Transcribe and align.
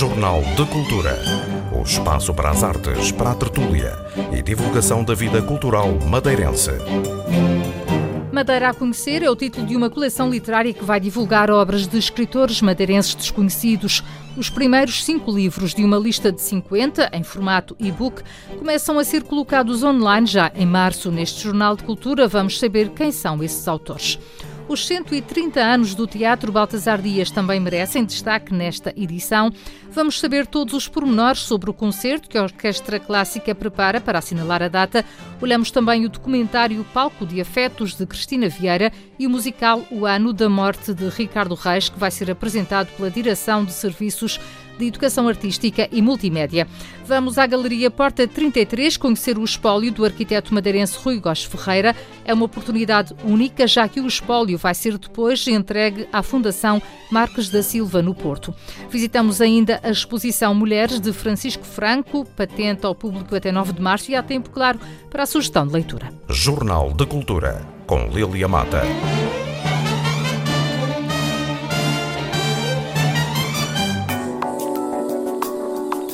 Jornal 0.00 0.40
de 0.56 0.64
Cultura. 0.64 1.14
O 1.78 1.82
espaço 1.82 2.32
para 2.32 2.48
as 2.48 2.64
artes, 2.64 3.12
para 3.12 3.32
a 3.32 3.34
tertúlia 3.34 3.92
e 4.32 4.40
divulgação 4.40 5.04
da 5.04 5.12
vida 5.14 5.42
cultural 5.42 5.92
madeirense. 6.08 6.70
Madeira 8.32 8.70
a 8.70 8.72
Conhecer 8.72 9.22
é 9.22 9.28
o 9.28 9.36
título 9.36 9.66
de 9.66 9.76
uma 9.76 9.90
coleção 9.90 10.30
literária 10.30 10.72
que 10.72 10.82
vai 10.82 10.98
divulgar 10.98 11.50
obras 11.50 11.86
de 11.86 11.98
escritores 11.98 12.62
madeirenses 12.62 13.14
desconhecidos. 13.14 14.02
Os 14.38 14.48
primeiros 14.48 15.04
cinco 15.04 15.30
livros 15.30 15.74
de 15.74 15.84
uma 15.84 15.98
lista 15.98 16.32
de 16.32 16.40
50, 16.40 17.10
em 17.12 17.22
formato 17.22 17.76
e-book, 17.78 18.22
começam 18.58 18.98
a 18.98 19.04
ser 19.04 19.22
colocados 19.22 19.82
online 19.82 20.26
já 20.26 20.50
em 20.54 20.64
março. 20.64 21.12
Neste 21.12 21.44
Jornal 21.44 21.76
de 21.76 21.84
Cultura 21.84 22.26
vamos 22.26 22.58
saber 22.58 22.88
quem 22.92 23.12
são 23.12 23.42
esses 23.42 23.68
autores. 23.68 24.18
Os 24.70 24.86
130 24.86 25.60
anos 25.60 25.96
do 25.96 26.06
Teatro 26.06 26.52
Baltasar 26.52 27.02
Dias 27.02 27.28
também 27.28 27.58
merecem 27.58 28.04
destaque 28.04 28.54
nesta 28.54 28.94
edição. 28.96 29.52
Vamos 29.90 30.20
saber 30.20 30.46
todos 30.46 30.74
os 30.74 30.86
pormenores 30.86 31.40
sobre 31.40 31.68
o 31.68 31.74
concerto 31.74 32.28
que 32.28 32.38
a 32.38 32.44
Orquestra 32.44 33.00
Clássica 33.00 33.52
prepara 33.52 34.00
para 34.00 34.20
assinalar 34.20 34.62
a 34.62 34.68
data. 34.68 35.04
Olhamos 35.42 35.72
também 35.72 36.06
o 36.06 36.08
documentário 36.08 36.86
Palco 36.94 37.26
de 37.26 37.40
Afetos 37.40 37.96
de 37.96 38.06
Cristina 38.06 38.48
Vieira 38.48 38.92
e 39.18 39.26
o 39.26 39.30
musical 39.30 39.82
O 39.90 40.06
Ano 40.06 40.32
da 40.32 40.48
Morte 40.48 40.94
de 40.94 41.08
Ricardo 41.08 41.56
Reis, 41.56 41.88
que 41.88 41.98
vai 41.98 42.12
ser 42.12 42.30
apresentado 42.30 42.94
pela 42.96 43.10
Direção 43.10 43.64
de 43.64 43.72
Serviços 43.72 44.38
de 44.80 44.86
Educação 44.86 45.28
Artística 45.28 45.88
e 45.92 46.00
Multimédia. 46.00 46.66
Vamos 47.06 47.38
à 47.38 47.46
Galeria 47.46 47.90
Porta 47.90 48.26
33 48.26 48.96
conhecer 48.96 49.36
o 49.36 49.44
espólio 49.44 49.92
do 49.92 50.04
arquiteto 50.04 50.54
madeirense 50.54 50.96
Rui 50.98 51.20
Góes 51.20 51.44
Ferreira. 51.44 51.94
É 52.24 52.32
uma 52.32 52.46
oportunidade 52.46 53.14
única, 53.22 53.66
já 53.66 53.86
que 53.86 54.00
o 54.00 54.06
espólio 54.06 54.56
vai 54.56 54.74
ser 54.74 54.96
depois 54.96 55.46
entregue 55.46 56.08
à 56.12 56.22
Fundação 56.22 56.80
Marques 57.10 57.50
da 57.50 57.62
Silva, 57.62 58.00
no 58.00 58.14
Porto. 58.14 58.54
Visitamos 58.88 59.40
ainda 59.40 59.80
a 59.82 59.90
exposição 59.90 60.54
Mulheres 60.54 60.98
de 60.98 61.12
Francisco 61.12 61.64
Franco, 61.64 62.24
patente 62.24 62.86
ao 62.86 62.94
público 62.94 63.34
até 63.34 63.52
9 63.52 63.74
de 63.74 63.82
março 63.82 64.10
e 64.10 64.14
há 64.14 64.22
tempo, 64.22 64.50
claro, 64.50 64.80
para 65.10 65.24
a 65.24 65.26
sugestão 65.26 65.66
de 65.66 65.74
leitura. 65.74 66.12
Jornal 66.28 66.92
de 66.92 67.04
Cultura, 67.04 67.60
com 67.86 68.06
Lilia 68.06 68.48
Mata. 68.48 68.82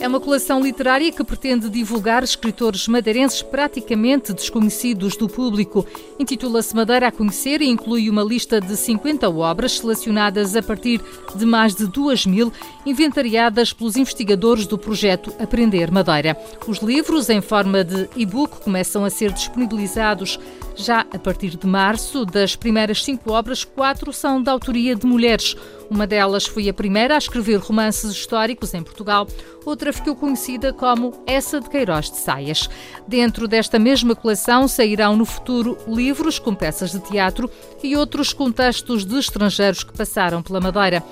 É 0.06 0.08
uma 0.08 0.20
coleção 0.20 0.60
literária 0.60 1.10
que 1.10 1.24
pretende 1.24 1.68
divulgar 1.68 2.22
escritores 2.22 2.86
madeirenses 2.86 3.42
praticamente 3.42 4.32
desconhecidos 4.32 5.16
do 5.16 5.28
público. 5.28 5.84
Intitula-se 6.16 6.76
Madeira 6.76 7.08
a 7.08 7.10
Conhecer 7.10 7.60
e 7.60 7.68
inclui 7.68 8.08
uma 8.08 8.22
lista 8.22 8.60
de 8.60 8.76
50 8.76 9.28
obras 9.28 9.78
selecionadas 9.78 10.54
a 10.54 10.62
partir 10.62 11.00
de 11.34 11.44
mais 11.44 11.74
de 11.74 11.88
2 11.88 12.24
mil, 12.26 12.52
inventariadas 12.86 13.72
pelos 13.72 13.96
investigadores 13.96 14.64
do 14.64 14.78
projeto 14.78 15.34
Aprender 15.40 15.90
Madeira. 15.90 16.38
Os 16.68 16.78
livros, 16.78 17.28
em 17.28 17.40
forma 17.40 17.82
de 17.82 18.08
e-book, 18.14 18.60
começam 18.60 19.04
a 19.04 19.10
ser 19.10 19.32
disponibilizados 19.32 20.38
já 20.76 21.00
a 21.12 21.18
partir 21.18 21.56
de 21.56 21.66
março. 21.66 22.24
Das 22.24 22.54
primeiras 22.54 23.02
cinco 23.02 23.32
obras, 23.32 23.64
quatro 23.64 24.12
são 24.12 24.40
da 24.40 24.52
autoria 24.52 24.94
de 24.94 25.06
mulheres. 25.06 25.56
Uma 25.90 26.06
delas 26.06 26.46
foi 26.46 26.68
a 26.68 26.74
primeira 26.74 27.14
a 27.14 27.18
escrever 27.18 27.56
romances 27.56 28.10
históricos 28.10 28.74
em 28.74 28.82
Portugal, 28.82 29.26
outra 29.64 29.92
ficou 29.92 30.14
conhecida 30.14 30.72
como 30.72 31.12
Essa 31.26 31.60
de 31.60 31.70
Queiroz 31.70 32.10
de 32.10 32.18
Saias. 32.18 32.68
Dentro 33.06 33.46
desta 33.48 33.78
mesma 33.78 34.14
coleção 34.14 34.68
sairão 34.68 35.16
no 35.16 35.24
futuro 35.24 35.78
livros 35.88 36.38
com 36.38 36.54
peças 36.54 36.90
de 36.90 37.00
teatro 37.00 37.50
e 37.82 37.96
outros 37.96 38.32
com 38.32 38.50
textos 38.50 39.04
de 39.04 39.18
estrangeiros 39.18 39.84
que 39.84 39.96
passaram 39.96 40.42
pela 40.42 40.60
Madeira. 40.60 41.02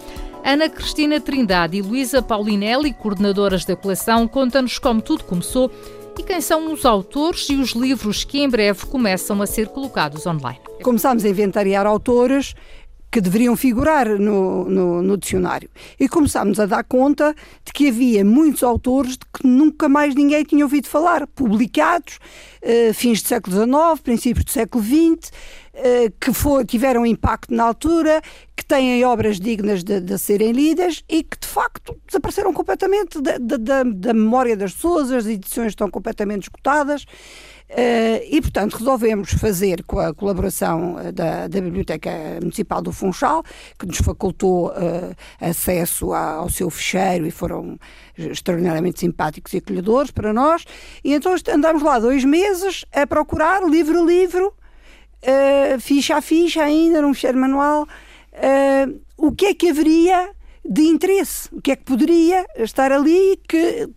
Ana 0.45 0.69
Cristina 0.69 1.19
Trindade 1.21 1.79
e 1.79 1.83
Luísa 1.83 2.21
Paulinelli, 2.21 2.93
coordenadoras 2.93 3.65
da 3.65 3.75
coleção, 3.75 4.29
contam-nos 4.29 4.79
como 4.79 5.01
tudo 5.01 5.25
começou 5.25 5.71
e 6.19 6.23
quem 6.23 6.41
são 6.41 6.73
os 6.73 6.85
autores 6.85 7.49
e 7.49 7.57
os 7.57 7.71
livros 7.71 8.25
que 8.25 8.41
em 8.41 8.49
breve 8.49 8.87
começam 8.87 9.41
a 9.43 9.47
ser 9.47 9.69
colocados 9.69 10.27
online. 10.27 10.61
Começámos 10.83 11.25
a 11.25 11.29
inventariar 11.29 11.87
autores 11.87 12.55
que 13.15 13.21
deveriam 13.21 13.55
figurar 13.57 14.09
no, 14.19 14.65
no, 14.69 15.01
no, 15.01 15.17
dicionário. 15.17 15.71
E 16.01 16.09
começámos 16.09 16.59
a 16.59 16.67
dar 16.67 16.83
conta 16.83 17.33
de 17.65 17.73
que 17.73 17.87
havia 17.87 18.25
muitos 18.25 18.65
autores 18.65 19.13
de 19.13 19.19
que 19.19 19.47
nunca 19.47 19.89
mais 19.89 20.17
ninguém 20.17 20.43
tinha 20.43 20.65
ouvido 20.65 20.89
falar, 20.89 21.25
publicados, 21.29 22.19
uh, 22.61 22.93
fins 22.93 23.23
do 23.23 23.29
século 23.29 23.55
XIX, 23.55 24.01
princípios 24.03 24.45
do 24.45 24.51
século 24.51 24.83
XX, 24.83 25.31
que 26.21 26.33
for, 26.33 26.65
tiveram 26.65 27.05
impacto 27.05 27.53
na 27.53 27.65
altura, 27.65 28.23
que 28.57 28.65
têm 28.65 29.05
obras 29.05 29.41
dignas 29.41 29.83
de, 29.83 30.01
de 30.01 30.19
serem 30.19 30.53
lidas 30.53 31.03
e 31.09 31.23
que 31.23 31.39
de 31.39 31.47
facto 31.47 31.97
desapareceram 32.07 32.53
completamente 32.53 33.21
da, 33.21 33.39
da, 33.39 33.83
da 33.83 34.15
memória 34.15 34.57
das 34.57 34.73
pessoas, 34.73 35.11
as 35.11 35.27
edições 35.27 35.69
estão 35.69 35.91
completamente 35.91 36.45
esgotadas. 36.45 37.05
Uh, 37.71 38.21
e, 38.31 38.41
portanto, 38.43 38.75
resolvemos 38.75 39.33
fazer 39.33 39.83
com 39.85 39.99
a 39.99 40.15
colaboração 40.15 40.97
eh, 41.01 41.11
da, 41.11 41.49
da 41.49 41.61
Biblioteca 41.61 42.11
Municipal 42.41 42.83
do 42.83 42.93
Funchal, 42.93 43.43
que 43.79 43.87
nos 43.87 43.97
facultou 43.97 44.69
uh, 44.69 45.15
acesso 45.41 46.13
a, 46.13 46.35
ao 46.35 46.51
seu 46.51 46.69
fecheiro 46.69 47.27
e 47.27 47.31
foram 47.31 47.79
extraordinariamente 48.17 49.01
simpáticos 49.01 49.55
e 49.55 49.57
acolhedores 49.57 50.11
para 50.11 50.33
nós. 50.33 50.65
E 51.03 51.15
então 51.15 51.35
andámos 51.53 51.83
lá 51.83 51.99
dois 51.99 52.23
meses 52.23 52.85
a 52.93 53.07
procurar, 53.07 53.67
livro 53.67 54.03
a 54.03 54.05
livro, 54.05 54.55
uh, 55.25 55.81
ficha 55.81 56.17
a 56.17 56.21
ficha 56.21 56.63
ainda, 56.63 57.03
num 57.03 57.15
fecheiro 57.15 57.39
manual, 57.39 57.87
o 59.17 59.33
que 59.33 59.47
é 59.47 59.55
que 59.55 59.71
haveria 59.71 60.31
de 60.65 60.83
interesse, 60.83 61.49
o 61.53 61.61
que 61.61 61.73
é 61.73 61.77
que 61.77 61.85
poderia 61.85 62.45
estar 62.59 62.91
ali 62.91 63.39
que 63.49 63.89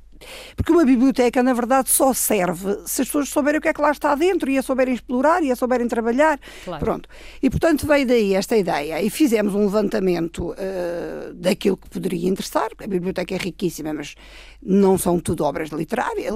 porque 0.56 0.72
uma 0.72 0.86
biblioteca, 0.86 1.44
na 1.44 1.54
verdade, 1.54 1.90
só 1.90 2.14
serve 2.14 2.74
se 2.86 3.02
as 3.02 3.08
pessoas 3.08 3.30
souberem 3.30 3.60
o 3.60 3.62
que 3.62 3.68
é 3.68 3.74
que 3.74 3.82
lá 3.82 3.92
está 3.92 4.16
dentro 4.16 4.50
e 4.50 4.58
a 4.58 4.64
souberem 4.64 4.94
explorar 4.94 5.44
e 5.44 5.52
a 5.52 5.56
souberem 5.56 5.88
trabalhar. 5.88 6.40
Claro. 6.66 6.84
Pronto. 6.84 7.10
E, 7.42 7.50
portanto, 7.50 7.86
veio 7.86 8.06
daí 8.06 8.34
esta 8.34 8.58
ideia 8.58 9.02
e 9.02 9.10
fizemos 9.10 9.54
um 9.54 9.66
levantamento 9.66 10.52
uh, 10.52 11.34
daquilo 11.34 11.78
que 11.78 11.90
poderia 11.90 12.28
interessar. 12.28 12.70
A 12.80 12.88
biblioteca 12.88 13.36
é 13.36 13.38
riquíssima, 13.38 13.94
mas 13.94 14.16
não 14.62 14.98
são 14.98 15.20
tudo 15.20 15.44
obras 15.44 15.70
literárias, 15.70 16.34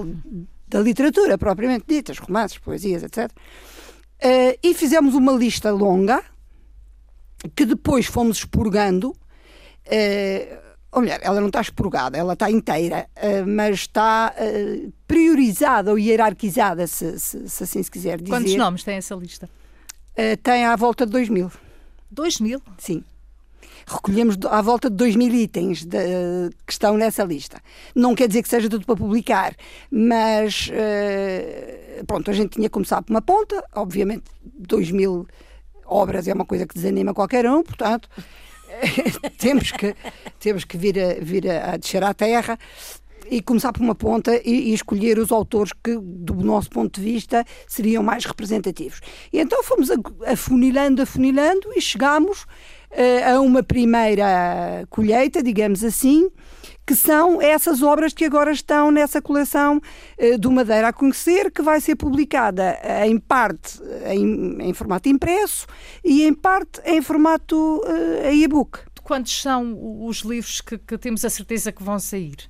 da 0.67 0.79
literatura 0.79 1.37
propriamente 1.37 1.85
ditas, 1.87 2.17
romances, 2.17 2.57
poesias, 2.57 3.03
etc. 3.03 3.29
Uh, 4.23 4.57
e 4.61 4.73
fizemos 4.75 5.15
uma 5.15 5.31
lista 5.31 5.71
longa 5.71 6.23
que 7.55 7.65
depois 7.65 8.05
fomos 8.05 8.37
expurgando. 8.37 9.09
Uh, 9.87 10.61
ou 10.91 11.01
melhor, 11.01 11.19
ela 11.21 11.39
não 11.39 11.47
está 11.47 11.61
expurgada, 11.61 12.17
ela 12.17 12.33
está 12.33 12.51
inteira, 12.51 13.07
uh, 13.17 13.47
mas 13.47 13.79
está 13.79 14.33
uh, 14.37 14.93
priorizada 15.07 15.91
ou 15.91 15.97
hierarquizada, 15.97 16.85
se, 16.85 17.17
se, 17.17 17.49
se, 17.49 17.63
assim 17.63 17.81
se 17.81 17.89
quiser 17.89 18.19
dizer. 18.19 18.29
Quantos 18.29 18.55
nomes 18.55 18.83
tem 18.83 18.97
essa 18.97 19.15
lista? 19.15 19.49
Tem 20.43 20.65
à 20.65 20.75
volta 20.75 21.05
de 21.05 21.11
2 21.13 21.29
mil. 21.29 21.51
2 22.11 22.41
mil? 22.41 22.61
Sim. 22.77 23.03
Recolhemos 23.85 24.37
à 24.49 24.61
volta 24.61 24.89
de 24.89 24.95
2 24.95 25.15
mil 25.15 25.33
itens 25.33 25.85
de, 25.85 25.97
que 26.65 26.71
estão 26.71 26.97
nessa 26.97 27.23
lista. 27.23 27.61
Não 27.95 28.15
quer 28.15 28.27
dizer 28.27 28.43
que 28.43 28.49
seja 28.49 28.69
tudo 28.69 28.85
para 28.85 28.95
publicar, 28.95 29.55
mas 29.89 30.69
pronto, 32.07 32.31
a 32.31 32.33
gente 32.33 32.51
tinha 32.51 32.67
que 32.67 32.73
começar 32.73 33.01
por 33.01 33.11
uma 33.11 33.21
ponta, 33.21 33.63
obviamente 33.75 34.23
2 34.43 34.91
mil 34.91 35.27
obras 35.85 36.27
é 36.27 36.33
uma 36.33 36.45
coisa 36.45 36.65
que 36.65 36.73
desanima 36.73 37.13
qualquer 37.13 37.45
um, 37.45 37.61
portanto 37.61 38.09
temos 39.37 39.71
que, 39.71 39.95
temos 40.39 40.63
que 40.63 40.77
vir, 40.77 40.97
a, 40.99 41.13
vir 41.21 41.49
a, 41.49 41.73
a 41.73 41.77
descer 41.77 42.03
à 42.03 42.13
terra 42.13 42.57
e 43.29 43.41
começar 43.41 43.71
por 43.71 43.81
uma 43.81 43.95
ponta 43.95 44.35
e, 44.43 44.71
e, 44.71 44.73
escolher 44.73 45.17
os 45.19 45.31
autores 45.31 45.71
que, 45.83 45.97
do 45.97 46.35
nosso 46.35 46.69
ponto 46.69 46.99
de 46.99 47.13
vista, 47.13 47.45
seriam 47.67 48.03
mais 48.03 48.25
representativos. 48.25 48.99
E 49.31 49.39
então 49.39 49.63
fomos 49.63 49.89
afunilando, 50.25 51.01
afunilando 51.01 51.71
e 51.73 51.81
chegámos 51.81 52.45
a 53.25 53.39
uma 53.39 53.63
primeira 53.63 54.85
colheita, 54.89 55.41
digamos 55.41 55.83
assim, 55.83 56.29
que 56.85 56.95
são 56.95 57.41
essas 57.41 57.81
obras 57.81 58.13
que 58.13 58.25
agora 58.25 58.51
estão 58.51 58.91
nessa 58.91 59.21
coleção 59.21 59.77
uh, 59.77 60.37
do 60.37 60.51
Madeira 60.51 60.89
a 60.89 60.93
Conhecer, 60.93 61.51
que 61.51 61.61
vai 61.61 61.79
ser 61.79 61.95
publicada 61.95 62.77
uh, 62.83 63.05
em 63.05 63.17
parte 63.17 63.79
em, 64.07 64.57
em, 64.61 64.73
formato 64.73 65.07
impresso 65.07 65.67
e 66.03 66.23
em 66.23 66.33
parte 66.33 66.81
em 66.85 67.01
formato 67.01 67.81
e-book. 68.33 68.79
Quantos 69.03 69.41
são 69.41 70.05
os 70.05 70.19
livros 70.19 70.61
que, 70.61 70.77
que 70.77 70.97
temos 70.97 71.23
a 71.25 71.29
certeza 71.29 71.71
que 71.71 71.83
vão 71.83 71.99
sair? 71.99 72.49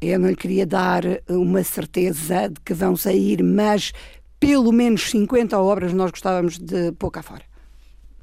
Eu 0.00 0.18
não 0.18 0.28
lhe 0.28 0.36
queria 0.36 0.66
dar 0.66 1.02
uma 1.28 1.62
certeza 1.64 2.48
de 2.48 2.60
que 2.64 2.74
vão 2.74 2.96
sair, 2.96 3.42
mas 3.42 3.92
pelo 4.38 4.72
menos 4.72 5.10
50 5.10 5.58
obras 5.58 5.92
nós 5.92 6.10
gostávamos 6.10 6.58
de 6.58 6.92
pôr 6.92 7.10
cá 7.10 7.22
fora. 7.22 7.47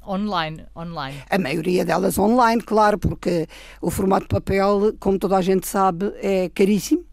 Online, 0.06 0.64
online. 0.74 1.22
A 1.28 1.38
maioria 1.38 1.84
delas 1.84 2.18
online, 2.18 2.62
claro, 2.62 2.98
porque 2.98 3.46
o 3.80 3.90
formato 3.90 4.28
papel, 4.28 4.94
como 5.00 5.18
toda 5.18 5.36
a 5.36 5.42
gente 5.42 5.66
sabe, 5.66 6.12
é 6.22 6.48
caríssimo. 6.48 7.04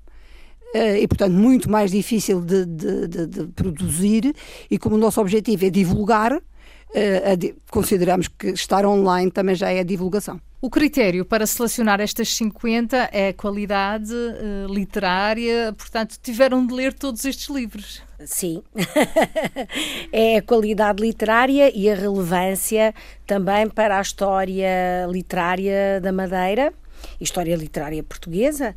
Eh, 0.73 1.01
e, 1.01 1.07
portanto, 1.07 1.33
muito 1.33 1.69
mais 1.69 1.91
difícil 1.91 2.41
de, 2.41 2.65
de, 2.65 3.07
de, 3.07 3.27
de 3.27 3.47
produzir. 3.47 4.33
E 4.69 4.77
como 4.77 4.95
o 4.95 4.97
nosso 4.97 5.21
objetivo 5.21 5.65
é 5.65 5.69
divulgar, 5.69 6.33
uh, 6.33 7.61
consideramos 7.69 8.27
que 8.27 8.49
estar 8.49 8.85
online 8.85 9.31
também 9.31 9.55
já 9.55 9.71
é 9.71 9.83
divulgação. 9.83 10.39
O 10.63 10.69
critério 10.69 11.25
para 11.25 11.45
selecionar 11.45 11.99
estas 11.99 12.33
50 12.35 13.09
é 13.11 13.33
qualidade 13.33 14.13
uh, 14.13 14.73
literária, 14.73 15.73
portanto, 15.77 16.17
tiveram 16.23 16.65
de 16.65 16.73
ler 16.73 16.93
todos 16.93 17.25
estes 17.25 17.53
livros. 17.53 18.01
Sim, 18.25 18.63
é 20.09 20.37
a 20.37 20.41
qualidade 20.41 21.03
literária 21.03 21.69
e 21.77 21.89
a 21.89 21.95
relevância 21.95 22.95
também 23.27 23.67
para 23.69 23.97
a 23.97 24.01
história 24.01 25.05
literária 25.09 25.99
da 25.99 26.13
Madeira, 26.13 26.73
história 27.19 27.57
literária 27.57 28.01
portuguesa, 28.01 28.73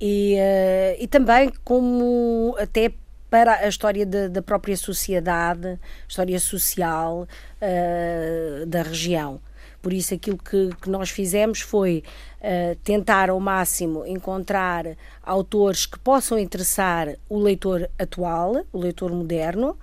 e, 0.00 0.36
uh, 0.38 0.96
e 0.98 1.06
também 1.06 1.52
como 1.62 2.56
até 2.58 2.94
para 3.28 3.56
a 3.56 3.68
história 3.68 4.06
de, 4.06 4.30
da 4.30 4.40
própria 4.40 4.74
sociedade, 4.74 5.78
história 6.08 6.40
social 6.40 7.28
uh, 7.60 8.64
da 8.64 8.80
região. 8.80 9.38
Por 9.86 9.92
isso, 9.92 10.14
aquilo 10.14 10.36
que, 10.36 10.70
que 10.82 10.90
nós 10.90 11.10
fizemos 11.10 11.60
foi 11.60 12.02
uh, 12.40 12.74
tentar 12.82 13.30
ao 13.30 13.38
máximo 13.38 14.04
encontrar 14.04 14.84
autores 15.22 15.86
que 15.86 15.96
possam 15.96 16.36
interessar 16.36 17.14
o 17.28 17.38
leitor 17.38 17.88
atual, 17.96 18.64
o 18.72 18.80
leitor 18.80 19.12
moderno, 19.12 19.78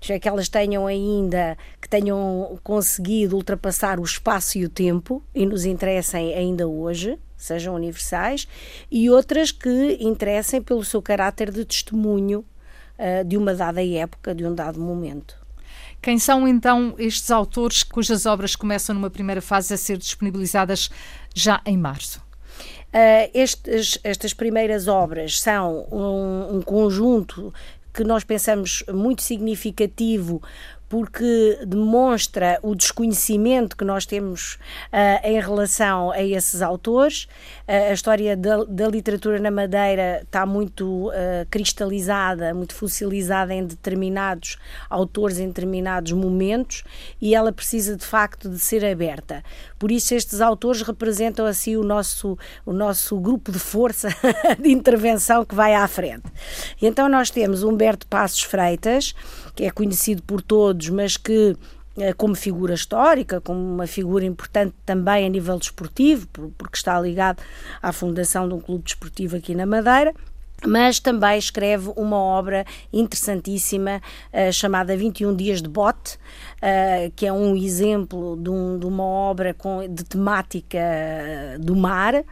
já 0.00 0.16
que 0.16 0.28
elas 0.28 0.48
tenham 0.48 0.86
ainda, 0.86 1.58
que 1.82 1.88
tenham 1.88 2.56
conseguido 2.62 3.34
ultrapassar 3.34 3.98
o 3.98 4.04
espaço 4.04 4.58
e 4.58 4.64
o 4.64 4.68
tempo 4.68 5.20
e 5.34 5.44
nos 5.44 5.64
interessem 5.64 6.34
ainda 6.34 6.68
hoje, 6.68 7.18
sejam 7.36 7.74
universais, 7.74 8.46
e 8.88 9.10
outras 9.10 9.50
que 9.50 9.98
interessem 10.00 10.62
pelo 10.62 10.84
seu 10.84 11.02
caráter 11.02 11.50
de 11.50 11.64
testemunho 11.64 12.44
uh, 12.96 13.24
de 13.24 13.36
uma 13.36 13.52
dada 13.54 13.84
época, 13.84 14.32
de 14.36 14.46
um 14.46 14.54
dado 14.54 14.78
momento. 14.78 15.47
Quem 16.00 16.18
são 16.18 16.46
então 16.46 16.94
estes 16.98 17.30
autores 17.30 17.82
cujas 17.82 18.24
obras 18.24 18.54
começam 18.54 18.94
numa 18.94 19.10
primeira 19.10 19.42
fase 19.42 19.74
a 19.74 19.76
ser 19.76 19.98
disponibilizadas 19.98 20.90
já 21.34 21.60
em 21.66 21.76
março? 21.76 22.20
Uh, 22.88 23.30
estes, 23.34 23.98
estas 24.02 24.32
primeiras 24.32 24.88
obras 24.88 25.40
são 25.40 25.86
um, 25.92 26.56
um 26.56 26.62
conjunto 26.62 27.52
que 27.92 28.04
nós 28.04 28.24
pensamos 28.24 28.84
muito 28.92 29.22
significativo 29.22 30.40
porque 30.88 31.60
demonstra 31.66 32.58
o 32.62 32.74
desconhecimento 32.74 33.76
que 33.76 33.84
nós 33.84 34.06
temos 34.06 34.54
uh, 34.54 35.26
em 35.26 35.40
relação 35.40 36.10
a 36.10 36.22
esses 36.22 36.62
autores. 36.62 37.24
Uh, 37.66 37.90
a 37.90 37.92
história 37.92 38.36
da, 38.36 38.64
da, 38.64 38.88
literatura 38.88 39.38
na 39.38 39.50
Madeira 39.50 40.22
está 40.22 40.46
muito 40.46 41.08
uh, 41.08 41.12
cristalizada, 41.50 42.54
muito 42.54 42.74
fossilizada 42.74 43.52
em 43.52 43.66
determinados 43.66 44.56
autores, 44.88 45.38
em 45.38 45.48
determinados 45.48 46.12
momentos, 46.12 46.84
e 47.20 47.34
ela 47.34 47.52
precisa 47.52 47.94
de 47.94 48.04
facto 48.04 48.48
de 48.48 48.58
ser 48.58 48.84
aberta. 48.84 49.44
Por 49.78 49.90
isso, 49.90 50.14
estes 50.14 50.40
autores 50.40 50.82
representam 50.82 51.44
assim 51.44 51.76
o 51.76 51.84
nosso, 51.84 52.38
o 52.64 52.72
nosso 52.72 53.18
grupo 53.20 53.52
de 53.52 53.58
força 53.58 54.08
de 54.58 54.70
intervenção 54.70 55.44
que 55.44 55.54
vai 55.54 55.74
à 55.74 55.86
frente. 55.86 56.24
Então, 56.80 57.08
nós 57.08 57.30
temos 57.30 57.62
Humberto 57.62 58.06
Passos 58.06 58.42
Freitas 58.42 59.14
que 59.58 59.64
é 59.64 59.72
conhecido 59.72 60.22
por 60.22 60.40
todos, 60.40 60.77
mas 60.86 61.16
que 61.16 61.56
eh, 61.98 62.12
como 62.12 62.34
figura 62.36 62.74
histórica, 62.74 63.40
como 63.40 63.60
uma 63.60 63.86
figura 63.86 64.24
importante 64.24 64.74
também 64.86 65.26
a 65.26 65.28
nível 65.28 65.58
desportivo, 65.58 66.28
porque 66.28 66.76
está 66.76 67.00
ligado 67.00 67.42
à 67.82 67.92
fundação 67.92 68.48
de 68.48 68.54
um 68.54 68.60
clube 68.60 68.84
desportivo 68.84 69.36
aqui 69.36 69.54
na 69.54 69.66
Madeira 69.66 70.14
mas 70.66 70.98
também 70.98 71.38
escreve 71.38 71.92
uma 71.96 72.16
obra 72.16 72.64
interessantíssima 72.92 74.02
uh, 74.32 74.52
chamada 74.52 74.96
21 74.96 75.34
Dias 75.36 75.62
de 75.62 75.68
Bote, 75.68 76.18
uh, 76.58 77.10
que 77.14 77.26
é 77.26 77.32
um 77.32 77.56
exemplo 77.56 78.36
de, 78.36 78.50
um, 78.50 78.78
de 78.78 78.86
uma 78.86 79.04
obra 79.04 79.54
com, 79.54 79.86
de 79.88 80.04
temática 80.04 80.78
do 81.58 81.74
mar 81.74 82.24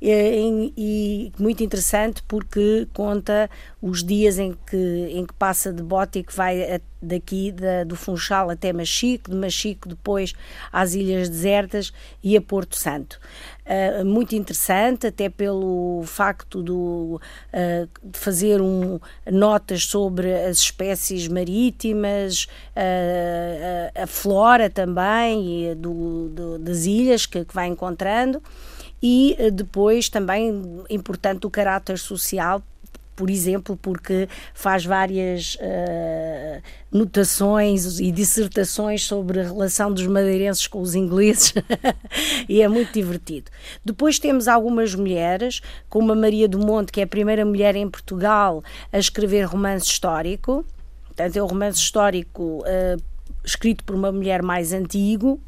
e, 0.00 0.72
e, 0.76 1.32
muito 1.38 1.62
interessante 1.62 2.22
porque 2.26 2.86
conta 2.92 3.50
os 3.80 4.04
dias 4.04 4.38
em 4.38 4.56
que, 4.66 5.08
em 5.10 5.26
que 5.26 5.34
passa 5.34 5.72
de 5.72 5.82
bote 5.82 6.20
e 6.20 6.24
que 6.24 6.34
vai 6.34 6.80
daqui 7.02 7.50
da, 7.50 7.84
do 7.84 7.96
Funchal 7.96 8.50
até 8.50 8.72
Machico, 8.72 9.30
de 9.30 9.36
Machico 9.36 9.88
depois 9.88 10.34
às 10.70 10.94
Ilhas 10.94 11.28
Desertas 11.28 11.92
e 12.22 12.36
a 12.36 12.40
Porto 12.40 12.76
Santo. 12.76 13.18
Uh, 13.64 14.04
muito 14.04 14.34
interessante, 14.34 15.06
até 15.06 15.28
pelo 15.28 16.02
facto 16.04 16.62
do, 16.62 17.20
uh, 17.54 17.88
de 18.02 18.18
fazer 18.18 18.60
um, 18.60 18.98
notas 19.30 19.84
sobre 19.84 20.34
as 20.34 20.58
espécies 20.58 21.28
marítimas, 21.28 22.48
uh, 22.74 23.69
a, 23.94 24.06
flora 24.06 24.68
também 24.70 25.74
do, 25.76 26.28
do, 26.28 26.58
das 26.58 26.86
ilhas 26.86 27.26
que, 27.26 27.44
que 27.44 27.54
vai 27.54 27.66
encontrando 27.66 28.42
e 29.02 29.36
depois 29.52 30.08
também 30.08 30.82
importante 30.90 31.46
o 31.46 31.50
caráter 31.50 31.98
social 31.98 32.62
por 33.20 33.28
exemplo, 33.28 33.76
porque 33.76 34.26
faz 34.54 34.82
várias 34.82 35.54
uh, 35.56 36.62
notações 36.90 38.00
e 38.00 38.10
dissertações 38.10 39.04
sobre 39.04 39.40
a 39.40 39.42
relação 39.42 39.92
dos 39.92 40.06
madeirenses 40.06 40.66
com 40.66 40.80
os 40.80 40.94
ingleses 40.94 41.52
e 42.48 42.62
é 42.62 42.66
muito 42.66 42.94
divertido. 42.94 43.50
Depois 43.84 44.18
temos 44.18 44.48
algumas 44.48 44.94
mulheres, 44.94 45.60
como 45.86 46.10
a 46.12 46.16
Maria 46.16 46.48
do 46.48 46.58
Monte, 46.58 46.92
que 46.92 47.00
é 47.00 47.04
a 47.04 47.06
primeira 47.06 47.44
mulher 47.44 47.76
em 47.76 47.90
Portugal 47.90 48.64
a 48.90 48.98
escrever 48.98 49.42
romance 49.42 49.84
histórico. 49.84 50.64
Portanto, 51.04 51.36
é 51.36 51.42
o 51.42 51.46
romance 51.46 51.78
histórico 51.78 52.62
uh, 52.62 53.02
escrito 53.44 53.84
por 53.84 53.94
uma 53.94 54.12
mulher 54.12 54.42
mais 54.42 54.72
antigo 54.72 55.40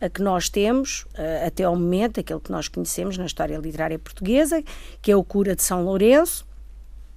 a 0.00 0.08
que 0.08 0.22
nós 0.22 0.48
temos 0.48 1.06
até 1.46 1.64
ao 1.64 1.74
momento, 1.74 2.20
aquele 2.20 2.40
que 2.40 2.52
nós 2.52 2.68
conhecemos 2.68 3.16
na 3.16 3.24
história 3.24 3.56
literária 3.56 3.98
portuguesa, 3.98 4.62
que 5.00 5.10
é 5.10 5.16
o 5.16 5.24
Cura 5.24 5.56
de 5.56 5.62
São 5.62 5.84
Lourenço, 5.84 6.46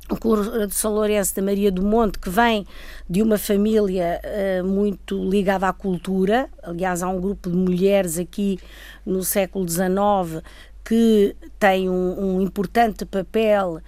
o 0.10 0.18
coro 0.18 0.68
de 0.68 0.74
São 0.74 0.94
Lourenço 0.94 1.36
da 1.36 1.42
Maria 1.42 1.72
do 1.72 1.84
Monte, 1.84 2.18
que 2.18 2.30
vem 2.30 2.66
de 3.08 3.22
uma 3.22 3.38
família 3.38 4.20
uh, 4.24 4.66
muito 4.66 5.24
ligada 5.30 5.68
à 5.68 5.74
cultura. 5.74 6.50
Aliás, 6.64 7.04
há 7.04 7.10
um 7.10 7.22
grupo 7.22 7.50
de 7.50 7.56
mulheres 7.56 8.18
aqui 8.18 8.60
no 9.06 9.24
século 9.24 9.68
XIX 9.70 10.44
que 10.84 11.36
tem 11.60 11.90
um, 11.90 12.38
um 12.38 12.42
importante 12.42 13.06
papel 13.06 13.80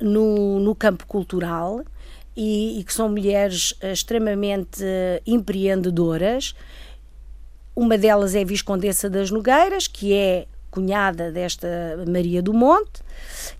no, 0.00 0.58
no 0.58 0.74
campo 0.74 1.06
cultural 1.06 1.84
e, 2.36 2.80
e, 2.80 2.84
que 2.84 2.92
são 2.92 3.08
mulheres 3.08 3.72
uh, 3.82 3.92
extremamente 3.92 4.82
uh, 4.82 5.22
empreendedoras. 5.26 6.54
Uma 7.74 7.96
delas 7.96 8.34
é 8.34 8.42
a 8.42 8.44
Viscondessa 8.44 9.08
das 9.08 9.30
Nogueiras, 9.30 9.86
que 9.86 10.12
é 10.12 10.46
cunhada 10.70 11.30
desta 11.30 11.68
Maria 12.08 12.42
do 12.42 12.52
Monte, 12.52 13.02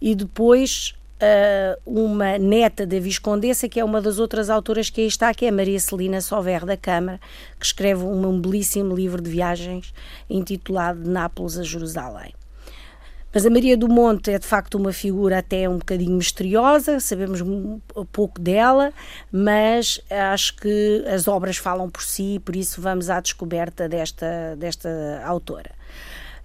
e 0.00 0.14
depois 0.14 0.94
uh, 1.22 1.80
uma 1.86 2.38
neta 2.38 2.86
da 2.86 2.98
Viscondessa, 2.98 3.68
que 3.68 3.78
é 3.78 3.84
uma 3.84 4.00
das 4.00 4.18
outras 4.18 4.50
autoras 4.50 4.90
que 4.90 5.02
aí 5.02 5.06
está, 5.06 5.32
que 5.32 5.46
é 5.46 5.50
Maria 5.50 5.78
Celina 5.78 6.20
Sover 6.20 6.64
da 6.64 6.76
Câmara, 6.76 7.20
que 7.58 7.66
escreve 7.66 8.02
um, 8.02 8.28
um 8.28 8.40
belíssimo 8.40 8.94
livro 8.94 9.22
de 9.22 9.30
viagens 9.30 9.94
intitulado 10.28 11.02
De 11.02 11.08
Nápoles 11.08 11.58
a 11.58 11.62
Jerusalém. 11.62 12.34
Mas 13.34 13.46
a 13.46 13.50
Maria 13.50 13.76
do 13.76 13.88
Monte 13.88 14.30
é 14.30 14.38
de 14.38 14.46
facto 14.46 14.74
uma 14.74 14.92
figura 14.92 15.38
até 15.38 15.68
um 15.68 15.78
bocadinho 15.78 16.12
misteriosa, 16.12 17.00
sabemos 17.00 17.40
pouco 18.12 18.40
dela, 18.40 18.92
mas 19.30 20.00
acho 20.10 20.56
que 20.56 21.04
as 21.06 21.26
obras 21.26 21.56
falam 21.56 21.88
por 21.88 22.02
si, 22.02 22.40
por 22.44 22.54
isso 22.54 22.80
vamos 22.80 23.08
à 23.08 23.20
descoberta 23.20 23.88
desta, 23.88 24.54
desta 24.56 25.22
autora. 25.24 25.70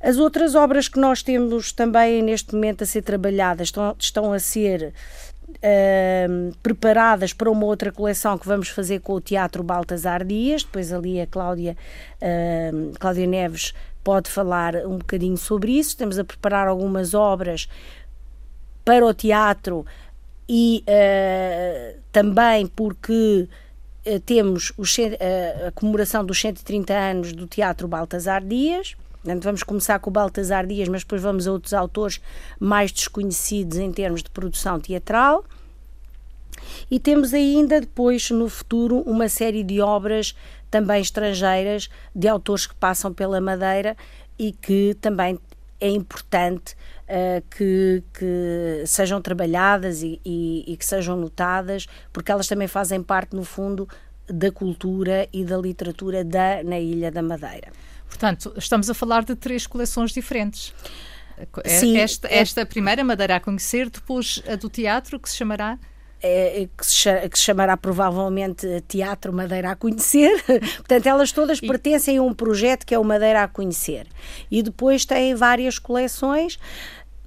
As 0.02 0.18
outras 0.18 0.56
obras 0.56 0.88
que 0.88 1.00
nós 1.00 1.24
temos 1.24 1.72
também 1.72 2.22
neste 2.22 2.54
momento 2.54 2.84
a 2.84 2.88
ser 2.88 3.02
trabalhadas 3.02 3.68
estão, 3.68 3.96
estão 4.00 4.34
a 4.34 4.40
ser 4.40 4.94
Uh, 5.48 6.54
preparadas 6.62 7.32
para 7.32 7.50
uma 7.50 7.66
outra 7.66 7.90
coleção 7.92 8.38
que 8.38 8.46
vamos 8.46 8.68
fazer 8.68 9.00
com 9.00 9.14
o 9.14 9.22
Teatro 9.22 9.64
Baltasar 9.64 10.24
Dias. 10.24 10.62
Depois 10.62 10.92
ali 10.92 11.22
a 11.22 11.26
Cláudia, 11.26 11.76
uh, 12.22 12.92
Cláudia 13.00 13.26
Neves 13.26 13.74
pode 14.08 14.30
falar 14.30 14.74
um 14.86 15.00
bocadinho 15.00 15.36
sobre 15.36 15.78
isso. 15.78 15.90
Estamos 15.90 16.18
a 16.18 16.24
preparar 16.24 16.66
algumas 16.66 17.14
obras 17.14 17.68
para 18.86 19.06
o 19.06 19.14
teatro 19.14 19.86
e 20.48 20.82
uh, 20.88 22.00
também 22.10 22.68
porque 22.68 23.50
temos 24.26 24.72
o, 24.78 24.84
a 25.68 25.72
comemoração 25.74 26.24
dos 26.24 26.40
130 26.40 26.94
anos 26.94 27.34
do 27.34 27.46
Teatro 27.48 27.86
Baltasar 27.86 28.42
Dias. 28.42 28.96
Portanto, 29.22 29.44
vamos 29.44 29.64
começar 29.64 30.00
com 30.00 30.10
o 30.10 30.14
Baltasar 30.14 30.66
Dias, 30.66 30.88
mas 30.88 31.02
depois 31.02 31.22
vamos 31.22 31.46
a 31.46 31.52
outros 31.52 31.74
autores 31.74 32.22
mais 32.58 32.94
desconhecidos 32.94 33.78
em 33.78 33.92
termos 33.92 34.24
de 34.24 34.30
produção 34.30 34.80
teatral. 34.80 35.44
E 36.90 36.98
temos 36.98 37.34
ainda 37.34 37.82
depois, 37.82 38.32
no 38.32 38.48
futuro, 38.48 39.02
uma 39.02 39.28
série 39.28 39.66
de 39.66 39.82
obras 39.82 40.34
também 40.70 41.02
estrangeiras, 41.02 41.90
de 42.16 42.28
autores 42.28 42.68
que 42.68 42.76
passam 42.76 43.14
pela 43.14 43.40
Madeira 43.40 43.96
e 44.38 44.52
que 44.52 44.96
também 45.02 45.40
é 45.80 45.90
importante 45.90 46.76
uh, 47.08 47.44
que, 47.56 48.04
que, 48.14 48.84
sejam 48.86 49.22
trabalhadas 49.22 50.02
e, 50.02 50.20
e, 50.26 50.64
e, 50.68 50.78
que 50.78 50.86
sejam 50.86 51.16
notadas, 51.16 51.88
porque 52.12 52.32
elas 52.32 52.48
também 52.48 52.68
fazem 52.68 53.02
parte, 53.02 53.36
no 53.36 53.44
fundo, 53.44 53.88
da 54.28 54.52
cultura 54.52 55.28
e 55.32 55.46
da 55.46 55.58
literatura 55.58 56.24
da, 56.24 56.64
na 56.64 56.80
Ilha 56.80 57.12
da 57.12 57.22
Madeira. 57.22 57.72
Portanto, 58.08 58.54
estamos 58.58 58.90
a 58.90 58.94
falar 58.94 59.24
de 59.24 59.36
três 59.36 59.68
coleções 59.68 60.12
diferentes. 60.12 60.74
É, 61.64 61.70
Sim, 61.70 61.98
esta, 61.98 62.28
é 62.28 62.40
esta 62.40 62.66
primeira, 62.66 63.04
Madeira 63.04 63.36
a 63.36 63.40
conhecer, 63.40 63.90
depois 63.90 64.42
a 64.48 64.56
do 64.56 64.70
teatro, 64.70 65.20
que 65.20 65.30
se 65.30 65.38
chamará? 65.38 65.78
É, 66.22 66.68
que, 66.76 66.86
se, 66.86 67.30
que, 67.30 67.38
se, 67.38 67.46
chamará 67.46 67.78
provavelmente 67.78 68.84
Teatro 68.88 69.32
Madeira 69.32 69.72
a 69.72 69.76
Conhecer. 69.76 70.44
Portanto, 70.78 71.06
elas 71.06 71.32
todas 71.32 71.60
e... 71.60 71.68
pertencem 71.68 72.18
a 72.18 72.24
um 72.24 72.34
projeto 72.34 72.86
que 72.86 72.96
é 72.96 73.00
o 73.00 73.04
Madeira 73.04 73.44
a 73.44 73.48
Conhecer. 73.48 74.08
E 74.50 74.64
depois 74.64 75.06
têm 75.06 75.36
várias 75.36 75.78
coleções, 75.78 76.58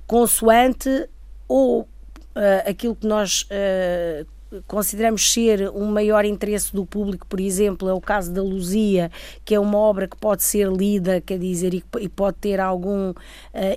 consoante 0.06 1.08
ou 1.46 1.82
uh, 1.82 2.68
aquilo 2.68 2.96
que 2.96 3.06
nós 3.06 3.42
uh, 3.42 4.26
consideramos 4.66 5.32
ser 5.32 5.70
um 5.70 5.86
maior 5.86 6.24
interesse 6.24 6.72
do 6.74 6.84
público, 6.84 7.26
por 7.26 7.40
exemplo, 7.40 7.88
é 7.88 7.92
o 7.92 8.00
caso 8.00 8.32
da 8.32 8.42
Luzia, 8.42 9.10
que 9.44 9.54
é 9.54 9.60
uma 9.60 9.78
obra 9.78 10.08
que 10.08 10.16
pode 10.16 10.42
ser 10.42 10.68
lida, 10.68 11.20
quer 11.20 11.38
dizer, 11.38 11.74
e, 11.74 12.08
pode 12.08 12.36
ter 12.38 12.60
algum 12.60 13.10
uh, 13.10 13.14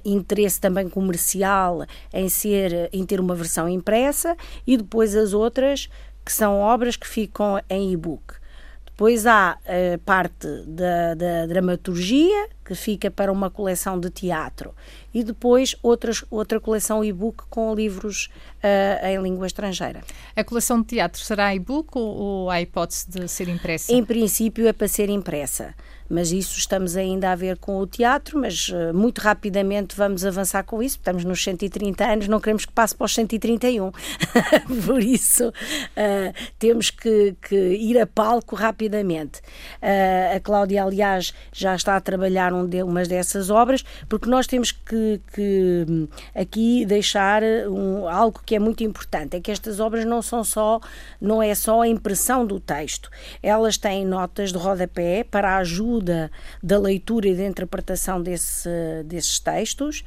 interesse 0.04 0.60
também 0.60 0.90
comercial 0.90 1.86
em 2.14 2.28
ser, 2.30 2.90
em 2.92 3.06
ter 3.06 3.20
uma 3.20 3.36
versão 3.36 3.70
impressa, 3.70 4.36
e 4.66 4.78
depois 4.78 5.16
as 5.16 5.34
outras 5.34 5.90
que 6.26 6.32
são 6.32 6.60
obras 6.60 6.96
que 6.96 7.08
ficam 7.08 7.62
em 7.70 7.92
e-book. 7.92 8.43
Depois 8.94 9.26
há 9.26 9.58
a 9.66 9.98
parte 10.06 10.48
da, 10.68 11.16
da 11.16 11.48
dramaturgia, 11.48 12.48
que 12.64 12.76
fica 12.76 13.10
para 13.10 13.32
uma 13.32 13.50
coleção 13.50 14.00
de 14.00 14.12
teatro, 14.12 14.72
e 15.12 15.24
depois 15.24 15.76
outras, 15.82 16.24
outra 16.30 16.60
coleção 16.60 17.04
e-book 17.04 17.44
com 17.50 17.74
livros 17.74 18.30
uh, 18.64 19.08
em 19.08 19.20
língua 19.20 19.48
estrangeira. 19.48 20.02
A 20.36 20.44
coleção 20.44 20.80
de 20.80 20.90
teatro 20.90 21.20
será 21.20 21.56
e-book 21.56 21.90
ou, 21.98 22.04
ou 22.04 22.50
há 22.52 22.62
hipótese 22.62 23.10
de 23.10 23.28
ser 23.28 23.50
impressa? 23.50 23.92
Em 23.92 24.06
princípio 24.06 24.68
é 24.68 24.72
para 24.72 24.88
ser 24.88 25.10
impressa 25.10 25.74
mas 26.10 26.32
isso 26.32 26.58
estamos 26.58 26.96
ainda 26.96 27.32
a 27.32 27.36
ver 27.36 27.58
com 27.58 27.78
o 27.78 27.88
teatro, 27.88 28.40
mas 28.40 28.70
uh, 28.70 28.94
muito 28.94 29.20
rapidamente 29.20 29.96
vamos 29.96 30.26
avançar 30.26 30.64
com 30.64 30.82
isso. 30.82 30.98
Estamos 30.98 31.24
nos 31.24 31.44
130 31.44 32.06
anos, 32.06 32.28
não 32.28 32.40
queremos 32.40 32.66
que 32.66 32.72
passe 32.72 32.96
para 32.96 33.06
os 33.06 33.14
131. 33.14 33.92
Por 34.86 35.02
isso, 35.02 35.50
uh, 35.50 36.34
temos 36.60 36.90
que, 36.90 37.36
que, 37.42 37.56
ir 37.56 38.00
a 38.00 38.06
palco 38.06 38.56
rapidamente. 38.56 39.40
Uh, 39.82 40.36
a 40.36 40.40
Cláudia, 40.40 40.84
aliás, 40.84 41.34
já 41.52 41.76
está 41.76 41.96
a 41.96 42.02
trabalhar 42.02 42.54
um 42.54 42.68
de, 42.68 42.84
umas 42.84 43.08
dessas 43.08 43.50
obras, 43.50 43.84
porque 44.08 44.30
nós 44.30 44.48
temos 44.48 44.72
que, 44.72 45.20
que 45.34 45.86
hum, 45.90 46.08
aqui 46.36 46.86
deixar 46.86 47.42
um, 47.44 48.08
algo 48.08 48.42
que 48.46 48.56
é 48.56 48.60
muito 48.60 48.84
importante, 48.84 49.38
é 49.38 49.40
que 49.40 49.52
estas 49.52 49.80
obras 49.80 50.06
não 50.06 50.22
são 50.22 50.44
só, 50.44 50.80
não 51.20 51.42
é 51.42 51.56
só 51.56 51.82
a 51.82 51.88
impressão 51.88 52.46
do 52.46 52.60
texto, 52.60 53.10
elas 53.42 53.78
têm 53.78 54.06
notas 54.06 54.52
de 54.52 54.58
rodapé 54.58 55.24
para 55.24 55.52
a 55.52 55.58
ajuda 55.58 56.03
ajuda 56.04 56.32
da 56.62 56.78
leitura 56.78 57.28
e 57.28 57.36
da 57.36 57.46
interpretação 57.46 58.22
desse, 58.22 58.70
desses 59.06 59.40
textos 59.40 60.04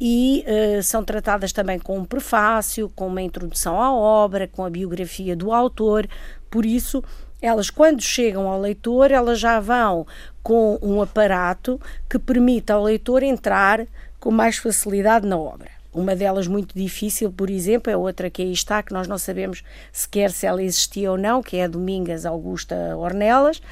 e 0.00 0.44
uh, 0.46 0.82
são 0.82 1.04
tratadas 1.04 1.52
também 1.52 1.78
com 1.78 1.98
um 1.98 2.04
prefácio, 2.04 2.90
com 2.94 3.06
uma 3.06 3.22
introdução 3.22 3.80
à 3.80 3.94
obra, 3.94 4.48
com 4.48 4.64
a 4.64 4.70
biografia 4.70 5.36
do 5.36 5.52
autor. 5.52 6.08
Por 6.50 6.66
isso, 6.66 7.02
elas, 7.40 7.70
quando 7.70 8.02
chegam 8.02 8.48
ao 8.48 8.60
leitor, 8.60 9.10
elas 9.10 9.38
já 9.38 9.60
vão 9.60 10.06
com 10.42 10.78
um 10.82 11.00
aparato 11.00 11.80
que 12.08 12.18
permite 12.18 12.72
ao 12.72 12.82
leitor 12.82 13.22
entrar 13.22 13.86
com 14.18 14.30
mais 14.30 14.56
facilidade 14.56 15.26
na 15.26 15.38
obra. 15.38 15.70
Uma 15.96 16.14
delas 16.14 16.46
muito 16.46 16.78
difícil, 16.78 17.32
por 17.32 17.48
exemplo, 17.48 17.90
é 17.90 17.96
outra 17.96 18.28
que 18.28 18.42
aí 18.42 18.52
está, 18.52 18.82
que 18.82 18.92
nós 18.92 19.08
não 19.08 19.16
sabemos 19.16 19.62
sequer 19.90 20.30
se 20.30 20.44
ela 20.44 20.62
existia 20.62 21.10
ou 21.10 21.16
não, 21.16 21.42
que 21.42 21.56
é 21.56 21.64
a 21.64 21.66
Domingas 21.66 22.26
Augusta 22.26 22.94
Ornelas, 22.98 23.62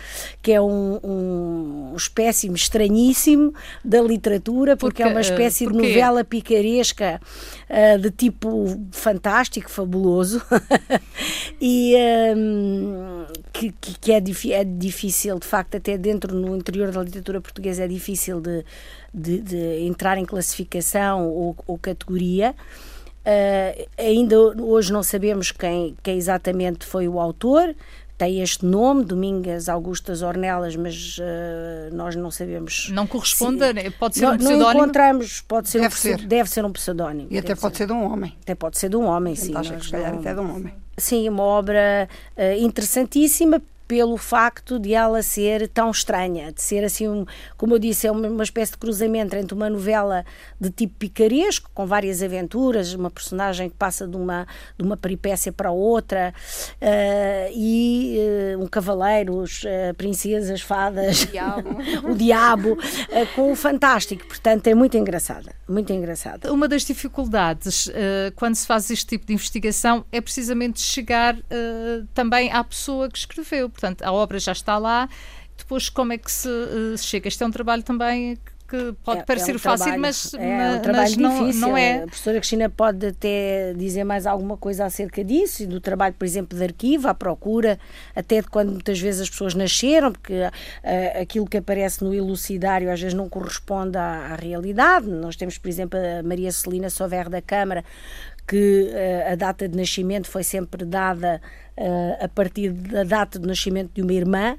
que 0.41 0.51
é 0.51 0.59
um, 0.59 0.99
um 1.05 1.95
espécime 1.95 2.55
estranhíssimo 2.55 3.53
da 3.85 4.01
literatura, 4.01 4.75
porque, 4.75 5.03
porque 5.03 5.03
é 5.03 5.07
uma 5.07 5.21
espécie 5.21 5.67
de 5.67 5.75
novela 5.75 6.25
picaresca 6.25 7.21
uh, 7.69 7.99
de 7.99 8.11
tipo 8.11 8.81
fantástico, 8.91 9.71
fabuloso, 9.71 10.43
e 11.61 11.95
um, 12.35 13.27
que, 13.53 13.71
que 14.01 14.13
é, 14.13 14.23
é 14.59 14.65
difícil, 14.65 15.39
de 15.39 15.47
facto, 15.47 15.77
até 15.77 15.99
dentro, 15.99 16.35
no 16.35 16.57
interior 16.57 16.91
da 16.91 17.03
literatura 17.03 17.43
portuguesa, 17.43 17.85
é 17.85 17.89
difícil 17.89 18.41
de 18.41 18.65
de, 19.15 19.41
de 19.41 19.87
entrar 19.87 20.19
em 20.19 20.25
classificação 20.25 21.29
ou, 21.29 21.57
ou 21.67 21.79
categoria. 21.79 22.55
Uh, 23.25 23.89
ainda 23.97 24.37
hoje 24.39 24.93
não 24.93 25.03
sabemos 25.03 25.51
quem, 25.51 25.97
quem 26.03 26.19
exatamente 26.19 26.85
foi 26.85 27.09
o 27.09 27.19
autor, 27.19 27.75
tem 28.19 28.43
este 28.43 28.65
nome, 28.65 29.05
Domingas 29.05 29.69
Augustas 29.69 30.23
Ornelas, 30.23 30.77
mas 30.77 31.19
uh, 31.19 31.95
nós 31.95 32.15
não 32.15 32.31
sabemos. 32.31 32.89
Não 32.91 33.07
corresponde, 33.07 33.59
se, 33.59 33.91
pode 33.91 34.17
ser 34.17 34.27
não, 34.27 34.35
um 34.35 34.39
pseudónimo? 34.39 34.65
Não 34.65 34.83
encontramos, 34.83 35.41
pode 35.41 35.69
ser 35.69 35.81
deve 35.81 35.95
um, 35.95 35.99
ser. 35.99 36.27
Deve 36.27 36.51
ser 36.51 36.65
um 36.65 36.73
pseudónimo. 36.73 37.29
E 37.31 37.39
até 37.39 37.55
pode 37.55 37.77
ser. 37.77 37.85
ser 37.85 37.87
de 37.87 37.93
um 37.93 38.05
homem. 38.13 38.37
Até 38.43 38.55
pode 38.55 38.79
ser 38.79 38.89
de 38.89 38.97
um 38.97 39.05
homem, 39.05 39.35
sim. 39.35 39.57
Acho 39.57 39.75
que 39.75 39.85
se 39.85 39.91
calhar 39.91 40.15
até 40.15 40.33
de 40.33 40.41
um 40.41 40.55
homem. 40.55 40.75
Sim, 40.97 41.29
uma 41.29 41.43
obra 41.43 42.09
uh, 42.37 42.63
interessantíssima 42.63 43.61
pelo 43.87 44.17
facto 44.17 44.79
de 44.79 44.95
ela 44.95 45.23
ser 45.23 45.69
tão 45.69 45.91
estranha, 45.91 46.53
de 46.53 46.63
ser 46.63 46.85
assim, 46.85 47.09
um, 47.09 47.27
como 47.57 47.75
eu 47.75 47.79
disse, 47.79 48.07
é 48.07 48.11
uma, 48.11 48.29
uma, 48.29 48.43
espécie 48.43 48.73
de 48.73 48.79
cruzamento 48.79 49.37
entre 49.37 49.55
uma 49.55 49.69
novela 49.69 50.25
de 50.61 50.71
tipo 50.71 50.95
picaresco, 50.99 51.71
com 51.75 51.87
várias 51.87 52.23
aventuras, 52.23 52.95
uma 52.95 53.11
personagem 53.11 53.69
que 53.69 53.77
passa 53.77 54.07
de 54.07 54.17
uma, 54.17 54.47
de 54.79 54.85
uma 54.85 54.97
peripécia 54.97 55.53
para 55.53 55.71
outra, 55.71 56.33
uh, 56.81 57.53
e 57.55 58.17
uh, 58.57 58.63
um 58.63 58.67
cavaleiro, 58.67 59.43
uh, 59.43 59.95
princesas, 59.97 60.63
fadas, 60.63 61.23
o 61.23 61.27
diabo, 61.27 61.79
o 62.05 62.15
diabo 62.17 62.79
com 63.35 63.53
o 63.53 63.57
fantástico. 63.57 64.27
Portanto, 64.27 64.67
é 64.67 64.75
muito 64.75 64.97
engraçada, 64.97 65.55
muito 65.69 65.93
engraçada. 65.93 66.53
Uma 66.53 66.69
das 66.69 66.83
dificuldades 66.83 67.91
quando 68.37 68.55
se 68.55 68.67
faz 68.67 68.91
este 68.91 69.07
tipo 69.07 69.27
de 69.27 69.33
investigação 69.33 70.05
é 70.11 70.21
precisamente 70.21 70.81
chegar 70.81 71.37
também 72.13 72.51
à 72.53 72.63
pessoa 72.63 73.09
que 73.09 73.19
escreveu 73.19 73.69
portanto 73.75 74.03
a 74.03 74.13
obra 74.13 74.39
já 74.39 74.53
está 74.53 74.79
lá. 74.79 75.09
Depois, 75.57 75.89
como 75.89 76.13
é 76.13 76.19
que 76.19 76.31
se 76.31 76.49
uh, 76.49 76.99
chega? 76.99 77.29
Este 77.29 77.43
é 77.43 77.47
um 77.47 77.51
trabalho 77.51 77.83
também 77.83 78.39
que 78.67 78.95
pode 79.05 79.21
é, 79.21 79.23
parecer 79.23 79.53
é 79.53 79.55
um 79.55 79.59
fácil, 79.59 79.85
trabalho, 79.85 80.03
mas, 80.03 80.35
é 80.35 80.71
um 80.71 80.81
trabalho 80.81 81.21
mas 81.21 81.33
difícil. 81.39 81.61
Não, 81.61 81.69
não 81.69 81.77
é. 81.77 81.99
A 81.99 82.07
professora 82.07 82.39
Cristina 82.39 82.71
pode 82.71 83.07
até 83.07 83.75
dizer 83.75 84.05
mais 84.05 84.27
alguma 84.27 84.57
coisa 84.57 84.87
acerca 84.87 85.23
disso 85.23 85.63
e 85.63 85.67
do 85.67 85.81
trabalho, 85.81 86.15
por 86.15 86.25
exemplo, 86.25 86.57
de 86.57 86.65
arquivo, 86.65 87.07
à 87.09 87.15
procura, 87.15 87.79
até 88.17 88.41
de 88.41 88.49
quando 88.49 88.73
muitas 88.73 88.99
vezes 88.99 89.23
as 89.23 89.31
pessoas 89.31 89.55
nasceram, 89.55 90.13
porque 90.13 90.33
uh, 90.33 91.21
aquilo 91.21 91.47
que 91.47 91.59
aparece 91.59 92.03
no 92.03 92.15
elucidário 92.15 92.91
às 92.91 93.01
vezes 93.01 93.15
não 93.15 93.29
corresponde 93.29 93.97
à, 93.99 94.33
à 94.33 94.35
realidade. 94.35 95.09
Nós 95.09 95.37
temos, 95.37 95.59
por 95.59 95.69
exemplo, 95.69 95.99
a 95.99 96.23
Maria 96.23 96.51
Celina 96.51 96.89
Sover 96.89 97.29
da 97.29 97.43
Câmara, 97.43 97.85
que 98.47 98.91
uh, 98.91 99.33
a 99.33 99.35
data 99.35 99.69
de 99.69 99.77
nascimento 99.77 100.29
foi 100.29 100.43
sempre 100.43 100.85
dada 100.85 101.41
a 102.21 102.29
partir 102.29 102.73
da 102.73 103.05
data 103.05 103.39
de 103.39 103.47
nascimento 103.47 103.93
de 103.95 104.03
uma 104.03 104.13
irmã. 104.13 104.57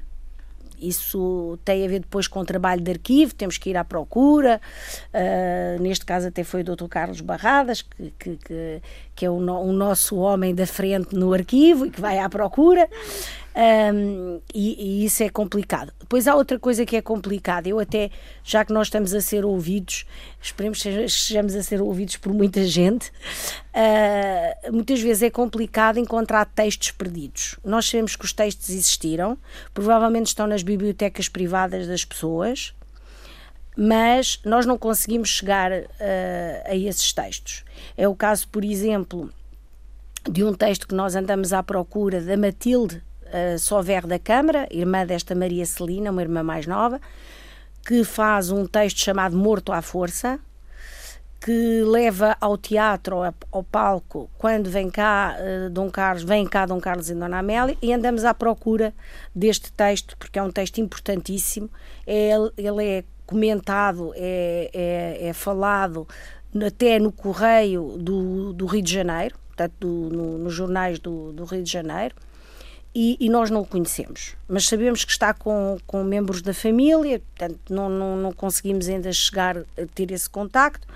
Isso 0.80 1.58
tem 1.64 1.84
a 1.84 1.88
ver 1.88 2.00
depois 2.00 2.28
com 2.28 2.40
o 2.40 2.44
trabalho 2.44 2.82
de 2.82 2.90
arquivo, 2.90 3.34
temos 3.34 3.56
que 3.56 3.70
ir 3.70 3.76
à 3.76 3.84
procura. 3.84 4.60
Uh, 5.08 5.82
neste 5.82 6.04
caso, 6.04 6.28
até 6.28 6.44
foi 6.44 6.60
o 6.60 6.64
Dr. 6.64 6.86
Carlos 6.88 7.20
Barradas, 7.22 7.80
que, 7.82 8.12
que, 8.18 8.36
que, 8.36 8.82
que 9.14 9.26
é 9.26 9.30
o, 9.30 9.40
no, 9.40 9.58
o, 9.62 9.72
nosso 9.72 10.16
homem 10.16 10.54
da 10.54 10.66
frente 10.66 11.14
no 11.14 11.32
arquivo 11.32 11.86
e 11.86 11.90
que 11.90 12.00
vai 12.00 12.18
à 12.18 12.28
procura. 12.28 12.88
Um, 13.56 14.38
e, 14.54 15.00
e, 15.02 15.04
isso 15.06 15.22
é 15.22 15.30
complicado. 15.30 15.90
Depois 15.98 16.28
há 16.28 16.34
outra 16.34 16.58
coisa 16.58 16.84
que 16.84 16.94
é 16.94 17.00
complicada. 17.00 17.66
Eu 17.66 17.80
até, 17.80 18.10
já 18.44 18.62
que 18.62 18.72
nós 18.72 18.88
estamos 18.88 19.14
a 19.14 19.20
ser 19.22 19.46
ouvidos, 19.46 20.04
esperemos 20.42 20.82
que 20.82 20.90
estejamos 20.90 21.54
a 21.54 21.62
ser 21.62 21.80
ouvidos 21.80 22.18
por 22.18 22.34
muita 22.34 22.62
gente, 22.64 23.08
uh, 23.08 24.72
muitas 24.72 25.00
vezes 25.00 25.22
é 25.22 25.30
complicado 25.30 25.98
encontrar 25.98 26.44
textos 26.44 26.90
perdidos. 26.90 27.56
Nós 27.64 27.86
sabemos 27.86 28.14
que 28.14 28.26
os 28.26 28.32
textos 28.34 28.68
existiram, 28.68 29.38
provavelmente 29.72 30.26
estão 30.26 30.46
nas 30.46 30.62
bibliotecas 30.62 31.26
privadas 31.26 31.86
das 31.86 32.04
pessoas, 32.04 32.74
mas 33.74 34.38
nós 34.44 34.66
não 34.66 34.76
conseguimos 34.76 35.30
chegar 35.30 35.72
uh, 35.72 35.86
a 36.66 36.76
esses 36.76 37.10
textos. 37.10 37.64
É 37.96 38.06
o 38.06 38.14
caso, 38.14 38.48
por 38.48 38.66
exemplo, 38.66 39.32
de 40.30 40.44
um 40.44 40.52
texto 40.52 40.86
que 40.86 40.94
nós 40.94 41.16
andamos 41.16 41.54
à 41.54 41.62
procura 41.62 42.20
da 42.20 42.36
Matilde 42.36 43.02
uh, 43.36 43.58
Sover 43.58 44.06
da 44.06 44.18
Câmara, 44.18 44.66
irmã 44.70 45.04
desta 45.04 45.34
Maria 45.34 45.66
Celina, 45.66 46.10
uma 46.10 46.22
irmã 46.22 46.42
mais 46.42 46.66
nova, 46.66 47.00
que 47.86 48.02
faz 48.02 48.50
um 48.50 48.66
texto 48.66 48.98
chamado 48.98 49.36
Morto 49.36 49.72
à 49.72 49.82
Força, 49.82 50.40
que 51.40 51.82
leva 51.82 52.36
ao 52.40 52.56
teatro, 52.56 53.18
ao 53.52 53.62
palco, 53.62 54.28
quando 54.38 54.70
vem 54.70 54.90
cá 54.90 55.36
uh, 55.38 55.70
Dom 55.70 55.90
Carlos, 55.90 56.24
vem 56.24 56.46
cá 56.46 56.66
Dom 56.66 56.80
Carlos 56.80 57.10
e 57.10 57.14
Dona 57.14 57.38
Amélia, 57.38 57.76
e 57.82 57.92
andamos 57.92 58.24
à 58.24 58.34
procura 58.34 58.94
deste 59.34 59.70
texto, 59.70 60.16
porque 60.16 60.38
é 60.38 60.42
um 60.42 60.50
texto 60.50 60.78
importantíssimo. 60.78 61.70
É, 62.06 62.30
ele 62.56 62.84
é 62.84 63.04
comentado, 63.26 64.12
é, 64.16 64.70
é, 64.72 65.28
é 65.28 65.32
falado 65.32 66.08
até 66.64 66.98
no 66.98 67.12
Correio 67.12 67.96
do, 67.98 68.52
do 68.52 68.66
Rio 68.66 68.82
de 68.82 68.92
Janeiro, 68.92 69.36
portanto, 69.48 69.74
do, 69.78 70.16
no, 70.16 70.38
nos 70.38 70.54
jornais 70.54 70.98
do, 70.98 71.32
do 71.32 71.44
Rio 71.44 71.62
de 71.62 71.70
Janeiro 71.70 72.14
e, 72.98 73.18
e, 73.20 73.28
nós 73.28 73.50
não 73.50 73.60
o 73.60 73.66
conhecemos, 73.66 74.34
mas 74.48 74.64
sabemos 74.64 75.04
que 75.04 75.12
está 75.12 75.34
com, 75.34 75.76
com 75.86 76.02
membros 76.02 76.40
da 76.40 76.54
família, 76.54 77.18
portanto 77.18 77.60
não, 77.68 77.90
não, 77.90 78.16
não 78.16 78.32
conseguimos 78.32 78.88
ainda 78.88 79.12
chegar 79.12 79.58
a 79.58 79.86
ter 79.94 80.10
esse 80.10 80.30
contacto, 80.30 80.88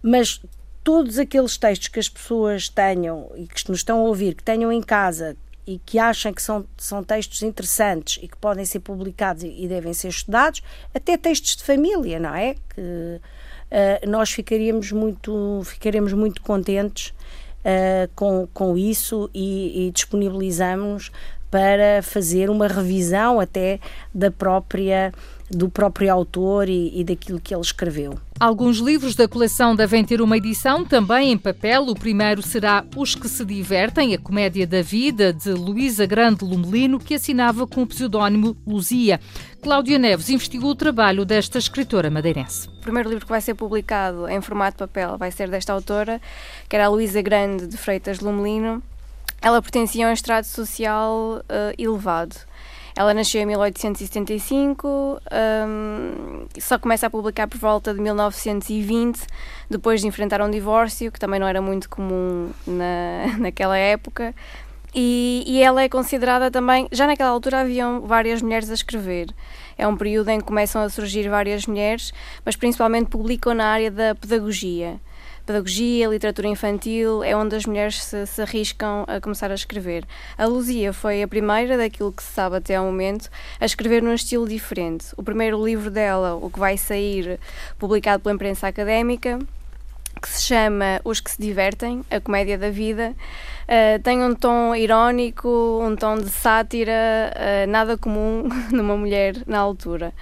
mas 0.00 0.40
todos 0.84 1.18
aqueles 1.18 1.56
textos 1.56 1.88
que 1.88 1.98
as 1.98 2.08
pessoas 2.08 2.68
tenham 2.68 3.32
e 3.34 3.48
que 3.48 3.68
nos 3.68 3.80
estão 3.80 3.98
a 3.98 4.02
ouvir, 4.04 4.36
que 4.36 4.44
tenham 4.44 4.70
em 4.70 4.80
casa 4.80 5.36
e 5.66 5.80
que 5.84 5.98
achem 5.98 6.32
que 6.32 6.40
são, 6.40 6.64
são 6.78 7.02
textos 7.02 7.42
interessantes 7.42 8.22
e 8.22 8.28
que 8.28 8.36
podem 8.36 8.64
ser 8.64 8.78
publicados 8.78 9.42
e, 9.42 9.48
e 9.48 9.66
devem 9.66 9.92
ser 9.92 10.10
estudados, 10.10 10.62
até 10.94 11.16
textos 11.16 11.56
de 11.56 11.64
família, 11.64 12.20
não 12.20 12.32
é? 12.32 12.54
Que 12.72 12.80
uh, 12.80 14.08
nós 14.08 14.30
ficaríamos 14.30 14.92
muito, 14.92 15.62
ficaremos 15.64 16.12
muito 16.12 16.40
contentes 16.42 17.12
uh, 17.64 18.10
com, 18.14 18.46
com 18.52 18.76
isso 18.76 19.30
e, 19.34 19.86
e 19.86 19.90
disponibilizamos 19.90 21.10
para 21.50 22.02
fazer 22.02 22.50
uma 22.50 22.66
revisão 22.66 23.38
até 23.38 23.78
da 24.12 24.30
própria 24.30 25.12
do 25.50 25.68
próprio 25.68 26.12
autor 26.12 26.68
e, 26.68 27.00
e, 27.00 27.04
daquilo 27.04 27.40
que 27.40 27.54
ele 27.54 27.60
escreveu. 27.60 28.18
Alguns 28.40 28.78
livros 28.78 29.14
da 29.14 29.28
coleção 29.28 29.76
devem 29.76 30.04
ter 30.04 30.20
uma 30.20 30.36
edição 30.36 30.84
também 30.84 31.32
em 31.32 31.38
papel. 31.38 31.86
O 31.86 31.94
primeiro 31.94 32.42
será 32.42 32.84
Os 32.96 33.14
que 33.14 33.28
se 33.28 33.44
divertem, 33.44 34.14
a 34.14 34.18
comédia 34.18 34.66
da 34.66 34.82
vida 34.82 35.32
de 35.32 35.50
Luísa 35.50 36.06
Grande 36.06 36.44
Lumelino, 36.44 36.98
que 36.98 37.14
assinava 37.14 37.66
com 37.66 37.82
o 37.82 37.86
pseudónimo 37.86 38.56
Luzia. 38.66 39.20
Cláudia 39.62 39.98
Neves 39.98 40.28
investigou 40.30 40.70
o 40.70 40.74
trabalho 40.74 41.24
desta 41.24 41.58
escritora 41.58 42.10
madeirense. 42.10 42.68
O 42.68 42.80
primeiro 42.80 43.08
livro 43.08 43.24
que 43.24 43.30
vai 43.30 43.40
ser 43.40 43.54
publicado 43.54 44.28
em 44.28 44.40
formato 44.40 44.72
de 44.72 44.78
papel 44.78 45.16
vai 45.16 45.30
ser 45.30 45.48
desta 45.48 45.72
autora, 45.72 46.20
que 46.68 46.76
era 46.76 46.86
a 46.86 46.88
Luísa 46.88 47.22
Grande 47.22 47.66
de 47.66 47.76
Freitas 47.76 48.20
Lumelino. 48.20 48.82
Ela 49.40 49.60
pertencia 49.60 50.06
a 50.06 50.10
um 50.10 50.12
estrato 50.12 50.48
social 50.48 51.40
uh, 51.40 51.42
elevado 51.78 52.34
ela 52.96 53.12
nasceu 53.12 53.40
em 53.42 53.46
1875, 53.46 55.20
um, 55.68 56.46
só 56.60 56.78
começa 56.78 57.06
a 57.06 57.10
publicar 57.10 57.48
por 57.48 57.58
volta 57.58 57.92
de 57.92 58.00
1920, 58.00 59.26
depois 59.68 60.00
de 60.00 60.06
enfrentar 60.06 60.40
um 60.40 60.50
divórcio, 60.50 61.10
que 61.10 61.18
também 61.18 61.40
não 61.40 61.48
era 61.48 61.60
muito 61.60 61.90
comum 61.90 62.50
na, 62.66 63.36
naquela 63.38 63.76
época. 63.76 64.32
E, 64.94 65.42
e 65.44 65.60
ela 65.60 65.82
é 65.82 65.88
considerada 65.88 66.52
também. 66.52 66.86
Já 66.92 67.08
naquela 67.08 67.30
altura 67.30 67.62
haviam 67.62 68.02
várias 68.02 68.40
mulheres 68.40 68.70
a 68.70 68.74
escrever. 68.74 69.26
É 69.76 69.88
um 69.88 69.96
período 69.96 70.28
em 70.28 70.38
que 70.38 70.44
começam 70.44 70.80
a 70.80 70.88
surgir 70.88 71.28
várias 71.28 71.66
mulheres, 71.66 72.14
mas 72.44 72.54
principalmente 72.54 73.08
publicam 73.08 73.54
na 73.54 73.66
área 73.66 73.90
da 73.90 74.14
pedagogia 74.14 75.00
pedagogia, 75.46 76.08
literatura 76.08 76.48
infantil, 76.48 77.22
é 77.22 77.36
onde 77.36 77.54
as 77.54 77.66
mulheres 77.66 78.02
se, 78.02 78.26
se, 78.26 78.42
arriscam 78.42 79.04
a 79.06 79.20
começar 79.20 79.50
a 79.50 79.54
escrever. 79.54 80.04
A 80.38 80.46
Luzia 80.46 80.92
foi 80.92 81.22
a 81.22 81.28
primeira, 81.28 81.76
daquilo 81.76 82.12
que 82.12 82.22
se 82.22 82.32
sabe 82.32 82.56
até 82.56 82.76
ao 82.76 82.84
momento, 82.84 83.30
a 83.60 83.64
escrever 83.64 84.02
num 84.02 84.14
estilo 84.14 84.48
diferente. 84.48 85.06
O 85.16 85.22
primeiro 85.22 85.62
livro 85.64 85.90
dela, 85.90 86.34
o 86.34 86.50
que 86.50 86.58
vai 86.58 86.76
sair 86.76 87.38
publicado 87.78 88.22
pela 88.22 88.34
imprensa 88.34 88.66
académica, 88.68 89.38
que 90.20 90.28
se 90.28 90.42
chama 90.42 91.00
Os 91.04 91.20
que 91.20 91.30
se 91.30 91.40
divertem, 91.40 92.02
a 92.10 92.18
comédia 92.18 92.56
da 92.56 92.70
vida, 92.70 93.14
uh, 93.64 94.02
tem 94.02 94.22
um 94.22 94.34
tom 94.34 94.74
irónico, 94.74 95.80
um 95.82 95.94
tom 95.94 96.16
de 96.16 96.30
sátira, 96.30 96.92
uh, 97.34 97.70
nada 97.70 97.98
comum 97.98 98.48
numa 98.72 98.96
mulher 98.96 99.36
na 99.46 99.58
altura. 99.58 100.14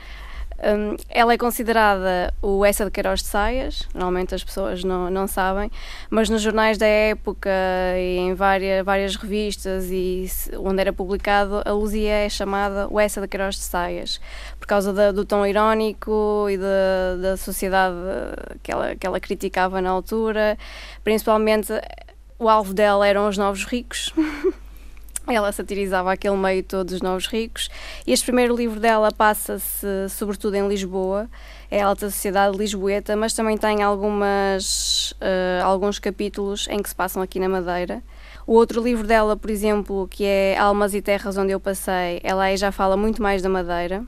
Um, 0.62 0.96
ela 1.08 1.32
é 1.32 1.38
considerada 1.38 2.32
o 2.40 2.64
Essa 2.64 2.84
de 2.84 2.90
Queiroz 2.92 3.20
de 3.20 3.26
Saias, 3.26 3.88
normalmente 3.92 4.32
as 4.32 4.44
pessoas 4.44 4.84
não, 4.84 5.10
não 5.10 5.26
sabem, 5.26 5.68
mas 6.08 6.28
nos 6.28 6.40
jornais 6.40 6.78
da 6.78 6.86
época 6.86 7.50
e 7.96 8.18
em 8.18 8.34
várias, 8.34 8.84
várias 8.84 9.16
revistas 9.16 9.90
e 9.90 10.30
onde 10.56 10.80
era 10.80 10.92
publicado, 10.92 11.62
a 11.64 11.72
Luzia 11.72 12.12
é 12.12 12.28
chamada 12.28 12.86
o 12.88 13.00
Essa 13.00 13.20
de 13.20 13.26
Queiroz 13.26 13.56
de 13.56 13.62
Saias, 13.62 14.20
por 14.60 14.68
causa 14.68 14.92
da, 14.92 15.10
do 15.10 15.24
tom 15.24 15.44
irónico 15.44 16.46
e 16.48 16.56
da, 16.56 17.16
da 17.20 17.36
sociedade 17.36 17.96
que 18.62 18.70
ela, 18.70 18.94
que 18.94 19.04
ela 19.04 19.18
criticava 19.18 19.82
na 19.82 19.90
altura, 19.90 20.56
principalmente 21.02 21.72
o 22.38 22.48
alvo 22.48 22.72
dela 22.72 23.04
eram 23.04 23.28
os 23.28 23.36
novos 23.36 23.64
ricos. 23.64 24.14
Ela 25.26 25.52
satirizava 25.52 26.12
aquele 26.12 26.36
meio 26.36 26.64
todo 26.64 26.88
dos 26.88 27.00
novos 27.00 27.26
ricos. 27.26 27.68
Este 28.06 28.24
primeiro 28.24 28.56
livro 28.56 28.80
dela 28.80 29.12
passa-se 29.12 29.86
sobretudo 30.08 30.56
em 30.56 30.66
Lisboa, 30.66 31.28
é 31.70 31.80
a 31.80 31.86
alta 31.86 32.10
sociedade 32.10 32.56
lisboeta, 32.56 33.14
mas 33.16 33.32
também 33.32 33.56
tem 33.56 33.82
algumas, 33.82 35.12
uh, 35.12 35.64
alguns 35.64 35.98
capítulos 35.98 36.66
em 36.68 36.82
que 36.82 36.88
se 36.88 36.94
passam 36.94 37.22
aqui 37.22 37.38
na 37.38 37.48
Madeira. 37.48 38.02
O 38.46 38.54
outro 38.54 38.82
livro 38.82 39.06
dela, 39.06 39.36
por 39.36 39.48
exemplo, 39.48 40.08
que 40.10 40.24
é 40.24 40.56
Almas 40.58 40.92
e 40.92 41.00
Terras 41.00 41.36
Onde 41.36 41.52
Eu 41.52 41.60
Passei, 41.60 42.20
ela 42.24 42.44
aí 42.44 42.56
já 42.56 42.72
fala 42.72 42.96
muito 42.96 43.22
mais 43.22 43.40
da 43.40 43.48
Madeira 43.48 44.04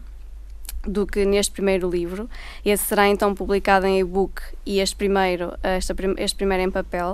do 0.87 1.07
que 1.07 1.25
neste 1.25 1.53
primeiro 1.53 1.89
livro. 1.89 2.29
Esse 2.65 2.85
será 2.85 3.09
então 3.09 3.35
publicado 3.35 3.87
em 3.87 4.01
e-book 4.01 4.43
e 4.67 4.81
este 4.81 4.97
primeiro, 4.97 5.53
este, 5.79 5.95
este 6.19 6.37
primeiro 6.37 6.65
em 6.65 6.71
papel. 6.71 7.13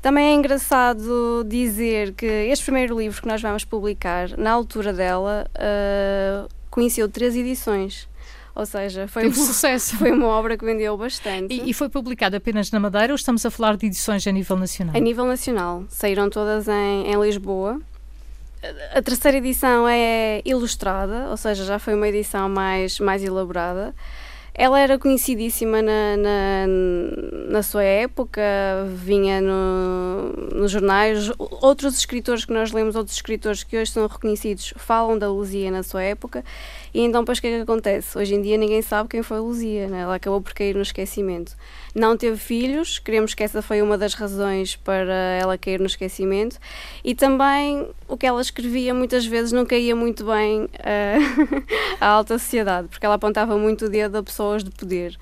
Também 0.00 0.28
é 0.28 0.34
engraçado 0.34 1.44
dizer 1.46 2.12
que 2.12 2.26
este 2.26 2.64
primeiro 2.64 2.98
livro 2.98 3.20
que 3.20 3.28
nós 3.28 3.42
vamos 3.42 3.64
publicar, 3.64 4.36
na 4.38 4.52
altura 4.52 4.92
dela, 4.92 5.46
uh, 5.54 6.48
conheceu 6.70 7.08
três 7.08 7.34
edições. 7.34 8.08
Ou 8.54 8.66
seja, 8.66 9.06
foi, 9.06 9.28
um 9.28 9.32
sucesso. 9.32 9.96
foi 9.98 10.10
uma 10.10 10.26
obra 10.26 10.56
que 10.56 10.64
vendeu 10.64 10.96
bastante. 10.96 11.54
E, 11.54 11.70
e, 11.70 11.72
foi 11.72 11.88
publicada 11.88 12.38
apenas 12.38 12.70
na 12.72 12.80
Madeira 12.80 13.12
ou 13.12 13.16
estamos 13.16 13.46
a 13.46 13.50
falar 13.50 13.76
de 13.76 13.86
edições 13.86 14.26
a 14.26 14.32
nível 14.32 14.56
nacional? 14.56 14.96
A 14.96 15.00
nível 15.00 15.26
nacional. 15.26 15.84
Saíram 15.88 16.28
todas 16.28 16.66
em, 16.66 17.06
em 17.06 17.20
Lisboa. 17.20 17.80
A 18.92 19.00
terceira 19.00 19.38
edição 19.38 19.88
é 19.88 20.42
ilustrada, 20.44 21.28
ou 21.30 21.36
seja, 21.36 21.64
já 21.64 21.78
foi 21.78 21.94
uma 21.94 22.08
edição 22.08 22.48
mais, 22.48 22.98
mais 22.98 23.22
elaborada. 23.22 23.94
Ela 24.60 24.80
era 24.80 24.98
conhecidíssima 24.98 25.80
na, 25.80 26.16
na, 26.16 26.66
na 27.48 27.62
sua 27.62 27.84
época, 27.84 28.42
vinha 28.92 29.40
no, 29.40 30.32
nos 30.52 30.72
jornais. 30.72 31.30
Outros 31.38 31.96
escritores 31.96 32.44
que 32.44 32.52
nós 32.52 32.72
lemos, 32.72 32.96
outros 32.96 33.14
escritores 33.14 33.62
que 33.62 33.78
hoje 33.78 33.92
são 33.92 34.08
reconhecidos, 34.08 34.74
falam 34.76 35.16
da 35.16 35.30
Luzia 35.30 35.70
na 35.70 35.84
sua 35.84 36.02
época. 36.02 36.44
E 36.92 37.00
então, 37.00 37.22
depois, 37.22 37.38
o 37.38 37.40
que 37.40 37.46
é 37.46 37.56
que 37.58 37.62
acontece? 37.62 38.18
Hoje 38.18 38.34
em 38.34 38.42
dia, 38.42 38.56
ninguém 38.56 38.82
sabe 38.82 39.08
quem 39.08 39.22
foi 39.22 39.38
Luzia, 39.38 39.86
né? 39.86 40.00
ela 40.00 40.16
acabou 40.16 40.40
por 40.40 40.52
cair 40.52 40.74
no 40.74 40.82
esquecimento. 40.82 41.56
Não 41.94 42.16
teve 42.16 42.36
filhos, 42.36 42.98
queremos 42.98 43.34
que 43.34 43.42
essa 43.42 43.62
foi 43.62 43.82
uma 43.82 43.96
das 43.96 44.14
razões 44.14 44.76
para 44.76 45.14
ela 45.40 45.56
cair 45.58 45.80
no 45.80 45.86
esquecimento. 45.86 46.58
E 47.04 47.14
também 47.14 47.88
o 48.06 48.16
que 48.16 48.26
ela 48.26 48.40
escrevia 48.40 48.92
muitas 48.94 49.26
vezes 49.26 49.52
não 49.52 49.64
caía 49.64 49.96
muito 49.96 50.24
bem 50.24 50.64
uh, 50.64 51.64
à 52.00 52.06
alta 52.06 52.38
sociedade, 52.38 52.88
porque 52.88 53.04
ela 53.04 53.16
apontava 53.16 53.56
muito 53.56 53.86
o 53.86 53.88
dedo 53.88 54.18
a 54.18 54.22
pessoas 54.22 54.62
de 54.62 54.70
poder. 54.70 55.16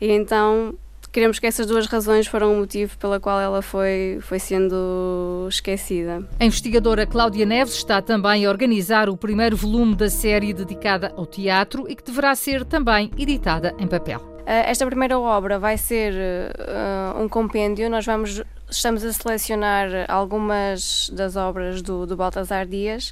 E 0.00 0.10
então 0.10 0.74
queremos 1.12 1.38
que 1.38 1.46
essas 1.46 1.66
duas 1.66 1.86
razões 1.86 2.26
foram 2.26 2.54
o 2.54 2.58
motivo 2.58 2.96
pela 2.98 3.18
qual 3.18 3.40
ela 3.40 3.62
foi, 3.62 4.18
foi 4.20 4.38
sendo 4.38 5.46
esquecida. 5.48 6.22
A 6.38 6.44
investigadora 6.44 7.06
Cláudia 7.06 7.46
Neves 7.46 7.74
está 7.74 8.00
também 8.02 8.46
a 8.46 8.50
organizar 8.50 9.08
o 9.08 9.16
primeiro 9.16 9.56
volume 9.56 9.94
da 9.94 10.10
série 10.10 10.52
dedicada 10.52 11.12
ao 11.16 11.26
teatro 11.26 11.86
e 11.88 11.96
que 11.96 12.04
deverá 12.04 12.34
ser 12.34 12.64
também 12.64 13.10
editada 13.16 13.74
em 13.78 13.86
papel. 13.86 14.37
Eh, 14.48 14.70
esta 14.70 14.86
primeira 14.86 15.18
obra 15.18 15.58
vai 15.58 15.76
ser 15.76 16.14
uh, 16.14 17.22
um 17.22 17.28
compêndio. 17.28 17.90
Nós 17.90 18.06
vamos, 18.06 18.42
estamos 18.70 19.04
a 19.04 19.12
selecionar 19.12 19.90
algumas 20.08 21.10
das 21.10 21.36
obras 21.36 21.82
do, 21.82 22.06
do 22.06 22.16
Baltasar 22.16 22.66
Dias 22.66 23.10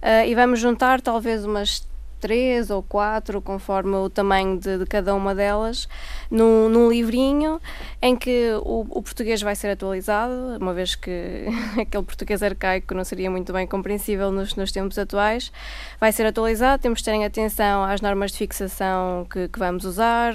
uh, 0.00 0.24
e 0.24 0.32
vamos 0.36 0.60
juntar 0.60 1.00
talvez 1.00 1.44
umas 1.44 1.84
três 2.20 2.70
ou 2.70 2.82
quatro, 2.82 3.40
conforme 3.40 3.96
o 3.96 4.08
tamanho 4.08 4.58
de, 4.58 4.78
de 4.78 4.86
cada 4.86 5.14
uma 5.14 5.34
delas, 5.34 5.88
num, 6.30 6.68
num, 6.68 6.88
livrinho 6.90 7.60
em 8.00 8.16
que 8.16 8.52
o, 8.62 8.86
o, 8.90 9.02
português 9.02 9.42
vai 9.42 9.54
ser 9.56 9.70
atualizado, 9.70 10.32
uma 10.60 10.72
vez 10.72 10.94
que 10.94 11.46
aquele 11.80 12.04
português 12.04 12.42
arcaico 12.42 12.94
não 12.94 13.04
seria 13.04 13.30
muito 13.30 13.52
bem 13.52 13.66
compreensível 13.66 14.30
nos, 14.30 14.54
nos 14.54 14.72
tempos 14.72 14.98
atuais, 14.98 15.52
vai 16.00 16.12
ser 16.12 16.26
atualizado, 16.26 16.82
temos 16.82 17.00
de 17.00 17.04
terem 17.06 17.24
atenção 17.24 17.84
às 17.84 18.00
normas 18.00 18.32
de 18.32 18.38
fixação 18.38 19.26
que, 19.30 19.48
que 19.48 19.58
vamos 19.58 19.84
usar, 19.84 20.34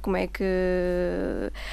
como 0.00 0.16
é 0.16 0.26
que 0.26 0.42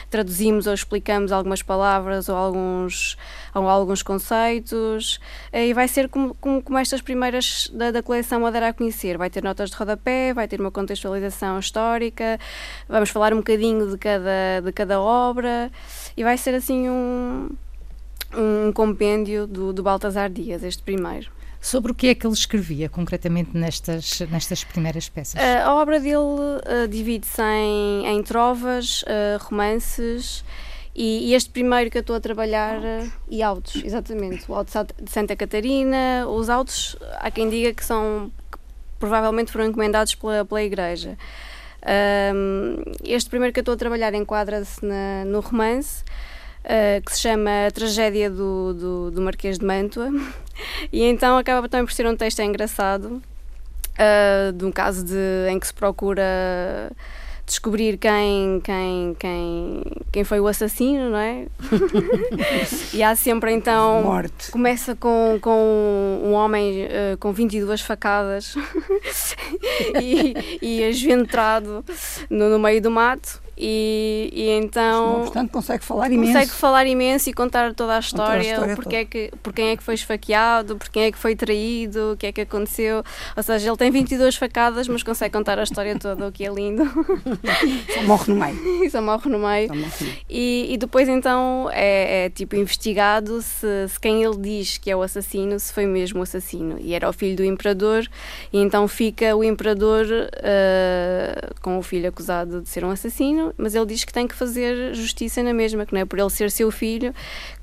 traduzimos 0.09 0.67
ou 0.67 0.73
explicamos 0.73 1.31
algumas 1.31 1.61
palavras 1.61 2.29
ou 2.29 2.35
alguns, 2.35 3.17
ou 3.53 3.67
alguns 3.67 4.03
conceitos, 4.03 5.19
e 5.53 5.73
vai 5.73 5.87
ser 5.87 6.09
como, 6.09 6.35
como, 6.35 6.61
como 6.61 6.77
estas 6.77 7.01
primeiras 7.01 7.69
da, 7.73 7.91
da 7.91 8.03
coleção 8.03 8.49
dar 8.51 8.63
a 8.63 8.73
conhecer, 8.73 9.17
vai 9.17 9.29
ter 9.29 9.43
notas 9.49 9.69
de 9.69 9.75
rodapé, 9.75 10.33
vai 10.33 10.47
ter 10.47 10.59
uma 10.59 10.71
contextualização 10.71 11.59
histórica, 11.59 12.39
vamos 12.87 13.09
falar 13.09 13.33
um 13.33 13.37
bocadinho 13.37 13.89
de 13.89 13.97
cada, 13.97 14.61
de 14.63 14.71
cada 14.71 15.01
obra 15.01 15.71
e 16.15 16.23
vai 16.23 16.37
ser 16.37 16.53
assim 16.53 16.89
um, 16.89 17.49
um 18.35 18.71
compêndio 18.71 19.47
do, 19.47 19.73
do 19.73 19.81
Baltasar 19.83 20.29
Dias, 20.29 20.63
este 20.63 20.83
primeiro. 20.83 21.31
Sobre 21.61 21.91
o 21.91 21.95
que 21.95 22.07
é 22.07 22.15
que 22.15 22.25
ele 22.25 22.33
escrevia 22.33 22.87
concretamente 22.87 23.51
nestas, 23.53 24.21
nestas 24.31 24.63
primeiras 24.63 25.09
peças? 25.09 25.41
A 25.41 25.73
obra 25.75 25.99
dele 25.99 26.15
uh, 26.15 26.87
divide-se 26.89 27.41
em, 27.41 28.05
em 28.07 28.23
trovas, 28.23 29.01
uh, 29.01 29.43
romances 29.43 30.45
E, 30.95 31.29
e, 31.29 31.33
este 31.33 31.49
primeiro 31.49 31.89
que 31.89 31.97
eu 31.97 32.01
estou 32.01 32.15
a 32.15 32.19
trabalhar, 32.19 32.81
e 33.29 33.41
autos, 33.41 33.81
exatamente, 33.85 34.43
o 34.51 34.53
auto 34.53 34.71
de 35.01 35.11
Santa 35.11 35.35
Catarina, 35.35 36.27
os 36.27 36.49
autos, 36.49 36.97
há 37.19 37.31
quem 37.31 37.49
diga 37.49 37.73
que 37.73 37.85
são, 37.85 38.31
provavelmente 38.99 39.51
foram 39.51 39.65
encomendados 39.65 40.13
pela, 40.15 40.45
pela 40.45 40.61
Igreja. 40.61 41.17
Um, 42.35 42.83
este 43.03 43.29
primeiro 43.29 43.53
que 43.53 43.59
eu 43.59 43.61
estou 43.61 43.73
a 43.73 43.77
trabalhar 43.77 44.13
enquadra-se 44.13 44.85
no 45.25 45.39
romance, 45.39 46.03
uh, 46.65 47.01
que 47.03 47.13
se 47.13 47.21
chama 47.21 47.67
A 47.67 47.71
Tragédia 47.71 48.29
do, 48.29 48.73
do, 48.73 49.11
do, 49.11 49.21
Marquês 49.21 49.57
de 49.57 49.65
Mantua, 49.65 50.09
e 50.91 51.03
então 51.03 51.37
acaba 51.37 51.69
também 51.69 51.85
por 51.85 51.93
ser 51.93 52.05
um 52.05 52.15
texto 52.15 52.41
engraçado, 52.41 53.21
uh, 53.95 54.51
de 54.53 54.65
um 54.65 54.71
caso 54.71 55.05
de, 55.05 55.47
em 55.49 55.57
que 55.57 55.67
se 55.67 55.73
procura 55.73 56.91
descobrir 57.49 57.97
quem, 57.97 58.61
quem, 58.63 59.15
quem, 59.19 59.83
quem 60.11 60.23
foi 60.23 60.39
o 60.39 60.47
assassino, 60.47 61.09
não 61.09 61.17
é? 61.17 61.47
e 62.93 63.03
há 63.03 63.15
sempre 63.15 63.51
então. 63.51 64.03
Morte. 64.03 64.51
Começa 64.51 64.95
com, 64.95 65.37
com 65.41 66.21
um 66.23 66.33
homem 66.33 66.85
uh, 66.85 67.17
com 67.19 67.33
22 67.33 67.81
facadas 67.81 68.55
e, 70.01 70.59
e 70.61 70.83
esventrado 70.83 71.83
no, 72.29 72.49
no 72.49 72.59
meio 72.59 72.81
do 72.81 72.91
mato 72.91 73.41
e, 73.61 74.31
e 74.33 74.49
então. 74.51 75.29
Não, 75.35 75.47
consegue 75.49 75.83
falar 75.83 76.09
imenso. 76.09 76.31
Consegue 76.31 76.51
falar 76.51 76.87
imenso 76.87 77.29
e 77.29 77.33
contar 77.33 77.73
toda 77.73 77.97
a 77.97 77.99
história, 77.99 78.39
a 78.39 78.53
história 78.53 78.75
porque, 78.75 78.95
é 78.95 79.03
que, 79.03 79.31
por 79.43 79.51
quem 79.51 79.71
é 79.71 79.75
que 79.75 79.83
foi 79.83 79.95
esfaqueado, 79.95 80.77
por 80.77 80.87
quem 80.87 81.03
é 81.03 81.11
que 81.11 81.17
foi 81.17 81.35
traído, 81.35 82.13
o 82.13 82.17
que 82.17 82.27
é 82.27 82.31
que 82.31 82.39
aconteceu. 82.39 83.03
Ou 83.35 83.43
seja, 83.43 83.67
ele 83.67 83.75
tem 83.75 83.91
22 83.91 84.37
facadas, 84.37 84.87
mas 84.87 85.03
consegue 85.03 85.33
contar 85.33 85.59
a 85.59 85.63
história 85.63 85.99
toda, 85.99 86.29
o 86.29 86.31
que 86.31 86.45
é 86.45 86.49
lindo. 86.49 86.83
Só 87.93 88.03
morre 88.03 88.33
no 88.33 88.39
meio. 88.39 88.89
Só 88.91 89.01
morre 89.01 89.29
no 89.29 89.39
meio. 89.39 89.67
Morre 89.67 89.81
no 89.81 90.05
meio. 90.05 90.17
E, 90.29 90.67
e 90.69 90.77
depois 90.77 91.09
então 91.09 91.69
é, 91.73 92.25
é 92.25 92.29
tipo 92.29 92.55
investigado 92.55 93.41
se, 93.41 93.89
se, 93.89 93.99
quem 93.99 94.23
ele 94.23 94.37
diz 94.37 94.77
que 94.77 94.89
é 94.89 94.95
o 94.95 95.01
assassino, 95.01 95.59
se 95.59 95.73
foi 95.73 95.85
mesmo 95.85 96.21
o 96.21 96.23
assassino. 96.23 96.77
E 96.79 96.93
era 96.93 97.09
o 97.09 97.11
filho 97.11 97.35
do 97.35 97.43
imperador, 97.43 98.07
e 98.53 98.57
então 98.57 98.87
fica 98.87 99.35
o 99.35 99.43
imperador 99.43 100.05
uh, 100.05 101.55
com 101.61 101.77
o 101.77 101.83
filho 101.83 102.07
acusado 102.07 102.61
de 102.61 102.69
ser 102.69 102.85
um 102.85 102.91
assassino 102.91 103.48
mas 103.57 103.75
ele 103.75 103.85
diz 103.85 104.03
que 104.03 104.13
tem 104.13 104.27
que 104.27 104.35
fazer 104.35 104.93
justiça 104.93 105.41
na 105.43 105.53
mesma, 105.53 105.85
que 105.85 105.93
não 105.93 106.01
é 106.01 106.05
por 106.05 106.19
ele 106.19 106.29
ser 106.29 106.51
seu 106.51 106.71
filho 106.71 107.13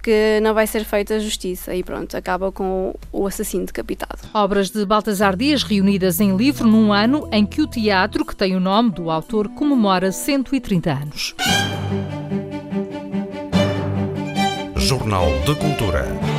que 0.03 0.38
não 0.40 0.55
vai 0.55 0.68
ser 0.68 0.85
feita 0.85 1.18
justiça. 1.18 1.75
E 1.75 1.83
pronto, 1.83 2.16
acaba 2.16 2.53
com 2.53 2.94
o 3.11 3.27
assassino 3.27 3.66
decapitado. 3.66 4.20
Obras 4.33 4.70
de 4.70 4.87
Baltasar 4.87 5.37
Dias 5.37 5.64
reunidas 5.64 6.20
em 6.20 6.37
livro 6.37 6.68
num 6.68 6.92
ano 6.92 7.29
em 7.33 7.44
que 7.44 7.61
o 7.61 7.66
teatro, 7.66 8.25
que 8.25 8.37
tem 8.37 8.55
o 8.55 8.61
nome 8.61 8.90
do 8.92 9.11
autor, 9.11 9.49
comemora 9.49 10.12
130 10.12 10.92
anos. 10.92 11.35
Jornal 14.77 15.27
de 15.44 15.55
Cultura. 15.57 16.36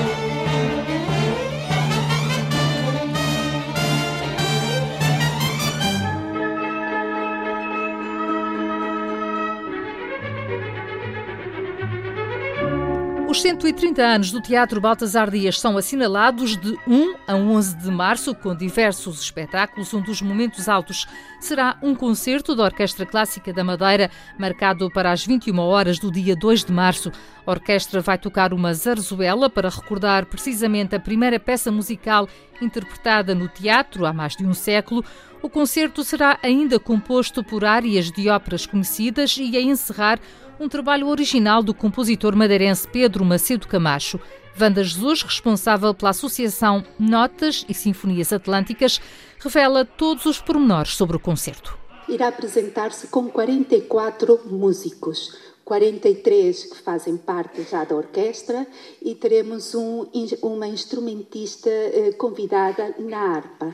Os 13.37 13.43
130 13.43 14.01
anos 14.01 14.31
do 14.31 14.41
Teatro 14.41 14.81
Baltasar 14.81 15.29
Dias 15.29 15.59
são 15.59 15.77
assinalados 15.77 16.57
de 16.57 16.75
1 16.87 17.13
a 17.27 17.35
11 17.35 17.77
de 17.77 17.91
março, 17.91 18.33
com 18.33 18.55
diversos 18.55 19.21
espetáculos. 19.21 19.93
Um 19.93 20.01
dos 20.01 20.23
momentos 20.23 20.67
altos 20.67 21.05
será 21.39 21.77
um 21.83 21.93
concerto 21.93 22.55
da 22.55 22.63
Orquestra 22.63 23.05
Clássica 23.05 23.53
da 23.53 23.63
Madeira, 23.63 24.09
marcado 24.39 24.89
para 24.89 25.11
as 25.11 25.23
21 25.23 25.59
horas 25.59 25.99
do 25.99 26.11
dia 26.11 26.35
2 26.35 26.65
de 26.65 26.71
março. 26.71 27.11
A 27.45 27.51
orquestra 27.51 28.01
vai 28.01 28.17
tocar 28.17 28.55
uma 28.55 28.73
zarzuela 28.73 29.51
para 29.51 29.69
recordar 29.69 30.25
precisamente 30.25 30.95
a 30.95 30.99
primeira 30.99 31.39
peça 31.39 31.71
musical 31.71 32.27
interpretada 32.59 33.35
no 33.35 33.47
teatro 33.47 34.07
há 34.07 34.11
mais 34.11 34.35
de 34.35 34.47
um 34.47 34.53
século. 34.55 35.05
O 35.43 35.47
concerto 35.47 36.03
será 36.03 36.39
ainda 36.41 36.79
composto 36.79 37.43
por 37.43 37.63
áreas 37.63 38.09
de 38.09 38.29
óperas 38.29 38.65
conhecidas 38.65 39.37
e 39.37 39.55
a 39.55 39.61
encerrar 39.61 40.19
um 40.59 40.67
trabalho 40.67 41.07
original 41.07 41.61
do 41.61 41.73
compositor 41.73 42.35
madeirense 42.35 42.87
Pedro 42.87 43.23
Macedo 43.23 43.67
Camacho. 43.67 44.19
Vanda 44.55 44.83
Jesus, 44.83 45.21
responsável 45.21 45.93
pela 45.93 46.09
Associação 46.09 46.83
Notas 46.97 47.63
e 47.69 47.73
Sinfonias 47.73 48.33
Atlânticas, 48.33 48.99
revela 49.39 49.85
todos 49.85 50.25
os 50.25 50.41
pormenores 50.41 50.95
sobre 50.95 51.15
o 51.15 51.19
concerto. 51.19 51.77
Irá 52.09 52.29
apresentar-se 52.29 53.07
com 53.07 53.29
44 53.29 54.41
músicos, 54.45 55.37
43 55.63 56.63
que 56.63 56.77
fazem 56.81 57.17
parte 57.17 57.61
já 57.63 57.83
da 57.83 57.95
orquestra 57.95 58.65
e 59.01 59.13
teremos 59.13 59.75
um, 59.75 60.07
uma 60.41 60.67
instrumentista 60.67 61.69
eh, 61.69 62.13
convidada 62.17 62.95
na 62.97 63.35
harpa. 63.35 63.73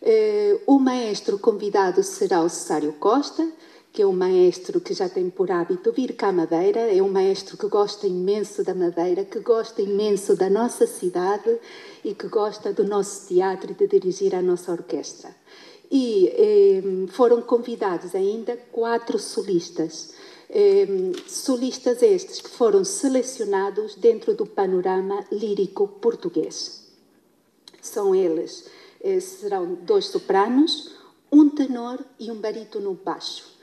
Eh, 0.00 0.60
o 0.66 0.78
maestro 0.78 1.38
convidado 1.38 2.02
será 2.02 2.40
o 2.40 2.48
Cessário 2.48 2.92
Costa, 2.92 3.46
que 3.94 4.02
é 4.02 4.06
um 4.06 4.12
maestro 4.12 4.80
que 4.80 4.92
já 4.92 5.08
tem 5.08 5.30
por 5.30 5.52
hábito 5.52 5.92
vir 5.92 6.16
cá 6.16 6.30
à 6.30 6.32
Madeira, 6.32 6.80
é 6.80 7.00
um 7.00 7.08
maestro 7.08 7.56
que 7.56 7.68
gosta 7.68 8.08
imenso 8.08 8.64
da 8.64 8.74
Madeira, 8.74 9.24
que 9.24 9.38
gosta 9.38 9.80
imenso 9.80 10.34
da 10.34 10.50
nossa 10.50 10.84
cidade 10.84 11.56
e 12.04 12.12
que 12.12 12.26
gosta 12.26 12.72
do 12.72 12.82
nosso 12.82 13.28
teatro 13.28 13.70
e 13.70 13.74
de 13.74 13.86
dirigir 13.86 14.34
a 14.34 14.42
nossa 14.42 14.72
orquestra. 14.72 15.32
E 15.88 16.26
eh, 16.26 16.82
foram 17.12 17.40
convidados 17.40 18.16
ainda 18.16 18.56
quatro 18.72 19.16
solistas. 19.16 20.12
Eh, 20.50 21.12
solistas 21.28 22.02
estes 22.02 22.40
que 22.40 22.50
foram 22.50 22.84
selecionados 22.84 23.94
dentro 23.94 24.34
do 24.34 24.44
panorama 24.44 25.24
lírico 25.30 25.86
português. 25.86 26.88
São 27.80 28.12
eles, 28.12 28.66
eh, 29.00 29.20
serão 29.20 29.72
dois 29.82 30.06
sopranos, 30.06 30.96
um 31.30 31.48
tenor 31.48 32.04
e 32.18 32.32
um 32.32 32.40
barítono 32.40 32.92
baixo. 32.94 33.53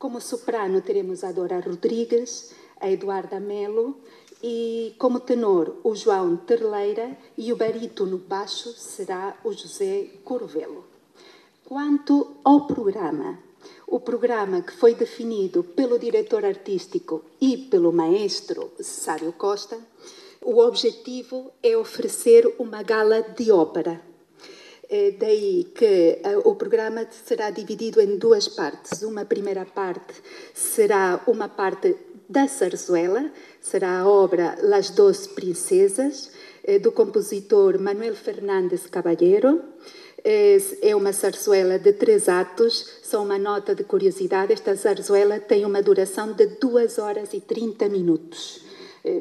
Como 0.00 0.18
soprano 0.18 0.80
teremos 0.80 1.22
a 1.24 1.30
Dora 1.30 1.60
Rodrigues, 1.60 2.54
a 2.80 2.90
Eduarda 2.90 3.38
Melo 3.38 3.98
e 4.42 4.94
como 4.96 5.20
tenor 5.20 5.76
o 5.84 5.94
João 5.94 6.38
Terleira 6.38 7.18
e 7.36 7.52
o 7.52 7.56
barítono 7.56 8.16
baixo 8.16 8.70
será 8.70 9.36
o 9.44 9.52
José 9.52 10.08
Corvelo. 10.24 10.86
Quanto 11.66 12.34
ao 12.42 12.66
programa, 12.66 13.38
o 13.86 14.00
programa 14.00 14.62
que 14.62 14.72
foi 14.72 14.94
definido 14.94 15.62
pelo 15.62 15.98
diretor 15.98 16.46
artístico 16.46 17.22
e 17.38 17.58
pelo 17.58 17.92
maestro 17.92 18.72
Sário 18.80 19.34
Costa, 19.34 19.78
o 20.40 20.60
objetivo 20.60 21.50
é 21.62 21.76
oferecer 21.76 22.54
uma 22.58 22.82
gala 22.82 23.20
de 23.20 23.52
ópera 23.52 24.09
daí 25.18 25.70
que 25.72 26.20
uh, 26.24 26.48
o 26.48 26.56
programa 26.56 27.06
será 27.10 27.50
dividido 27.50 28.00
em 28.00 28.16
duas 28.16 28.48
partes. 28.48 29.02
Uma 29.02 29.24
primeira 29.24 29.64
parte 29.64 30.14
será 30.52 31.20
uma 31.28 31.48
parte 31.48 31.96
da 32.28 32.48
Sarzuela, 32.48 33.30
será 33.60 34.00
a 34.00 34.08
obra 34.08 34.58
Las 34.62 34.90
Doce 34.90 35.28
Princesas, 35.28 36.30
eh, 36.64 36.78
do 36.78 36.92
compositor 36.92 37.78
Manuel 37.80 38.14
Fernandes 38.14 38.86
Caballero. 38.86 39.62
É 40.22 40.94
uma 40.94 41.12
zarzuela 41.12 41.78
de 41.78 41.92
três 41.94 42.28
atos. 42.28 43.00
Só 43.02 43.22
uma 43.22 43.38
nota 43.38 43.74
de 43.74 43.84
curiosidade: 43.84 44.52
esta 44.52 44.74
zarzuela 44.74 45.40
tem 45.40 45.64
uma 45.64 45.82
duração 45.82 46.32
de 46.32 46.46
2 46.46 46.98
horas 46.98 47.32
e 47.32 47.40
30 47.40 47.88
minutos 47.88 48.69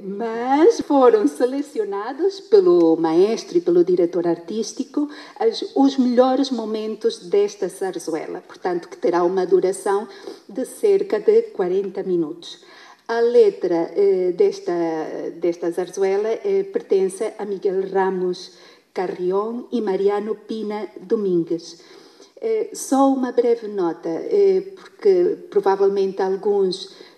mas 0.04 0.82
foram 0.82 1.28
selecionados 1.28 2.42
pelo 2.42 2.98
maestro 2.98 3.58
e 3.58 3.62
pelo 3.62 3.84
diretor 3.84 4.28
artístico 4.28 5.10
os 5.76 5.98
melhores 5.98 6.52
momentos 6.52 7.30
desta 7.30 7.70
zarzuela, 7.70 8.42
portanto, 8.42 8.89
que 8.89 8.98
terá 8.98 9.24
uma 9.24 9.46
duração 9.46 10.08
de 10.48 10.65
cerca 10.65 11.20
de 11.20 11.44
40 11.44 12.04
minutos. 12.04 12.60
A 13.08 13.22
letra 13.22 13.92
eh, 13.96 14.34
desta, 14.34 14.72
desta 15.39 15.72
zarzuela 15.72 16.30
eh, 16.30 16.63
pertence 16.72 17.34
a 17.39 17.46
Miguel 17.46 17.89
Ramos 17.92 18.52
Carrion 18.94 19.63
e 19.72 19.82
Mariano 19.82 20.36
Pina 20.36 20.88
Domingues. 21.02 21.82
Eh, 22.42 22.70
só 22.74 23.12
uma 23.12 23.32
breve 23.32 23.68
nota, 23.68 24.10
eh, 24.10 24.74
porque 24.76 25.38
provavelmente 25.50 26.22
alguns 26.22 26.76
eh, 26.86 27.09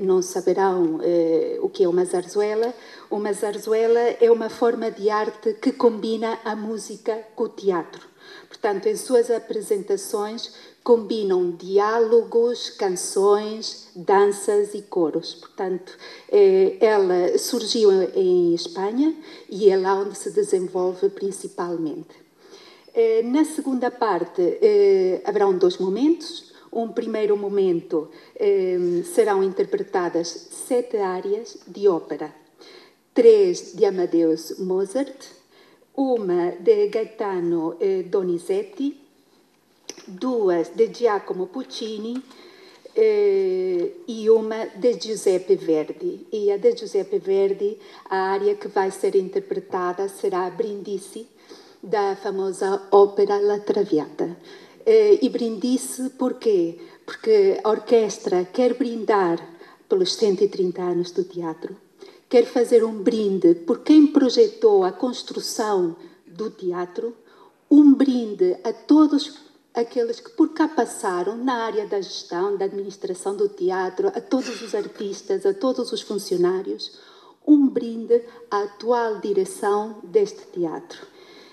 não 0.00 0.22
saberão 0.22 1.00
eh, 1.02 1.58
o 1.60 1.68
que 1.68 1.84
é 1.84 1.88
uma 1.88 2.04
zarzuela. 2.04 2.72
Uma 3.10 3.32
zarzuela 3.32 4.00
é 4.20 4.30
uma 4.30 4.48
forma 4.48 4.90
de 4.90 5.10
arte 5.10 5.54
que 5.54 5.72
combina 5.72 6.38
a 6.44 6.56
música 6.56 7.24
com 7.34 7.44
o 7.44 7.48
teatro. 7.48 8.06
Portanto, 8.48 8.86
em 8.86 8.96
suas 8.96 9.30
apresentações 9.30 10.54
combinam 10.82 11.50
diálogos, 11.50 12.70
canções, 12.70 13.88
danças 13.94 14.74
e 14.74 14.82
coros. 14.82 15.34
Portanto, 15.34 15.96
eh, 16.30 16.76
ela 16.80 17.36
surgiu 17.36 17.90
em 18.14 18.54
Espanha 18.54 19.14
e 19.50 19.68
é 19.68 19.76
lá 19.76 19.94
onde 19.94 20.16
se 20.16 20.30
desenvolve 20.30 21.08
principalmente. 21.10 22.28
Na 23.26 23.44
segunda 23.44 23.92
parte 23.92 24.58
haverão 25.24 25.56
dois 25.56 25.78
momentos 25.78 26.47
Um 26.72 26.88
primeiro 26.88 27.36
momento 27.36 28.10
eh, 28.36 29.02
serão 29.14 29.42
interpretadas 29.42 30.28
sete 30.28 30.96
áreas 30.98 31.58
de 31.66 31.88
ópera, 31.88 32.34
três 33.14 33.72
de 33.74 33.84
Amadeus 33.84 34.58
Mozart, 34.58 35.38
uma 35.96 36.52
de 36.52 36.88
Gaetano 36.88 37.76
eh, 37.80 38.02
Donizetti, 38.02 39.00
duas 40.06 40.68
de 40.74 40.92
Giacomo 40.92 41.46
Puccini 41.46 42.22
eh, 42.94 43.90
e 44.06 44.28
uma 44.30 44.66
de 44.66 45.00
Giuseppe 45.00 45.56
Verdi. 45.56 46.26
E 46.30 46.52
a 46.52 46.56
de 46.56 46.76
Giuseppe 46.76 47.18
Verdi, 47.18 47.78
a 48.08 48.30
área 48.30 48.54
que 48.54 48.68
vai 48.68 48.90
ser 48.90 49.16
interpretada 49.16 50.08
será 50.08 50.48
Brindisi, 50.50 51.26
da 51.82 52.16
famosa 52.16 52.88
ópera 52.90 53.38
La 53.38 53.60
Traviata. 53.60 54.36
Eh, 54.90 55.18
e 55.20 55.28
Brindisi 55.28 56.08
por 56.16 56.38
quê? 56.40 56.78
Porque 57.04 57.60
a 57.62 57.68
orquestra 57.68 58.46
quer 58.46 58.72
brindar 58.72 59.38
pelos 59.86 60.14
130 60.14 60.80
anos 60.80 61.10
do 61.10 61.24
teatro, 61.24 61.76
quer 62.26 62.46
fazer 62.46 62.82
um 62.82 63.02
brinde 63.02 63.54
por 63.54 63.80
quem 63.80 64.06
projetou 64.06 64.84
a 64.84 64.90
construção 64.90 65.94
do 66.26 66.48
teatro, 66.48 67.14
um 67.70 67.92
brinde 67.92 68.56
a 68.64 68.72
todos 68.72 69.38
aqueles 69.74 70.20
que 70.20 70.30
por 70.30 70.54
cá 70.54 70.66
passaram 70.66 71.36
na 71.36 71.66
área 71.66 71.86
da 71.86 72.00
gestão, 72.00 72.56
da 72.56 72.64
administração 72.64 73.36
do 73.36 73.46
teatro, 73.46 74.08
a 74.08 74.22
todos 74.22 74.62
os 74.62 74.74
artistas, 74.74 75.44
a 75.44 75.52
todos 75.52 75.92
os 75.92 76.00
funcionários, 76.00 76.98
um 77.46 77.68
brinde 77.68 78.22
à 78.50 78.62
atual 78.62 79.20
direção 79.20 79.98
deste 80.02 80.46
teatro. 80.46 81.06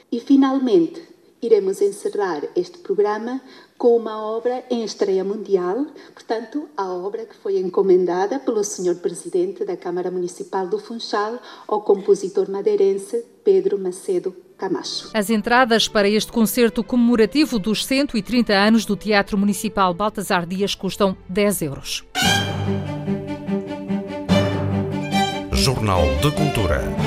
E 0.10 0.21
finalmente, 0.21 1.14
iremos 1.45 1.81
encerrar 1.81 2.43
este 2.55 2.77
programa 2.79 3.41
com 3.77 3.95
uma 3.95 4.21
obra 4.21 4.63
em 4.69 4.84
estreia 4.84 5.23
mundial, 5.23 5.86
portanto, 6.13 6.67
a 6.75 6.91
obra 6.91 7.25
que 7.25 7.36
foi 7.36 7.60
encomendada 7.60 8.39
pelo 8.39 8.63
Sr. 8.63 8.95
Presidente 8.95 9.65
da 9.65 9.75
Câmara 9.75 10.10
Municipal 10.10 10.67
do 10.67 10.79
Funchal 10.79 11.39
ao 11.67 11.81
compositor 11.81 12.49
madeirense 12.49 13.23
Pedro 13.43 13.77
Macedo 13.77 14.36
Camacho. 14.58 15.10
As 15.13 15.29
entradas 15.29 15.88
para 15.88 16.08
este 16.08 16.31
concerto 16.31 16.84
comemorativo 16.84 17.60
dos 17.60 17.86
130 17.86 18.53
anos 18.53 18.86
do 18.86 18.95
Teatro 18.95 19.38
Municipal 19.38 19.93
Baltasar 19.93 20.45
Dias 20.45 20.73
custam 20.73 21.17
10 21.29 21.62
euros. 21.62 22.03
Jornal 25.51 26.03
de 26.21 26.31
Cultura. 26.31 27.05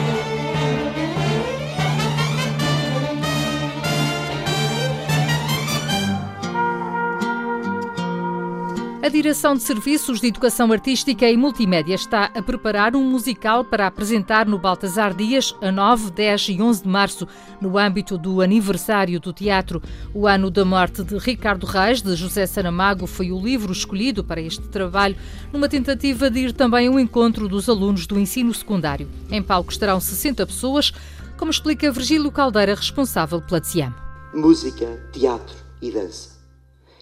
A 9.09 9.11
Direção 9.11 9.57
de 9.57 9.62
Serviços 9.62 10.21
de 10.21 10.27
Educação 10.27 10.71
Artística 10.71 11.27
e 11.27 11.35
Multimédia 11.35 11.94
está 11.94 12.27
a 12.27 12.42
preparar 12.42 12.94
um 12.94 13.03
musical 13.03 13.64
para 13.64 13.87
apresentar 13.87 14.44
no 14.44 14.59
Baltasar 14.59 15.14
Dias 15.14 15.57
a 15.62 15.73
9, 15.73 16.11
10 16.11 16.49
e 16.51 16.61
11 16.61 16.83
de 16.83 16.88
março, 16.90 17.27
no 17.59 17.79
âmbito 17.79 18.18
do 18.18 18.42
aniversário 18.42 19.18
do 19.18 19.33
teatro. 19.33 19.83
O 20.12 20.27
ano 20.27 20.51
da 20.51 20.62
morte 20.62 21.03
de 21.03 21.16
Ricardo 21.16 21.64
Reis, 21.64 22.03
de 22.03 22.14
José 22.14 22.44
Saramago, 22.44 23.07
foi 23.07 23.33
o 23.33 23.40
livro 23.40 23.73
escolhido 23.73 24.23
para 24.23 24.42
este 24.42 24.68
trabalho, 24.68 25.16
numa 25.51 25.71
tentativa 25.71 26.31
de 26.31 26.40
ir 26.40 26.53
também 26.53 26.87
ao 26.87 27.01
encontro 27.01 27.49
dos 27.49 27.66
alunos 27.66 28.07
do 28.07 28.21
ensino 28.21 28.53
secundário. 28.53 29.09
Em 29.31 29.42
palco 29.42 29.73
estarão 29.73 29.99
60 29.99 30.47
pessoas, 30.47 30.92
como 31.38 31.51
explica 31.51 31.90
Virgílio 31.90 32.31
Caldeira, 32.31 32.75
responsável 32.75 33.40
pela 33.40 33.59
TSIAM. 33.59 33.94
Música, 34.35 35.03
teatro 35.14 35.57
e 35.81 35.90
dança. 35.90 36.38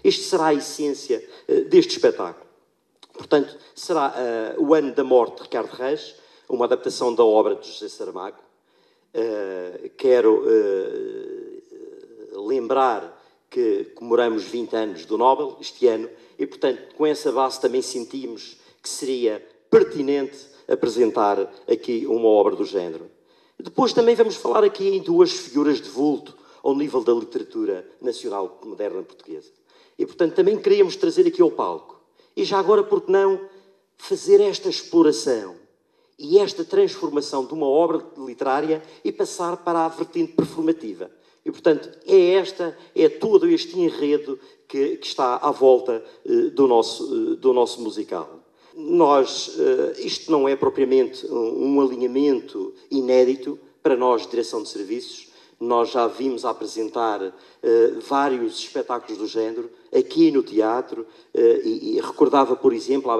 Este 0.03 0.23
será 0.23 0.47
a 0.47 0.53
essência 0.53 1.23
uh, 1.47 1.65
deste 1.65 1.95
espetáculo. 1.95 2.45
Portanto, 3.13 3.57
será 3.75 4.13
uh, 4.57 4.63
o 4.63 4.73
ano 4.73 4.93
da 4.93 5.03
morte 5.03 5.37
de 5.37 5.43
Ricardo 5.43 5.71
Reis, 5.71 6.15
uma 6.47 6.65
adaptação 6.65 7.13
da 7.13 7.25
obra 7.25 7.55
de 7.55 7.67
José 7.67 7.89
Saramago. 7.89 8.37
Uh, 9.13 9.89
quero 9.97 10.43
lembrar 12.33 13.17
que 13.49 13.85
comemoramos 13.95 14.43
20 14.43 14.75
anos 14.75 15.05
do 15.05 15.17
Nobel 15.17 15.57
este 15.59 15.87
ano 15.87 16.09
e, 16.37 16.45
portanto, 16.45 16.93
com 16.95 17.05
essa 17.05 17.31
base 17.31 17.59
também 17.59 17.81
sentimos 17.81 18.57
que 18.81 18.89
seria 18.89 19.45
pertinente 19.69 20.37
apresentar 20.67 21.51
aqui 21.67 22.05
uma 22.05 22.27
obra 22.27 22.55
do 22.55 22.65
género. 22.65 23.09
Depois 23.59 23.93
também 23.93 24.15
vamos 24.15 24.35
falar 24.35 24.63
aqui 24.63 24.87
em 24.87 25.01
duas 25.01 25.31
figuras 25.31 25.81
de 25.81 25.89
vulto 25.89 26.37
ao 26.61 26.75
nível 26.75 27.03
da 27.03 27.13
literatura 27.13 27.89
nacional 28.01 28.59
moderna 28.63 29.01
portuguesa. 29.01 29.49
E, 29.97 30.05
portanto, 30.05 30.35
também 30.35 30.57
queríamos 30.57 30.95
trazer 30.95 31.27
aqui 31.27 31.41
ao 31.41 31.51
palco. 31.51 31.99
E 32.35 32.43
já 32.43 32.59
agora, 32.59 32.83
por 32.83 33.01
que 33.01 33.11
não 33.11 33.41
fazer 33.97 34.39
esta 34.41 34.69
exploração 34.69 35.55
e 36.19 36.37
esta 36.37 36.63
transformação 36.63 37.45
de 37.45 37.53
uma 37.53 37.67
obra 37.67 38.05
literária 38.17 38.83
e 39.03 39.11
passar 39.11 39.57
para 39.57 39.85
a 39.85 39.87
vertente 39.87 40.33
performativa? 40.33 41.09
E, 41.43 41.51
portanto, 41.51 41.89
é 42.05 42.33
esta, 42.33 42.77
é 42.93 43.07
todo 43.09 43.47
este 43.47 43.79
enredo 43.79 44.39
que, 44.67 44.97
que 44.97 45.07
está 45.07 45.37
à 45.37 45.49
volta 45.49 46.03
uh, 46.25 46.49
do, 46.51 46.67
nosso, 46.67 47.05
uh, 47.05 47.35
do 47.37 47.53
nosso 47.53 47.81
musical. 47.81 48.39
Nós, 48.75 49.47
uh, 49.47 49.93
isto 49.97 50.29
não 50.29 50.47
é 50.47 50.55
propriamente 50.55 51.25
um, 51.25 51.75
um 51.75 51.81
alinhamento 51.81 52.73
inédito 52.91 53.57
para 53.81 53.95
nós, 53.95 54.27
direção 54.27 54.61
de 54.61 54.69
serviços, 54.69 55.29
nós 55.59 55.89
já 55.89 56.05
vimos 56.05 56.45
apresentar 56.45 57.21
uh, 57.21 57.33
vários 58.01 58.59
espetáculos 58.59 59.17
do 59.17 59.25
género 59.25 59.69
aqui 59.95 60.31
no 60.31 60.43
teatro 60.43 61.01
uh, 61.33 61.39
e, 61.63 61.97
e, 61.97 62.01
recordava, 62.01 62.55
por 62.55 62.73
exemplo, 62.73 63.11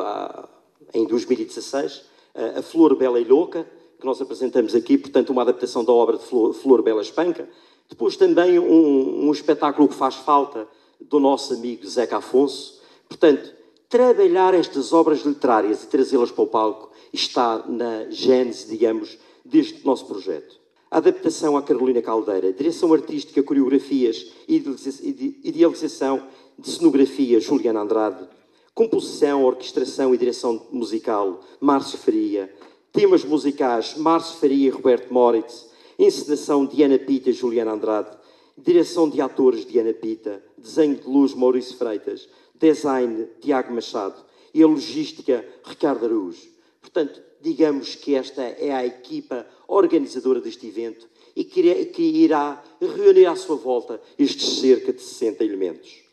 em 0.94 1.06
2016, 1.06 2.04
a, 2.36 2.60
a 2.60 2.62
Flor 2.62 2.96
Bela 2.96 3.20
e 3.20 3.24
Louca, 3.24 3.68
que 4.00 4.06
nós 4.06 4.22
apresentamos 4.22 4.76
aqui, 4.76 4.98
portanto, 4.98 5.32
uma 5.32 5.42
adaptação 5.42 5.84
da 5.84 5.92
obra 5.92 6.18
de 6.18 6.24
Flor, 6.24 6.54
Flor 6.54 6.82
Bela 6.82 7.02
Espanca. 7.02 7.50
Depois 7.90 8.16
também 8.18 8.60
um, 8.60 9.28
um 9.28 9.32
espetáculo 9.32 9.88
que 9.88 9.96
faz 9.96 10.16
falta 10.16 10.68
do 11.00 11.20
nosso 11.20 11.54
amigo 11.54 11.88
Zeca 11.88 12.18
Afonso. 12.18 12.82
Portanto, 13.08 13.54
trabalhar 13.90 14.54
estas 14.54 14.94
obras 14.94 15.22
literárias 15.22 15.84
e 15.84 15.88
trazê-las 15.88 16.32
para 16.32 16.44
o 16.44 16.48
palco 16.48 16.92
está 17.14 17.64
na 17.68 18.10
gênese, 18.10 18.68
digamos, 18.68 19.18
deste 19.44 19.86
nosso 19.86 20.06
projeto. 20.06 20.60
A 20.90 20.98
adaptação 20.98 21.58
à 21.58 21.62
Carolina 21.62 22.02
Caldeira, 22.02 22.54
direção 22.54 22.94
artística, 22.94 23.44
coreografias 23.44 24.32
idealização 24.48 26.24
de 26.58 26.70
cenografia, 26.70 27.40
Juliana 27.40 27.82
Andrade, 27.82 28.28
composição, 28.74 29.44
orquestração 29.44 30.14
e 30.14 30.18
direção 30.18 30.68
musical, 30.72 31.44
Márcio 31.60 31.98
Faria, 31.98 32.54
temas 32.92 33.24
musicais, 33.24 33.96
Márcio 33.98 34.40
Faria 34.40 34.68
e 34.68 34.70
Roberto 34.70 35.14
Moritz, 35.14 35.70
encenação, 35.98 36.66
Diana 36.66 36.98
Pita 36.98 37.30
e 37.30 37.34
Juliana 37.34 37.74
Andrade, 37.74 38.18
direção 38.58 39.10
de 39.10 39.22
atores, 39.22 39.66
Diana 39.66 39.94
Pita, 39.94 40.44
desenho 40.58 40.96
de 40.96 41.08
luz, 41.08 41.34
Maurício 41.34 41.78
Freitas, 41.78 42.28
design, 42.56 43.28
Tiago 43.40 43.74
Machado. 43.74 44.26
E 44.54 44.64
a 44.64 44.68
logística, 44.68 45.46
Ricardo 45.64 46.06
Araújo. 46.06 46.48
Portanto, 46.82 47.22
digamos 47.42 47.94
que 47.94 48.16
esta 48.16 48.42
é 48.42 48.72
a 48.72 48.86
equipa 48.86 49.46
organizadora 49.68 50.42
deste 50.42 50.66
evento 50.66 51.08
e 51.36 51.44
que 51.44 52.02
irá 52.02 52.64
reunir 52.82 53.28
à 53.28 53.36
sua 53.36 53.56
volta 53.56 54.02
estes 54.18 54.60
cerca 54.60 54.92
de 54.92 55.02
60 55.02 55.44
elementos. 55.44 56.07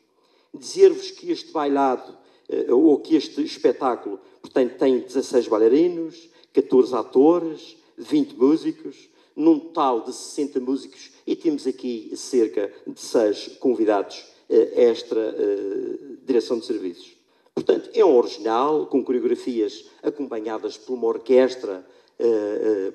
Dizer-vos 0.54 1.10
que 1.10 1.32
este 1.32 1.52
bailado, 1.52 2.16
eh, 2.48 2.72
ou 2.72 2.98
que 3.00 3.16
este 3.16 3.42
espetáculo, 3.42 4.20
portanto, 4.40 4.76
tem 4.78 5.00
16 5.00 5.48
bailarinos, 5.48 6.28
14 6.52 6.94
atores, 6.94 7.76
20 7.98 8.34
músicos, 8.36 9.08
num 9.34 9.58
total 9.58 10.02
de 10.02 10.12
60 10.12 10.60
músicos 10.60 11.10
e 11.26 11.34
temos 11.34 11.66
aqui 11.66 12.12
cerca 12.14 12.72
de 12.86 13.00
6 13.00 13.56
convidados 13.58 14.24
eh, 14.48 14.90
extra 14.90 15.20
eh, 15.20 16.16
direção 16.24 16.60
de 16.60 16.66
serviços. 16.66 17.16
Portanto, 17.52 17.90
é 17.92 18.04
um 18.04 18.16
original, 18.16 18.86
com 18.86 19.02
coreografias 19.02 19.84
acompanhadas 20.02 20.76
por 20.76 20.94
uma 20.94 21.06
orquestra, 21.06 21.86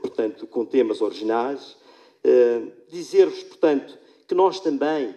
portanto, 0.02 0.46
com 0.48 0.66
temas 0.66 1.00
originais. 1.00 1.78
Dizer-vos, 2.90 3.42
portanto, 3.44 3.98
que 4.28 4.36
nós 4.36 4.60
também 4.60 5.16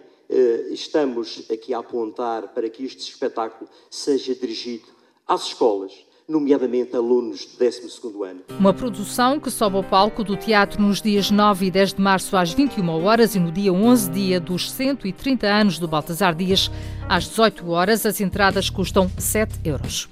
estamos 0.71 1.45
aqui 1.51 1.73
a 1.73 1.79
apontar 1.79 2.49
para 2.49 2.69
que 2.69 2.83
este 2.83 3.01
espetáculo 3.01 3.69
seja 3.89 4.33
dirigido 4.33 4.85
às 5.27 5.47
escolas, 5.47 5.91
nomeadamente 6.27 6.95
alunos 6.95 7.45
do 7.45 7.57
12 7.57 8.23
ano. 8.29 8.41
Uma 8.57 8.73
produção 8.73 9.39
que 9.39 9.51
sobe 9.51 9.77
ao 9.77 9.83
palco 9.83 10.23
do 10.23 10.35
teatro 10.35 10.81
nos 10.81 11.01
dias 11.01 11.29
9 11.29 11.65
e 11.65 11.71
10 11.71 11.93
de 11.93 12.01
março 12.01 12.35
às 12.37 12.51
21 12.51 13.03
horas 13.03 13.35
e 13.35 13.39
no 13.39 13.51
dia 13.51 13.73
11, 13.73 14.09
dia 14.09 14.39
dos 14.39 14.71
130 14.71 15.47
anos 15.47 15.79
do 15.79 15.87
Baltasar 15.87 16.33
Dias, 16.33 16.71
às 17.07 17.27
18 17.27 17.69
horas. 17.69 18.05
As 18.05 18.21
entradas 18.21 18.69
custam 18.69 19.09
7 19.17 19.59
euros. 19.63 20.09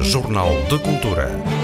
Jornal 0.00 0.50
de 0.70 0.78
Cultura. 0.78 1.57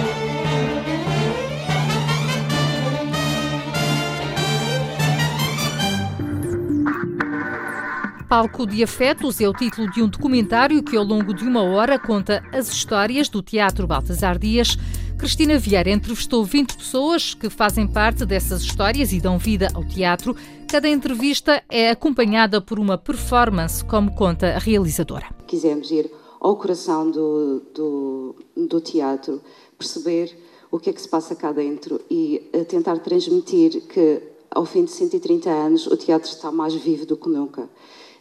Palco 8.35 8.66
de 8.66 8.83
Afetos 8.83 9.40
é 9.40 9.49
o 9.49 9.53
título 9.53 9.88
de 9.92 10.03
um 10.03 10.09
documentário 10.09 10.83
que, 10.83 10.97
ao 10.97 11.05
longo 11.05 11.33
de 11.33 11.44
uma 11.44 11.62
hora, 11.62 12.01
conta 12.01 12.42
as 12.53 12.68
histórias 12.68 13.29
do 13.29 13.40
Teatro 13.40 13.87
Baltasar 13.87 14.40
Dias. 14.40 14.77
Cristina 15.16 15.57
Vieira 15.57 15.88
entrevistou 15.88 16.44
20 16.44 16.77
pessoas 16.77 17.33
que 17.33 17.49
fazem 17.49 17.87
parte 17.87 18.27
dessas 18.27 18.62
histórias 18.62 19.12
e 19.12 19.20
dão 19.20 19.38
vida 19.38 19.68
ao 19.73 19.85
teatro. 19.85 20.35
Cada 20.68 20.88
entrevista 20.88 21.62
é 21.68 21.90
acompanhada 21.90 22.61
por 22.61 22.81
uma 22.81 22.99
performance, 22.99 23.85
como 23.85 24.12
conta 24.16 24.49
a 24.49 24.59
realizadora. 24.59 25.29
Quisemos 25.47 25.92
ir 25.92 26.11
ao 26.40 26.57
coração 26.57 27.09
do, 27.09 27.62
do, 27.73 28.35
do 28.57 28.81
teatro, 28.81 29.40
perceber 29.79 30.37
o 30.73 30.81
que 30.81 30.90
é 30.90 30.92
que 30.92 31.01
se 31.01 31.09
passa 31.09 31.37
cá 31.37 31.53
dentro 31.53 32.01
e 32.11 32.51
eh, 32.53 32.64
tentar 32.64 32.99
transmitir 32.99 33.83
que, 33.83 34.20
ao 34.51 34.66
fim 34.66 34.87
de 34.87 34.90
130 34.90 35.49
anos, 35.49 35.87
o 35.87 35.97
teatro 35.97 36.29
está 36.29 36.51
mais 36.51 36.75
vivo 36.75 37.07
do 37.07 37.16
que 37.16 37.29
nunca. 37.29 37.68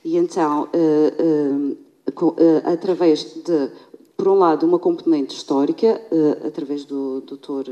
E 0.03 0.17
então, 0.17 0.69
uh, 0.73 1.71
uh, 1.71 2.61
através 2.65 3.23
de, 3.23 3.69
por 4.17 4.27
um 4.27 4.35
lado, 4.35 4.65
uma 4.65 4.77
componente 4.77 5.35
histórica, 5.35 6.01
através 6.45 6.83
do 6.83 7.21
Dr. 7.21 7.71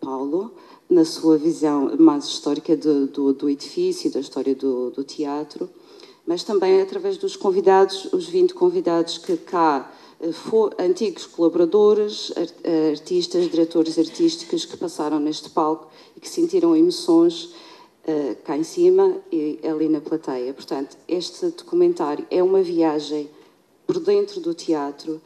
Paulo, 0.00 0.52
na 0.88 1.04
sua 1.04 1.36
visão 1.36 1.96
mais 1.98 2.24
histórica 2.24 2.76
do, 2.76 3.08
do, 3.08 3.32
do 3.32 3.50
edifício, 3.50 4.10
da 4.12 4.20
história 4.20 4.54
do, 4.54 4.90
do, 4.90 5.02
teatro, 5.02 5.68
mas 6.24 6.44
também 6.44 6.80
através 6.80 7.16
dos 7.16 7.34
convidados, 7.34 8.12
os 8.12 8.28
20 8.28 8.54
convidados 8.54 9.18
que 9.18 9.36
cá 9.36 9.92
antigos 10.78 11.26
colaboradores, 11.26 12.32
artistas, 12.92 13.50
diretores 13.50 13.98
artísticos 13.98 14.64
que 14.64 14.76
passaram 14.76 15.18
neste 15.18 15.50
palco 15.50 15.88
e 16.16 16.20
que 16.20 16.28
sentiram 16.28 16.74
emoções 16.74 17.52
uh, 18.06 18.36
cá 18.44 18.56
em 18.56 18.62
cima 18.62 19.20
e 19.30 19.58
ali 19.62 19.88
na 19.88 20.00
plateia. 20.00 20.52
Portanto, 20.54 20.96
este 21.08 21.46
documentário 21.48 22.26
é 22.30 22.42
uma 22.42 22.62
viagem 22.62 23.28
por 23.86 23.98
dentro 24.00 24.40
do 24.40 24.54
teatro. 24.54 25.20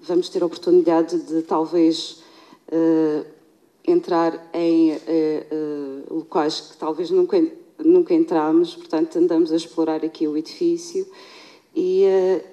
Vamos 0.00 0.28
ter 0.28 0.42
a 0.42 0.46
oportunidade 0.46 1.18
de 1.18 1.42
talvez 1.42 2.22
uh, 2.68 3.26
entrar 3.84 4.48
em 4.54 4.92
uh, 4.92 6.14
locais 6.14 6.60
que 6.60 6.76
talvez 6.76 7.10
nunca, 7.10 7.44
nunca 7.78 8.14
entramos, 8.14 8.74
portanto, 8.74 9.18
andamos 9.18 9.52
a 9.52 9.56
explorar 9.56 10.04
aqui 10.04 10.26
o 10.26 10.36
edifício 10.36 11.06
e, 11.74 12.04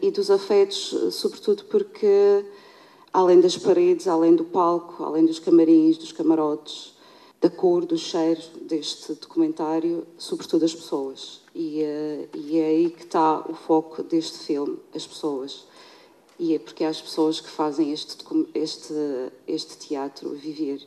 e 0.02 0.10
dos 0.12 0.32
afetos, 0.32 0.96
sobretudo 1.12 1.66
porque, 1.66 2.46
além 3.12 3.42
das 3.42 3.58
paredes, 3.58 4.08
além 4.08 4.34
do 4.34 4.46
palco, 4.46 5.04
além 5.04 5.26
dos 5.26 5.40
camarins, 5.40 5.98
dos 5.98 6.12
camarotes, 6.12 6.96
da 7.42 7.50
cor, 7.50 7.86
do 7.86 7.98
cheiro 7.98 8.42
deste 8.62 9.14
documentário, 9.14 10.06
sobretudo 10.18 10.66
as 10.66 10.74
pessoas. 10.74 11.42
E, 11.56 11.82
uh, 11.82 12.38
e 12.38 12.60
é 12.60 12.66
aí 12.66 12.90
que 12.90 13.04
está 13.04 13.40
o 13.48 13.54
foco 13.54 14.04
deste 14.04 14.40
filme, 14.40 14.78
as 14.94 15.08
pessoas. 15.08 15.66
E 16.38 16.56
é 16.56 16.60
porque 16.60 16.84
é 16.84 16.88
as 16.88 17.02
pessoas 17.02 17.40
que 17.40 17.50
fazem 17.50 17.92
este, 17.92 18.18
este, 18.54 18.94
este 19.48 19.78
teatro 19.78 20.30
viver. 20.32 20.82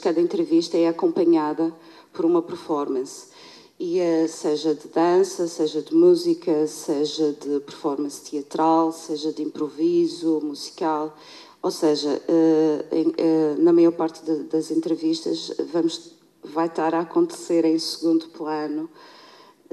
Cada 0.00 0.20
entrevista 0.20 0.76
é 0.76 0.88
acompanhada 0.88 1.74
por 2.12 2.24
uma 2.24 2.42
performance, 2.42 3.28
e 3.78 4.00
uh, 4.00 4.28
seja 4.28 4.74
de 4.74 4.88
dança, 4.88 5.46
seja 5.46 5.82
de 5.82 5.94
música, 5.94 6.66
seja 6.66 7.32
de 7.32 7.60
performance 7.60 8.22
teatral, 8.22 8.92
seja 8.92 9.32
de 9.32 9.42
improviso 9.42 10.40
musical. 10.42 11.16
Ou 11.62 11.70
seja, 11.70 12.22
eh, 12.28 12.84
eh, 12.92 13.54
na 13.58 13.72
maior 13.72 13.90
parte 13.90 14.22
das 14.44 14.70
entrevistas 14.70 15.52
vamos, 15.72 16.12
vai 16.44 16.66
estar 16.66 16.94
a 16.94 17.00
acontecer 17.00 17.64
em 17.64 17.76
segundo 17.76 18.28
plano 18.28 18.88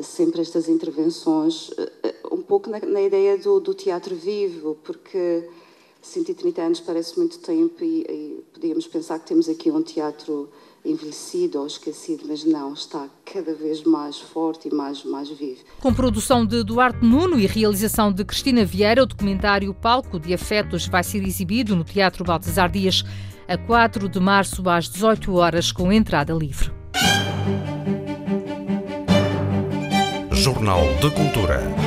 sempre 0.02 0.42
estas 0.42 0.68
intervenções, 0.68 1.70
eh, 1.78 2.16
um 2.32 2.42
pouco 2.42 2.70
na, 2.70 2.80
na 2.80 3.02
ideia 3.02 3.38
do, 3.38 3.60
do, 3.60 3.74
teatro 3.74 4.16
vivo, 4.16 4.78
porque 4.84 5.48
130 6.02 6.62
anos 6.62 6.80
parece 6.80 7.18
muito 7.18 7.40
tempo 7.40 7.84
e, 7.84 8.02
e 8.02 8.44
podíamos 8.54 8.88
pensar 8.88 9.20
que 9.20 9.28
temos 9.28 9.48
aqui 9.48 9.70
um 9.70 9.84
teatro 9.84 10.50
envelhecido 10.86 11.60
ou 11.60 11.68
esquecido, 11.68 12.26
mas 12.28 12.44
não, 12.44 12.74
está 12.74 13.08
cada 13.26 13.54
vez 13.54 13.84
mais 13.84 14.20
forte 14.20 14.68
e 14.68 14.74
mais, 14.74 15.04
mais 15.04 15.30
vivo. 15.30 15.62
Com 15.80 15.94
produção 15.94 16.46
de 16.46 16.64
Duarte 16.64 17.06
Nuno 17.06 17.40
e 17.40 17.46
realização 17.46 18.12
de 18.12 18.26
Cristina 18.26 18.66
Vieira, 18.66 19.04
o 19.04 19.06
documentário 19.06 19.74
Palco 19.74 20.20
de 20.20 20.34
Afetos 20.34 20.88
vai 20.88 21.04
ser 21.04 21.24
exibido 21.24 21.76
no 21.76 21.84
Teatro 21.84 22.24
Baltasar 22.24 22.70
Dias 22.70 23.04
a 23.48 23.58
4 23.58 24.10
de 24.10 24.20
março 24.20 24.68
às 24.70 24.90
18 24.90 25.34
horas 25.36 25.72
com 25.72 25.92
entrada 25.92 26.34
livre. 26.34 26.72
Jornal 30.32 30.82
de 31.00 31.10
Cultura. 31.12 31.83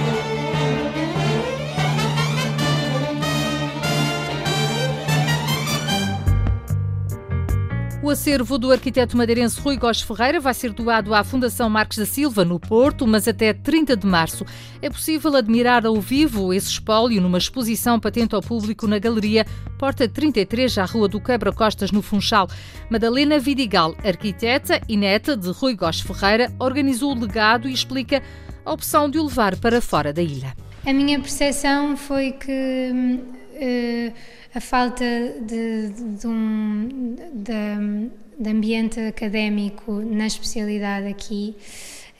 O 8.07 8.11
acervo 8.11 8.57
do 8.57 8.71
arquiteto 8.71 9.17
madeirense 9.17 9.61
Rui 9.61 9.77
Góes 9.77 10.01
Ferreira 10.01 10.39
vai 10.39 10.55
ser 10.55 10.73
doado 10.73 11.13
à 11.13 11.25
Fundação 11.25 11.69
Marques 11.69 11.99
da 11.99 12.07
Silva, 12.07 12.45
no 12.45 12.61
Porto, 12.61 13.05
mas 13.05 13.27
até 13.27 13.53
30 13.53 13.97
de 13.97 14.07
março. 14.07 14.47
É 14.81 14.89
possível 14.89 15.35
admirar 15.35 15.85
ao 15.85 16.01
vivo 16.01 16.55
esse 16.55 16.69
espólio 16.69 17.21
numa 17.21 17.37
exposição 17.37 17.99
patente 17.99 18.33
ao 18.37 18.41
público 18.41 18.87
na 18.87 19.01
Galeria 19.01 19.45
Porta 19.77 20.09
33, 20.09 20.79
à 20.79 20.85
Rua 20.85 21.09
do 21.09 21.21
Quebra 21.21 21.51
Costas, 21.51 21.91
no 21.91 22.01
Funchal. 22.01 22.49
Madalena 22.89 23.41
Vidigal, 23.41 23.97
arquiteta 24.05 24.81
e 24.89 24.97
neta 24.97 25.37
de 25.37 25.51
Rui 25.51 25.75
Góes 25.75 26.01
Ferreira, 26.01 26.53
organizou 26.61 27.11
o 27.11 27.21
legado 27.21 27.69
e 27.69 27.73
explica 27.73 28.23
a 28.65 28.73
opção 28.73 29.11
de 29.11 29.19
o 29.19 29.25
levar 29.25 29.57
para 29.57 29.81
fora 29.81 30.13
da 30.13 30.23
ilha. 30.23 30.55
A 30.87 30.93
minha 30.93 31.19
percepção 31.19 31.97
foi 31.97 32.31
que. 32.31 33.21
Uh, 33.57 34.13
a 34.57 34.61
falta 34.61 35.05
de, 35.43 35.91
de 36.19 36.27
um 36.27 37.15
de, 37.35 38.11
de, 38.39 38.51
ambiente 38.51 38.99
académico 38.99 39.93
na 40.01 40.27
especialidade 40.27 41.09
aqui 41.09 41.55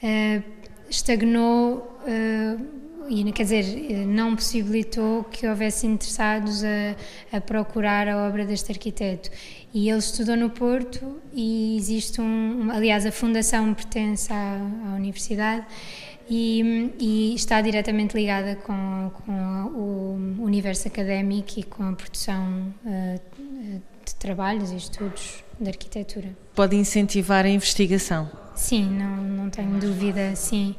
uh, 0.03 0.43
estagnou 0.87 1.99
uh, 2.03 2.77
e 3.09 3.31
quer 3.31 3.41
dizer 3.41 4.05
não 4.05 4.35
possibilitou 4.35 5.23
que 5.23 5.47
houvesse 5.47 5.87
interessados 5.87 6.63
a, 6.63 7.37
a, 7.37 7.41
procurar 7.41 8.07
a 8.07 8.27
obra 8.27 8.45
deste 8.45 8.71
arquiteto. 8.71 9.31
E 9.73 9.89
ele 9.89 9.97
estudou 9.97 10.35
no 10.35 10.51
Porto 10.51 11.19
e 11.33 11.75
existe 11.75 12.21
um 12.21 12.69
aliás 12.69 13.03
a 13.05 13.11
fundação 13.11 13.73
pertence 13.73 14.31
à, 14.31 14.59
à 14.89 14.95
universidade 14.95 15.65
e, 16.29 16.93
e, 16.99 17.35
está 17.35 17.61
diretamente 17.61 18.15
ligada 18.15 18.55
com, 18.55 19.11
com, 19.25 19.31
o 19.75 20.43
universo 20.43 20.87
académico 20.87 21.53
e 21.57 21.63
com 21.63 21.83
a 21.83 21.93
produção 21.93 22.73
uh, 22.85 23.81
de 24.05 24.15
trabalhos 24.15 24.71
e 24.71 24.77
estudos 24.77 25.43
de 25.59 25.69
arquitetura. 25.69 26.35
Pode 26.55 26.75
incentivar 26.75 27.45
a 27.45 27.49
investigação? 27.49 28.29
Sim, 28.55 28.89
não, 28.89 29.17
não 29.17 29.49
tenho 29.49 29.79
dúvida, 29.79 30.35
sim. 30.35 30.75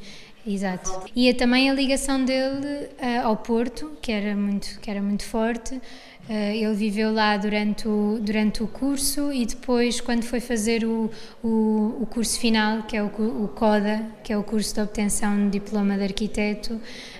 Exato. 0.47 1.03
E 1.15 1.33
também 1.35 1.69
a 1.69 1.75
ligação 1.75 2.25
dele 2.25 2.89
uh, 3.01 3.27
ao 3.27 3.37
Porto, 3.37 3.93
que 4.01 4.11
era 4.11 4.35
muito, 4.35 4.81
que 4.81 4.91
era 4.91 5.03
muito 5.03 5.25
forte, 5.25 5.81
ele 6.29 6.75
viveu 6.75 7.13
lá 7.13 7.37
durante 7.39 7.89
o, 7.89 8.19
durante 8.21 8.63
o 8.63 8.67
curso 8.67 9.33
e 9.33 9.47
depois, 9.47 9.99
quando 10.01 10.23
foi 10.25 10.41
fazer 10.41 10.85
o, 10.85 11.11
o, 11.43 12.03
o 12.03 12.07
curso 12.07 12.39
final, 12.39 12.83
que 12.83 12.97
é 12.97 13.03
o, 13.03 13.07
o, 13.07 13.49
CODA, 13.49 14.05
que 14.23 14.33
é 14.33 14.37
o 14.37 14.43
curso 14.43 14.75
de 14.75 14.81
obtenção 14.83 15.49
de 15.49 15.59
diploma 15.59 15.97
de 15.97 16.03
arquiteto, 16.03 16.79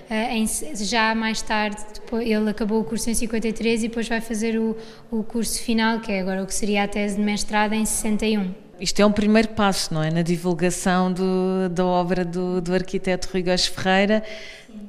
eh, 0.09 0.37
em, 0.37 0.45
já 0.75 1.15
mais 1.15 1.41
tarde, 1.41 1.77
depois, 1.93 2.29
ele 2.29 2.49
acabou 2.51 2.81
o 2.81 2.83
curso 2.83 3.09
em 3.09 3.15
53 3.15 3.83
e 3.83 3.87
depois 3.87 4.07
vai 4.07 4.21
fazer 4.21 4.59
o, 4.59 4.77
o 5.09 5.23
curso 5.23 5.59
final, 5.61 5.99
que 6.01 6.11
é 6.11 6.19
agora 6.21 6.43
o 6.43 6.45
que 6.45 6.53
seria 6.53 6.83
a 6.83 6.87
tese 6.87 7.15
de 7.15 7.21
mestrado, 7.21 7.73
em 7.73 7.85
61. 7.85 8.53
Isto 8.79 9.01
é 9.01 9.05
um 9.05 9.11
primeiro 9.11 9.49
passo, 9.49 9.93
não 9.93 10.03
é? 10.03 10.11
Na 10.11 10.21
divulgação 10.21 11.11
do, 11.11 11.67
da 11.69 11.85
obra 11.85 12.23
do, 12.23 12.61
do 12.61 12.73
arquiteto 12.73 13.27
Rui 13.33 13.43
Góes 13.43 13.65
Ferreira. 13.65 14.23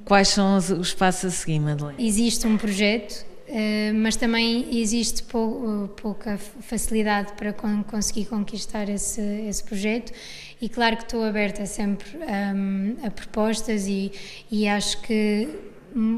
Quais 0.04 0.28
são 0.28 0.56
os, 0.56 0.70
os 0.70 0.94
passos 0.94 1.24
a 1.24 1.30
seguir, 1.30 1.58
Madeleine? 1.58 2.06
Existe 2.06 2.46
um 2.46 2.56
projeto 2.56 3.29
mas 3.94 4.16
também 4.16 4.78
existe 4.80 5.22
pou, 5.24 5.88
pouca 6.00 6.38
facilidade 6.38 7.32
para 7.32 7.52
con 7.52 7.82
conseguir 7.82 8.26
conquistar 8.26 8.88
esse, 8.88 9.20
esse 9.20 9.64
projeto 9.64 10.12
e 10.60 10.68
claro 10.68 10.96
que 10.96 11.04
estou 11.04 11.24
aberta 11.24 11.64
sempre 11.66 12.06
um, 12.18 12.96
a 13.02 13.10
propostas 13.10 13.86
e, 13.86 14.12
e 14.50 14.68
acho 14.68 15.00
que 15.02 15.48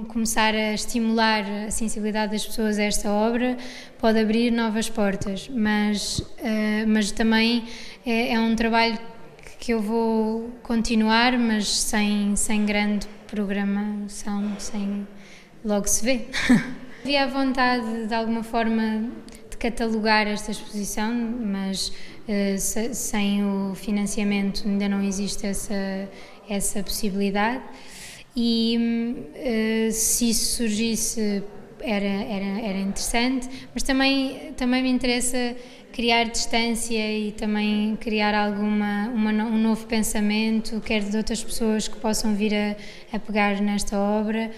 começar 0.09 0.55
a 0.55 0.74
estimular 0.74 1.45
a 1.66 1.70
sensibilidade 1.70 2.33
das 2.33 2.45
pessoas 2.45 2.78
a 2.78 2.83
esta 2.83 3.11
obra 3.11 3.57
pode 3.99 4.18
abrir 4.18 4.51
novas 4.51 4.89
portas, 4.89 5.49
mas, 5.49 6.18
uh, 6.18 6.87
mas 6.87 7.11
também 7.12 7.64
é, 8.05 8.35
é 8.35 8.41
um 8.41 8.55
trabalho 8.55 8.99
que 9.59 9.72
eu 9.72 9.80
vou 9.80 10.51
continuar, 10.62 11.39
mas 11.39 11.68
sem, 11.68 12.35
sem 12.35 12.66
grande 12.66 13.07
programação, 13.28 14.57
sem 14.59 15.07
logo 15.64 15.87
se 15.87 16.05
vê. 16.05 16.26
Havia 17.03 17.24
a 17.24 17.26
vontade, 17.26 18.07
de 18.07 18.14
alguma 18.14 18.44
forma, 18.44 19.11
de 19.50 19.57
catalogar 19.57 20.28
esta 20.28 20.53
exposição, 20.53 21.12
mas 21.12 21.92
se, 22.59 22.94
sem 22.94 23.44
o 23.44 23.74
financiamento 23.74 24.62
ainda 24.68 24.88
não 24.88 25.03
existe 25.03 25.44
essa, 25.44 26.09
essa 26.48 26.80
possibilidade. 26.80 27.62
e 28.36 29.26
uh, 29.34 29.92
se 29.92 30.30
isso 30.30 30.57
surgisse 30.59 31.42
era, 31.80 32.07
era, 32.07 32.61
era 32.61 32.78
interessante, 32.78 33.48
mas 33.74 33.82
também, 33.82 34.53
também 34.57 34.82
me 34.84 34.90
interessa 34.90 35.57
criar 35.92 36.24
distância 36.24 37.18
e 37.18 37.32
também 37.32 37.96
criar 37.96 38.32
alguma 38.34 39.09
uma, 39.09 39.30
um 39.32 39.59
novo 39.59 39.86
pensamento, 39.86 40.80
quer 40.80 41.03
de 41.03 41.16
outras 41.16 41.42
pessoas 41.42 41.88
que 41.88 41.96
possam 41.96 42.34
vir 42.34 42.55
a, 42.55 42.76
a 43.12 43.18
pegar 43.18 43.61
nesta 43.61 43.98
obra. 43.98 44.53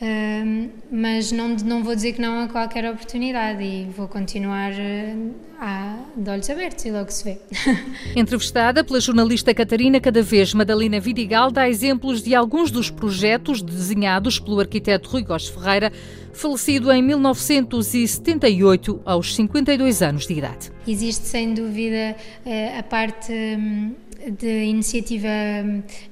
Uh, 0.00 0.70
mas 0.92 1.32
não, 1.32 1.48
não 1.56 1.82
vou 1.82 1.92
dizer 1.92 2.12
que 2.12 2.20
não 2.20 2.44
a 2.44 2.48
qualquer 2.48 2.88
oportunidade 2.88 3.64
e 3.64 3.84
vou 3.96 4.06
continuar 4.06 4.70
uh, 4.70 5.34
a, 5.58 5.96
de 6.16 6.30
olhos 6.30 6.48
abertos 6.48 6.84
e 6.84 6.92
logo 6.92 7.10
se 7.10 7.24
vê. 7.24 7.38
Entrevistada 8.14 8.84
pela 8.84 9.00
jornalista 9.00 9.52
Catarina 9.52 9.98
Cada 10.00 10.22
vez, 10.22 10.54
Madalena 10.54 11.00
Vidigal 11.00 11.50
dá 11.50 11.68
exemplos 11.68 12.22
de 12.22 12.32
alguns 12.32 12.70
dos 12.70 12.90
projetos 12.90 13.60
desenhados 13.60 14.38
pelo 14.38 14.60
arquiteto 14.60 15.08
Rui 15.10 15.22
Góes 15.22 15.48
Ferreira, 15.48 15.92
falecido 16.32 16.92
em 16.92 17.02
1978, 17.02 19.00
aos 19.04 19.34
52 19.34 20.00
anos 20.00 20.28
de 20.28 20.34
idade. 20.34 20.70
Existe 20.86 21.26
sem 21.26 21.52
dúvida 21.52 22.14
uh, 22.46 22.78
a 22.78 22.84
parte. 22.84 23.32
Um, 23.32 23.94
de 24.26 24.64
iniciativa 24.64 25.28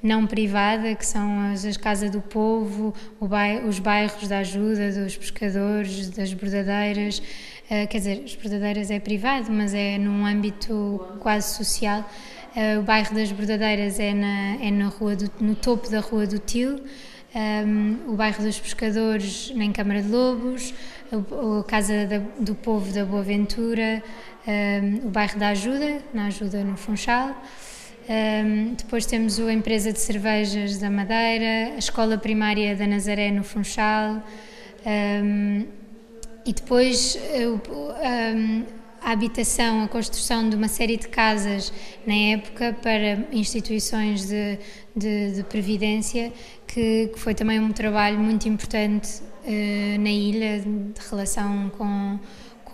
não 0.02 0.26
privada, 0.26 0.94
que 0.94 1.04
são 1.04 1.52
as, 1.52 1.64
as 1.64 2.10
do 2.10 2.20
Povo, 2.20 2.94
bairro, 3.20 3.68
os 3.68 3.78
bairros 3.78 4.28
da 4.28 4.38
ajuda 4.38 4.92
dos 4.92 5.16
pescadores, 5.16 6.10
das 6.10 6.32
bordadeiras. 6.32 7.18
Uh, 7.18 7.86
quer 7.88 7.98
dizer, 7.98 8.22
as 8.24 8.36
bordadeiras 8.36 8.90
é 8.90 9.00
privado, 9.00 9.50
mas 9.50 9.74
é 9.74 9.98
num 9.98 10.24
âmbito 10.24 11.04
quase 11.18 11.56
social. 11.56 12.08
Uh, 12.54 12.80
o 12.80 12.82
bairro 12.82 13.14
das 13.14 13.32
bordadeiras 13.32 13.98
é, 13.98 14.14
na, 14.14 14.56
é 14.62 14.70
na 14.70 14.88
rua 14.88 15.16
do, 15.16 15.30
no 15.40 15.54
topo 15.56 15.90
da 15.90 16.00
Rua 16.00 16.26
do 16.26 16.38
Til. 16.38 16.80
Um, 17.34 18.12
o 18.12 18.14
bairro 18.14 18.42
dos 18.42 18.58
Pescadores, 18.58 19.52
na 19.54 19.70
Câmara 19.70 20.00
de 20.00 20.08
Lobos, 20.08 20.72
a, 21.12 21.60
a 21.60 21.64
Casa 21.64 22.06
da, 22.06 22.18
do 22.40 22.54
Povo 22.54 22.90
da 22.94 23.04
Boa 23.04 23.22
Ventura, 23.22 24.02
um, 24.46 25.08
o 25.08 25.10
bairro 25.10 25.38
da 25.38 25.48
Ajuda, 25.48 25.98
na 26.14 26.28
Ajuda 26.28 26.64
no 26.64 26.78
Funchal. 26.78 27.36
Um, 28.08 28.74
depois 28.74 29.04
temos 29.04 29.40
a 29.40 29.52
empresa 29.52 29.92
de 29.92 29.98
cervejas 29.98 30.78
da 30.78 30.88
Madeira, 30.88 31.74
a 31.74 31.78
escola 31.78 32.16
primária 32.16 32.76
da 32.76 32.86
Nazaré 32.86 33.32
no 33.32 33.42
Funchal 33.42 34.22
um, 34.86 35.66
e 36.44 36.52
depois 36.52 37.18
um, 37.34 38.64
a 39.02 39.10
habitação, 39.10 39.82
a 39.82 39.88
construção 39.88 40.48
de 40.48 40.54
uma 40.54 40.68
série 40.68 40.96
de 40.96 41.08
casas 41.08 41.72
na 42.06 42.14
época 42.14 42.76
para 42.80 43.26
instituições 43.32 44.28
de, 44.28 44.56
de, 44.94 45.32
de 45.32 45.42
previdência, 45.42 46.32
que, 46.64 47.08
que, 47.12 47.18
foi 47.18 47.34
também 47.34 47.58
um 47.58 47.72
trabalho 47.72 48.20
muito 48.20 48.48
importante 48.48 49.20
uh, 49.20 50.00
na 50.00 50.10
ilha 50.10 50.60
de 50.60 51.08
relação 51.10 51.70
com 51.76 52.20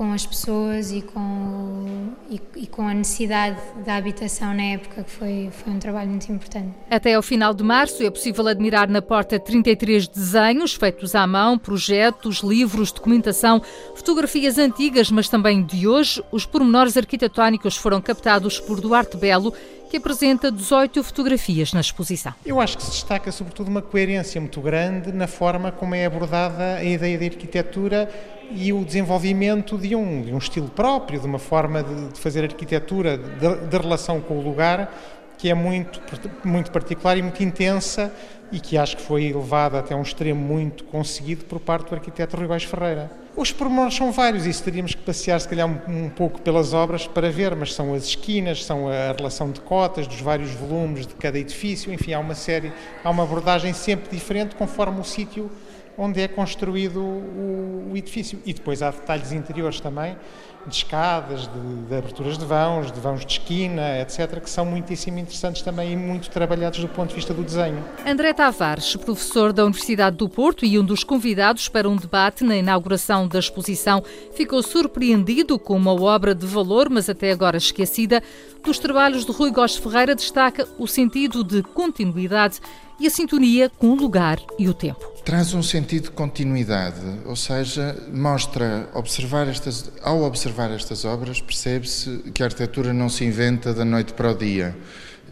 com 0.03 0.13
as 0.13 0.27
pessoas 0.27 0.91
e 0.91 1.01
com, 1.01 2.09
e, 2.29 2.41
e, 2.57 2.67
com 2.67 2.89
a 2.89 2.93
necessidade 2.93 3.57
da 3.87 3.95
habitação 3.95 4.53
na 4.53 4.65
época, 4.65 5.05
que 5.05 5.11
foi, 5.13 5.49
foi 5.53 5.73
um 5.73 5.79
trabalho 5.79 6.11
muito 6.11 6.29
importante. 6.33 6.71
Até 6.91 7.15
ao 7.15 7.23
final 7.23 7.55
de 7.55 7.63
março 7.63 8.03
é 8.03 8.11
possível 8.11 8.49
admirar 8.49 8.89
na 8.89 9.01
porta 9.01 9.39
33 9.39 10.09
desenhos 10.09 10.75
feitos 10.75 11.15
à 11.15 11.25
mão, 11.25 11.57
projetos, 11.57 12.39
livros, 12.39 12.91
documentação, 12.91 13.63
fotografias 13.95 14.59
antigas, 14.59 15.09
mas 15.09 15.29
também 15.29 15.63
de 15.63 15.87
hoje. 15.87 16.21
Os 16.33 16.45
pormenores 16.45 16.97
arquitetónicos 16.97 17.77
foram 17.77 18.03
captados 18.03 18.59
por 18.59 18.81
Duarte 18.81 19.17
Belo, 19.17 19.55
que 19.89 19.99
apresenta 19.99 20.51
18 20.51 21.05
fotografias 21.05 21.73
na 21.73 21.81
exposição. 21.81 22.35
Eu 22.45 22.59
acho 22.59 22.77
que 22.77 22.83
se 22.83 22.91
destaca 22.91 23.31
sobretudo 23.31 23.69
uma 23.69 23.83
coerência 23.83 24.41
muito 24.41 24.61
grande 24.61 25.13
na 25.13 25.29
forma 25.29 25.71
como 25.71 25.95
é 25.95 26.07
abordada 26.07 26.77
a 26.77 26.83
ideia 26.83 27.17
de 27.17 27.27
arquitetura 27.27 28.11
e 28.55 28.73
o 28.73 28.85
desenvolvimento 28.85 29.79
de 29.79 29.95
um, 29.95 30.23
de 30.23 30.33
um 30.33 30.39
estilo 30.39 30.69
próprio, 30.69 31.21
de 31.21 31.27
uma 31.27 31.39
forma 31.39 31.83
de, 31.83 32.09
de 32.09 32.21
fazer 32.21 32.45
arquitetura, 32.45 33.17
de, 33.17 33.69
de, 33.69 33.77
relação 33.77 34.21
com 34.21 34.39
o 34.39 34.43
lugar, 34.43 34.93
que 35.39 35.51
é 35.51 35.55
muito, 35.55 36.01
muito 36.45 36.71
particular 36.71 37.17
e 37.17 37.23
muito 37.23 37.43
intensa 37.43 38.13
e 38.53 38.61
que 38.61 38.77
acho 38.77 38.97
que 38.99 39.03
foi 39.03 39.25
elevada 39.25 39.79
até 39.79 39.97
um 39.97 40.03
extremo 40.03 40.41
muito 40.41 40.85
conseguido 40.85 41.45
por 41.47 41.59
parte 41.59 41.89
do 41.89 41.95
arquiteto 41.95 42.37
Rui 42.37 42.47
Baixo 42.47 42.69
Ferreira. 42.69 43.11
Os 43.35 43.51
pormenores 43.51 43.95
são 43.95 44.13
vários 44.13 44.47
e 44.47 44.63
teríamos 44.63 44.95
que 44.95 45.03
passear, 45.03 45.41
se 45.41 45.49
calhar, 45.49 45.67
um, 45.67 46.05
um, 46.05 46.11
pouco 46.11 46.41
pelas 46.43 46.75
obras 46.75 47.07
para 47.07 47.31
ver, 47.31 47.57
mas 47.57 47.73
são 47.73 47.95
as 47.95 48.05
esquinas, 48.05 48.63
são 48.63 48.89
a 48.89 49.15
relação 49.17 49.51
de 49.51 49.61
cotas 49.63 50.07
dos 50.07 50.21
vários 50.21 50.51
volumes 50.51 51.07
de 51.07 51.15
cada 51.15 51.39
edifício, 51.39 51.93
enfim, 51.93 52.13
há 52.13 52.19
uma 52.19 52.35
série, 52.35 52.71
há 53.03 53.09
uma 53.09 53.23
abordagem 53.23 53.73
sempre 53.73 54.15
diferente 54.15 54.55
conforme 54.55 55.01
o 55.01 55.05
sítio 55.05 55.51
onde 56.03 56.21
é 56.21 56.27
construído 56.27 57.01
o, 57.01 57.91
o, 57.93 57.97
edifício. 57.97 58.41
E 58.45 58.53
depois 58.53 58.83
há 58.83 58.91
detalhes 58.91 59.31
interiores 59.31 59.81
também, 59.81 60.17
de 60.67 60.75
escadas, 60.75 61.49
de, 61.49 61.89
de, 61.89 61.95
aberturas 61.95 62.37
de 62.37 62.45
vãos, 62.45 62.91
de 62.91 62.99
vãos 63.01 63.25
de 63.25 63.33
esquina, 63.33 64.01
etc., 64.01 64.41
que 64.41 64.51
são 64.51 64.65
muitíssimo 64.65 65.19
interessantes 65.19 65.63
também 65.63 65.93
e 65.93 65.97
muito 65.97 66.29
trabalhados 66.31 66.81
do 66.81 66.89
ponto 66.89 67.11
de 67.11 67.15
vista 67.15 67.33
do 67.33 67.43
desenho. 67.43 67.83
André 68.07 68.33
Tavares, 68.33 68.97
professor 68.97 69.53
da 69.53 69.65
Universidade 69.65 70.17
do 70.17 70.29
Porto 70.29 70.65
e 70.65 70.79
um 70.79 70.85
dos 70.85 71.05
convidados 71.05 71.69
para 71.69 71.89
um 71.89 71.97
debate 71.97 72.43
na 72.43 72.57
inauguração 72.57 73.29
da 73.29 73.39
exposição, 73.39 74.03
ficou 74.35 74.63
surpreendido 74.63 75.59
com 75.59 75.77
uma 75.77 75.93
obra 75.93 76.35
de 76.35 76.47
valor, 76.47 76.89
mas 76.91 77.09
até 77.09 77.31
agora 77.31 77.57
esquecida. 77.57 78.23
Dos 78.65 78.79
trabalhos 78.79 79.25
de 79.25 79.33
Rui 79.33 79.51
Góes 79.51 79.77
Ferreira 79.77 80.15
destaca 80.15 80.69
o 80.79 80.87
sentido 80.87 81.43
de 81.43 81.63
continuidade 81.63 82.61
e 83.03 83.07
a 83.09 83.11
sintonia 83.11 83.69
com 83.69 83.89
o 83.89 83.97
lugar 83.97 84.39
e 84.57 84.69
o 84.69 84.75
tempo. 84.75 85.05
Traz 85.25 85.53
um 85.55 85.63
sentido 85.63 86.05
de 86.05 86.11
continuidade, 86.13 87.01
ou 87.25 87.35
seja, 87.35 87.97
mostra, 88.13 88.89
observar 88.95 89.49
estas, 89.49 89.91
ao 90.05 90.23
observar 90.23 90.71
estas 90.71 91.05
obras, 91.05 91.41
percebe-se 91.41 92.31
que 92.33 92.45
a 92.45 92.47
arquitetura 92.47 92.93
não 92.93 93.09
se 93.09 93.25
inventa 93.25 93.75
da 93.75 93.85
noite 93.85 94.13
para 94.15 94.31
o 94.31 94.35
dia. 94.35 94.77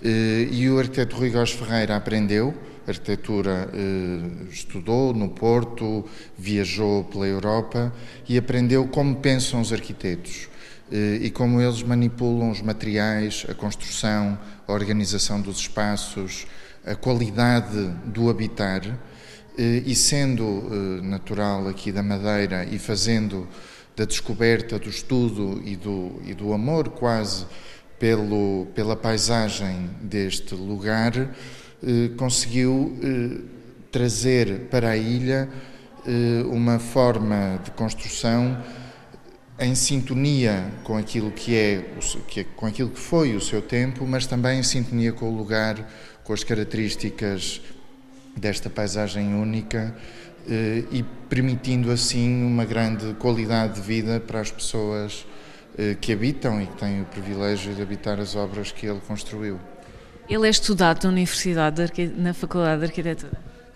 Eh, 0.02 0.48
e 0.50 0.68
o 0.68 0.80
arquiteto 0.80 1.14
Rui 1.14 1.30
Góes 1.30 1.52
Ferreira 1.52 1.94
aprendeu, 1.94 2.52
arquitetura 2.88 3.70
eh, 3.72 4.50
estudou 4.50 5.14
no 5.14 5.28
Porto, 5.28 6.04
viajou 6.36 7.04
pela 7.04 7.28
Europa 7.28 7.92
e 8.28 8.36
aprendeu 8.36 8.88
como 8.88 9.14
pensam 9.14 9.60
os 9.60 9.72
arquitetos 9.72 10.48
eh, 10.90 11.20
e 11.22 11.30
como 11.30 11.60
eles 11.60 11.84
manipulam 11.84 12.50
os 12.50 12.60
materiais, 12.62 13.46
a 13.48 13.54
construção, 13.54 14.36
a 14.66 14.72
organização 14.72 15.40
dos 15.40 15.58
espaços, 15.58 16.46
a 16.85 16.95
qualidade 16.95 17.89
do 18.07 18.31
habitar 18.31 18.83
eh, 19.59 19.83
e 19.85 19.95
sendo 19.95 20.43
eh, 20.43 21.03
natural 21.03 21.68
aqui 21.68 21.93
da 21.93 22.03
Madeira 22.03 22.64
e 22.64 22.78
fazendo 22.78 23.47
da 23.97 24.05
descoberta, 24.05 24.78
do 24.78 24.89
estudo 24.89 25.61
e 25.64 25.76
do, 25.76 26.20
e 26.24 26.33
do 26.33 26.53
amor 26.53 26.89
quase 26.91 27.45
pelo, 27.99 28.66
pela 28.74 28.97
paisagem 28.97 29.91
deste 30.01 30.55
lugar, 30.55 31.12
eh, 31.16 32.11
conseguiu 32.16 32.97
trazer 33.93 34.68
para 34.70 34.91
a 34.91 34.97
ilha 34.97 35.49
uma 36.51 36.78
forma 36.78 37.61
de 37.62 37.72
construção 37.72 38.57
em 39.61 39.74
sintonia 39.74 40.72
com 40.83 40.97
aquilo 40.97 41.31
que 41.31 41.55
é, 41.55 41.85
com 42.57 42.64
aquilo 42.64 42.89
que 42.89 42.99
foi 42.99 43.37
o 43.37 43.41
seu 43.41 43.61
tempo, 43.61 44.07
mas 44.07 44.26
também 44.26 44.61
em 44.61 44.62
sintonia 44.62 45.12
com 45.12 45.28
o 45.28 45.37
lugar, 45.37 45.87
com 46.31 46.35
as 46.35 46.45
características 46.45 47.61
desta 48.37 48.70
paisagem 48.70 49.35
única 49.35 49.93
eh, 50.49 50.85
e 50.93 51.03
permitindo 51.28 51.91
assim 51.91 52.45
uma 52.45 52.64
grande 52.64 53.14
qualidade 53.14 53.74
de 53.74 53.81
vida 53.81 54.20
para 54.20 54.39
as 54.39 54.49
pessoas 54.49 55.26
eh, 55.76 55.97
que 56.01 56.12
habitam 56.12 56.62
e 56.62 56.68
que 56.68 56.76
têm 56.76 57.03
o 57.03 57.05
privilégio 57.07 57.74
de 57.74 57.83
habitar 57.83 58.20
as 58.20 58.37
obras 58.37 58.70
que 58.70 58.87
ele 58.87 59.01
construiu. 59.09 59.59
Ele 60.28 60.47
é 60.47 60.51
estudado 60.51 61.03
na 61.03 61.11
Universidade, 61.11 61.83
na 62.16 62.33
Faculdade 62.33 62.78
de 62.78 62.87
Arquitetura? 62.87 63.33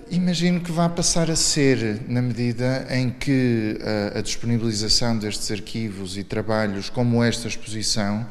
Imagino 0.09 0.61
que 0.61 0.71
vai 0.71 0.89
passar 0.89 1.29
a 1.33 1.37
ser, 1.37 2.03
na 2.09 2.23
medida 2.23 2.87
em 2.89 3.11
que 3.11 3.81
a, 4.15 4.21
a 4.21 4.23
disponibilização 4.23 5.19
destes 5.19 5.51
arquivos 5.51 6.17
e 6.17 6.23
trabalhos, 6.23 6.89
como 6.89 7.21
esta 7.25 7.49
exposição, 7.49 8.25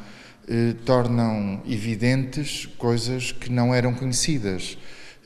eh, 0.47 0.73
tornam 0.85 1.61
evidentes 1.65 2.67
coisas 2.77 3.31
que 3.31 3.51
não 3.51 3.73
eram 3.73 3.93
conhecidas. 3.93 4.77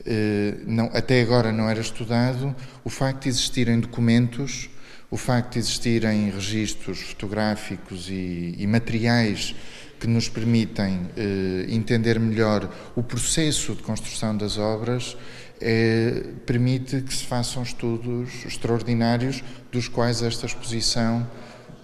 Eh, 0.06 0.54
não, 0.66 0.86
até 0.86 1.20
agora 1.20 1.52
não 1.52 1.68
era 1.68 1.80
estudado 1.80 2.54
o 2.84 2.90
facto 2.90 3.24
de 3.24 3.28
existirem 3.28 3.80
documentos, 3.80 4.70
o 5.10 5.16
facto 5.16 5.54
de 5.54 5.58
existirem 5.58 6.30
registros 6.30 7.00
fotográficos 7.00 8.08
e, 8.08 8.54
e 8.58 8.66
materiais 8.66 9.54
que 9.98 10.06
nos 10.06 10.28
permitem 10.28 11.08
eh, 11.16 11.66
entender 11.68 12.18
melhor 12.20 12.72
o 12.94 13.02
processo 13.02 13.74
de 13.74 13.82
construção 13.82 14.36
das 14.36 14.56
obras, 14.56 15.16
eh, 15.60 16.34
permite 16.46 17.00
que 17.00 17.12
se 17.12 17.24
façam 17.24 17.62
estudos 17.62 18.44
extraordinários, 18.46 19.42
dos 19.72 19.88
quais 19.88 20.22
esta 20.22 20.46
exposição 20.46 21.28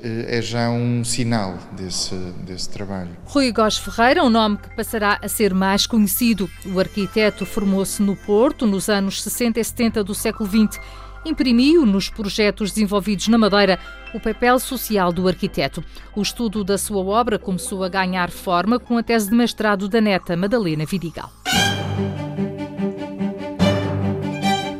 é 0.05 0.43
já 0.43 0.69
um 0.69 1.03
sinal 1.03 1.59
desse, 1.73 2.15
desse 2.47 2.69
trabalho. 2.69 3.11
Rui 3.25 3.51
Góes 3.51 3.79
Ferreira, 3.79 4.23
um 4.23 4.29
nome 4.29 4.59
que 4.59 4.75
passará 4.77 5.19
a 5.23 5.29
ser 5.29 5.55
mais 5.55 5.87
conhecido. 5.87 6.49
O 6.67 6.79
arquiteto 6.79 7.47
formou-se 7.47 8.03
no 8.03 8.15
Porto 8.15 8.67
nos 8.67 8.89
anos 8.89 9.23
60 9.23 9.59
e 9.59 9.65
70 9.65 10.05
do 10.05 10.15
século 10.15 10.49
XX. 10.49 10.79
Imprimiu 11.25 11.87
nos 11.87 12.11
projetos 12.11 12.71
desenvolvidos 12.71 13.29
na 13.29 13.39
Madeira 13.39 13.79
o 14.13 14.21
papel 14.21 14.59
social 14.59 15.11
do 15.11 15.27
arquiteto. 15.27 15.83
O 16.15 16.21
estudo 16.21 16.63
da 16.63 16.77
sua 16.77 17.03
obra 17.03 17.39
começou 17.39 17.83
a 17.83 17.89
ganhar 17.89 18.31
forma 18.31 18.79
com 18.79 18.99
a 18.99 19.03
tese 19.03 19.31
de 19.31 19.35
mestrado 19.35 19.89
da 19.89 20.01
neta 20.03 20.37
Madalena 20.37 20.85
Vidigal. 20.85 21.33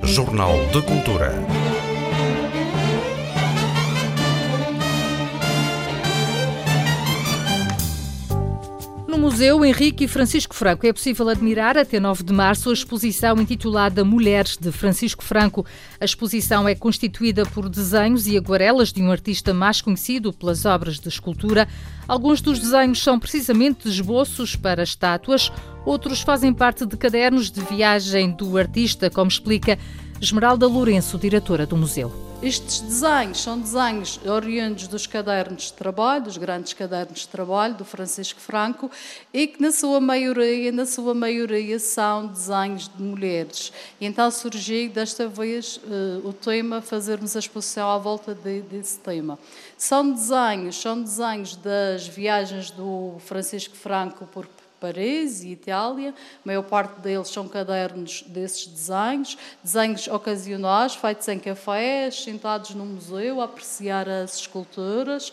Jornal 0.03 0.53
de 0.71 0.83
Cultura. 0.83 1.64
No 9.15 9.21
Museu 9.21 9.65
Henrique 9.65 10.05
e 10.05 10.09
Francisco 10.09 10.57
Franco 10.57 10.85
é 10.85 10.93
possível 10.93 11.29
admirar 11.29 11.79
até 11.79 12.01
9 12.01 12.25
de 12.25 12.33
março 12.33 12.69
a 12.69 12.73
exposição 12.73 13.41
intitulada 13.41 14.05
Mulheres 14.05 14.57
de 14.57 14.73
Francisco 14.73 15.23
Franco. 15.23 15.65
A 16.01 16.05
exposição 16.05 16.69
é 16.69 16.75
constituída 16.75 17.47
por 17.47 17.69
desenhos 17.69 18.27
e 18.27 18.37
aguarelas 18.37 18.93
de 18.93 19.01
um 19.01 19.13
artista 19.13 19.55
mais 19.55 19.81
conhecido 19.81 20.33
pelas 20.33 20.65
obras 20.65 20.99
de 20.99 21.09
escultura. 21.09 21.69
Alguns 22.09 22.41
dos 22.41 22.59
desenhos 22.59 23.01
são 23.05 23.17
precisamente 23.21 23.87
esboços 23.87 24.57
para 24.57 24.83
estátuas, 24.83 25.53
outros 25.87 26.21
fazem 26.21 26.53
parte 26.53 26.85
de 26.85 26.97
cadernos 26.97 27.53
de 27.53 27.61
viagem 27.61 28.33
do 28.33 28.59
artista, 28.59 29.09
como 29.09 29.29
explica 29.29 29.79
Esmeralda 30.21 30.67
Lourenço, 30.67 31.17
diretora 31.19 31.65
do 31.65 31.77
museu. 31.77 32.24
Estes 32.45 32.83
desenhos 32.83 33.41
são 33.41 33.59
desenhos 33.59 34.21
oriundos 34.23 34.87
dos 34.87 35.07
cadernos 35.07 35.63
de 35.63 35.73
trabalho, 35.73 36.25
dos 36.25 36.37
grandes 36.37 36.75
cadernos 36.75 37.21
de 37.21 37.29
trabalho 37.29 37.75
do 37.75 37.87
Francisco 37.87 38.39
Franco, 38.39 38.91
e 39.33 39.47
que 39.47 39.63
na 39.63 39.73
sua 39.73 39.99
maioria, 39.99 40.71
na 40.71 40.85
sua 40.85 41.15
maioria 41.15 41.79
são 41.79 42.27
desenhos 42.27 42.87
de 42.87 43.03
mulheres. 43.03 43.73
E 43.99 44.05
então 44.05 44.31
surgiu 44.31 44.91
desta 44.91 45.27
vez 45.27 45.79
uh, 45.79 46.29
o 46.29 46.35
tema 46.35 46.83
fazermos 46.83 47.35
a 47.35 47.39
exposição 47.39 47.89
à 47.91 47.97
volta 47.97 48.35
de, 48.35 48.61
desse 48.61 48.99
tema. 48.99 49.39
São 49.79 50.13
desenhos, 50.13 50.77
são 50.77 51.01
desenhos 51.01 51.57
das 51.57 52.07
viagens 52.07 52.71
do 52.71 53.17
Francisco 53.21 53.75
Franco 53.75 54.27
por 54.27 54.47
Paris 54.85 55.43
e 55.43 55.53
Itália. 55.53 56.11
A 56.11 56.15
maior 56.45 56.63
parte 56.63 57.01
deles 57.01 57.29
são 57.29 57.49
cadernos 57.49 58.23
desses 58.27 58.67
desenhos, 58.67 59.39
desenhos 59.63 60.07
ocasionais, 60.09 60.95
feitos 60.95 61.27
em 61.29 61.39
cafés, 61.39 62.23
sentados 62.23 62.75
no 62.75 62.85
museu, 62.85 63.41
a 63.41 63.45
apreciar 63.45 64.07
as 64.07 64.41
esculturas. 64.41 65.31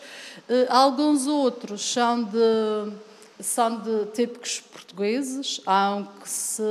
Uh, 0.48 0.66
alguns 0.70 1.26
outros 1.26 1.82
são 1.82 2.24
de, 2.24 2.92
são 3.40 3.78
de 3.78 4.06
típicos 4.14 4.60
portugueses, 4.60 5.60
há 5.66 5.96
um 5.96 6.04
que 6.04 6.30
se, 6.30 6.62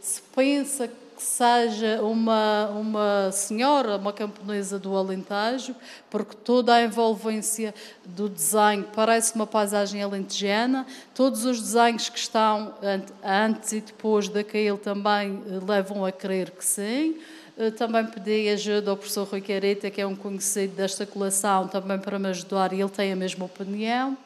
se 0.00 0.22
pensa 0.34 0.88
seja 1.24 2.02
uma, 2.02 2.68
uma 2.68 3.32
senhora, 3.32 3.96
uma 3.96 4.12
camponesa 4.12 4.78
do 4.78 4.96
Alentejo, 4.96 5.74
porque 6.10 6.36
toda 6.36 6.74
a 6.74 6.82
envolvência 6.82 7.74
do 8.04 8.28
desenho 8.28 8.84
parece 8.94 9.34
uma 9.34 9.46
paisagem 9.46 10.02
alentejana. 10.02 10.86
Todos 11.14 11.44
os 11.44 11.60
desenhos 11.60 12.08
que 12.08 12.18
estão 12.18 12.74
antes 13.22 13.72
e 13.72 13.80
depois 13.80 14.28
daquele 14.28 14.78
também 14.78 15.42
eh, 15.46 15.60
levam 15.66 16.04
a 16.04 16.12
crer 16.12 16.50
que 16.50 16.64
sim. 16.64 17.16
Eh, 17.56 17.70
também 17.70 18.04
pedi 18.06 18.48
ajuda 18.48 18.90
ao 18.90 18.96
professor 18.96 19.26
Rui 19.26 19.40
Careta, 19.40 19.90
que 19.90 20.00
é 20.00 20.06
um 20.06 20.16
conhecido 20.16 20.74
desta 20.74 21.06
coleção, 21.06 21.68
também 21.68 21.98
para 21.98 22.18
me 22.18 22.28
ajudar, 22.28 22.72
e 22.72 22.80
ele 22.80 22.90
tem 22.90 23.12
a 23.12 23.16
mesma 23.16 23.44
opinião. 23.44 24.16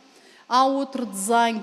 Há 0.49 0.65
outro 0.65 1.05
desenho 1.05 1.63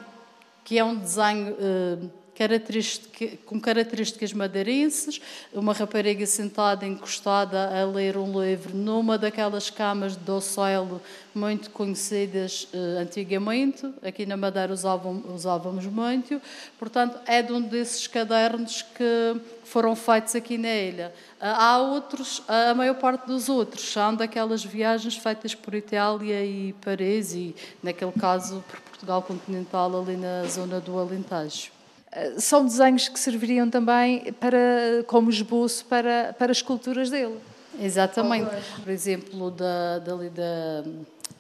que 0.64 0.78
é 0.80 0.84
um 0.84 0.96
desenho 0.96 1.56
eh, 1.60 1.98
característica, 2.36 3.38
com 3.46 3.60
características 3.60 4.34
madeirenses, 4.34 5.22
uma 5.54 5.74
rapariga 5.74 6.26
sentada 6.26 6.86
encostada 6.86 7.70
a 7.82 7.86
ler 7.86 8.18
um 8.18 8.42
livro 8.42 8.76
numa 8.76 9.18
daquelas 9.18 9.70
camas 9.70 10.18
de 10.18 10.24
docelo 10.24 11.02
muito 11.34 11.70
conhecidas 11.70 12.68
uh, 12.74 13.00
antigamente, 13.02 13.90
aqui 14.02 14.26
na 14.26 14.38
Madeira 14.38 14.72
usavam, 14.72 15.24
usávamos 15.34 15.86
muito, 15.86 16.42
portanto 16.78 17.18
é 17.26 17.42
de 17.42 17.52
um 17.52 17.62
desses 17.62 18.08
cadernos 18.08 18.82
que 18.82 19.42
foram 19.64 19.96
feitos 19.96 20.36
aqui 20.36 20.58
na 20.58 20.74
ilha. 20.74 21.14
Uh, 21.38 21.46
há 21.46 21.78
outros, 21.78 22.42
a 22.48 22.74
maior 22.74 22.96
parte 22.96 23.28
dos 23.28 23.50
outros 23.50 23.84
são 23.84 24.16
daquelas 24.16 24.64
viagens 24.64 25.16
feitas 25.16 25.56
por 25.56 25.74
Itália 25.74 26.44
e 26.46 26.74
Paris 26.82 27.34
e, 27.34 27.56
naquele 27.82 28.14
caso, 28.14 28.64
por 28.70 28.80
Portugal 28.82 29.22
continental 29.22 30.02
ali 30.02 30.16
na 30.16 30.46
zona 30.46 30.80
do 30.80 30.98
Alentejo. 30.98 31.75
Eh, 32.16 32.40
são 32.40 32.66
desenhos 32.66 33.10
que 33.10 33.20
serviriam 33.20 33.70
também 33.70 34.34
para, 34.34 35.04
como 35.06 35.30
esboço 35.30 35.86
para, 35.86 36.34
para 36.40 36.52
as 36.52 36.58
esculturas 36.58 37.10
dele. 37.10 37.38
Exatamente. 37.80 38.50
Por 38.82 38.90
exemplo, 38.90 39.52
da, 39.52 40.00
da, 40.00 40.16
da, 40.16 40.84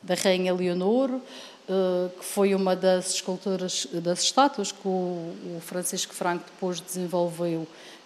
da 0.03 0.15
Rainha 0.15 0.53
Leonor, 0.53 1.11
uh, 1.11 2.09
que 2.19 2.25
foi 2.25 2.53
uma 2.53 2.75
das 2.75 3.13
esculturas, 3.13 3.87
das 3.93 4.19
estátuas 4.21 4.71
que 4.71 4.85
o, 4.85 5.33
o 5.57 5.61
Francisco 5.61 6.13
Franco 6.13 6.43
depois 6.45 6.81
desenvolveu, 6.81 7.65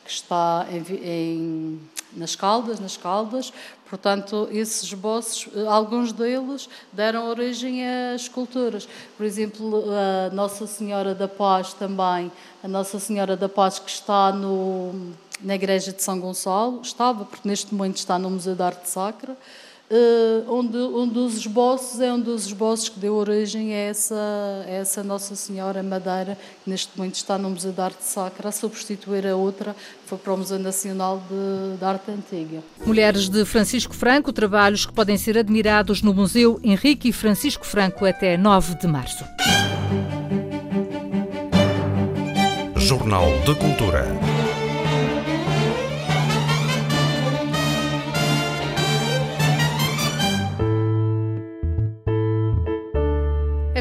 que 0.09 0.15
está 0.15 0.65
em, 0.71 0.95
em, 1.03 1.79
nas 2.13 2.35
Caldas, 2.35 2.79
nas 2.79 2.97
Caldas. 2.97 3.53
Portanto, 3.87 4.49
esses 4.51 4.81
esboços, 4.83 5.47
eh, 5.55 5.67
alguns 5.67 6.11
deles 6.11 6.67
deram 6.91 7.29
origem 7.29 7.87
a 7.87 8.15
esculturas. 8.15 8.89
Por 9.15 9.23
exemplo, 9.23 9.85
a 9.91 10.33
Nossa 10.33 10.65
Senhora 10.65 11.13
da 11.13 11.27
Paz 11.27 11.73
também, 11.73 12.31
a 12.63 12.67
Nossa 12.67 12.99
Senhora 12.99 13.37
da 13.37 13.47
Paz 13.47 13.77
que 13.77 13.89
está 13.89 14.31
no, 14.31 15.13
na 15.41 15.53
Igreja 15.53 15.91
de 15.91 16.01
São 16.01 16.19
Gonçalo, 16.19 16.81
estava, 16.81 17.23
porque 17.23 17.47
neste 17.47 17.73
momento 17.73 17.97
está 17.97 18.17
no 18.17 18.31
Museu 18.31 18.55
de 18.55 18.63
Arte 18.63 18.89
Sacra, 18.89 19.37
onde 20.47 20.77
um 20.77 21.07
dos 21.07 21.37
esboços 21.37 21.99
é 21.99 22.13
um 22.13 22.19
dos 22.19 22.45
esboços 22.45 22.89
que 22.89 22.99
deu 22.99 23.15
origem 23.15 23.73
a 23.73 23.77
essa, 23.77 24.63
a 24.65 24.69
essa 24.69 25.03
Nossa 25.03 25.35
Senhora 25.35 25.81
Madeira, 25.81 26.37
que 26.63 26.69
neste 26.69 26.95
momento 26.97 27.15
está 27.15 27.37
no 27.37 27.49
Museu 27.49 27.71
de 27.71 27.81
Arte 27.81 28.03
Sacra, 28.03 28.49
a 28.49 28.51
substituir 28.51 29.25
a 29.25 29.35
outra, 29.35 29.73
que 29.73 30.09
foi 30.09 30.17
para 30.17 30.33
o 30.33 30.37
Museu 30.37 30.59
Nacional 30.59 31.21
de, 31.29 31.77
de 31.77 31.85
Arte 31.85 32.11
Antiga. 32.11 32.63
Mulheres 32.85 33.29
de 33.29 33.43
Francisco 33.45 33.95
Franco, 33.95 34.31
trabalhos 34.31 34.85
que 34.85 34.93
podem 34.93 35.17
ser 35.17 35.37
admirados 35.37 36.01
no 36.01 36.13
Museu 36.13 36.59
Henrique 36.63 37.09
e 37.09 37.13
Francisco 37.13 37.65
Franco 37.65 38.05
até 38.05 38.37
9 38.37 38.75
de 38.75 38.87
março. 38.87 39.25
Jornal 42.75 43.25
de 43.45 43.53
Cultura. 43.55 44.38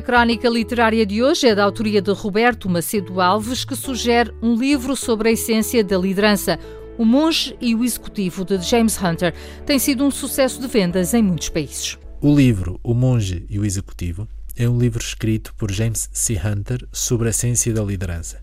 Crónica 0.08 0.48
literária 0.48 1.04
de 1.04 1.22
hoje 1.22 1.48
é 1.48 1.54
da 1.54 1.62
autoria 1.62 2.00
de 2.00 2.10
Roberto 2.12 2.66
Macedo 2.66 3.20
Alves, 3.20 3.62
que 3.62 3.76
sugere 3.76 4.32
um 4.40 4.54
livro 4.54 4.96
sobre 4.96 5.28
a 5.28 5.32
essência 5.32 5.84
da 5.84 5.98
liderança. 5.98 6.58
O 6.96 7.04
Monge 7.04 7.54
e 7.60 7.74
o 7.74 7.84
Executivo, 7.84 8.42
de 8.42 8.56
James 8.62 8.98
Hunter, 8.98 9.34
tem 9.66 9.78
sido 9.78 10.02
um 10.02 10.10
sucesso 10.10 10.62
de 10.62 10.66
vendas 10.66 11.12
em 11.12 11.22
muitos 11.22 11.50
países. 11.50 11.98
O 12.22 12.34
livro 12.34 12.80
O 12.82 12.94
Monge 12.94 13.44
e 13.50 13.58
o 13.58 13.66
Executivo 13.66 14.26
é 14.56 14.66
um 14.66 14.78
livro 14.78 14.98
escrito 14.98 15.54
por 15.56 15.70
James 15.70 16.08
C. 16.10 16.40
Hunter 16.42 16.88
sobre 16.90 17.26
a 17.26 17.30
essência 17.30 17.74
da 17.74 17.82
liderança. 17.82 18.40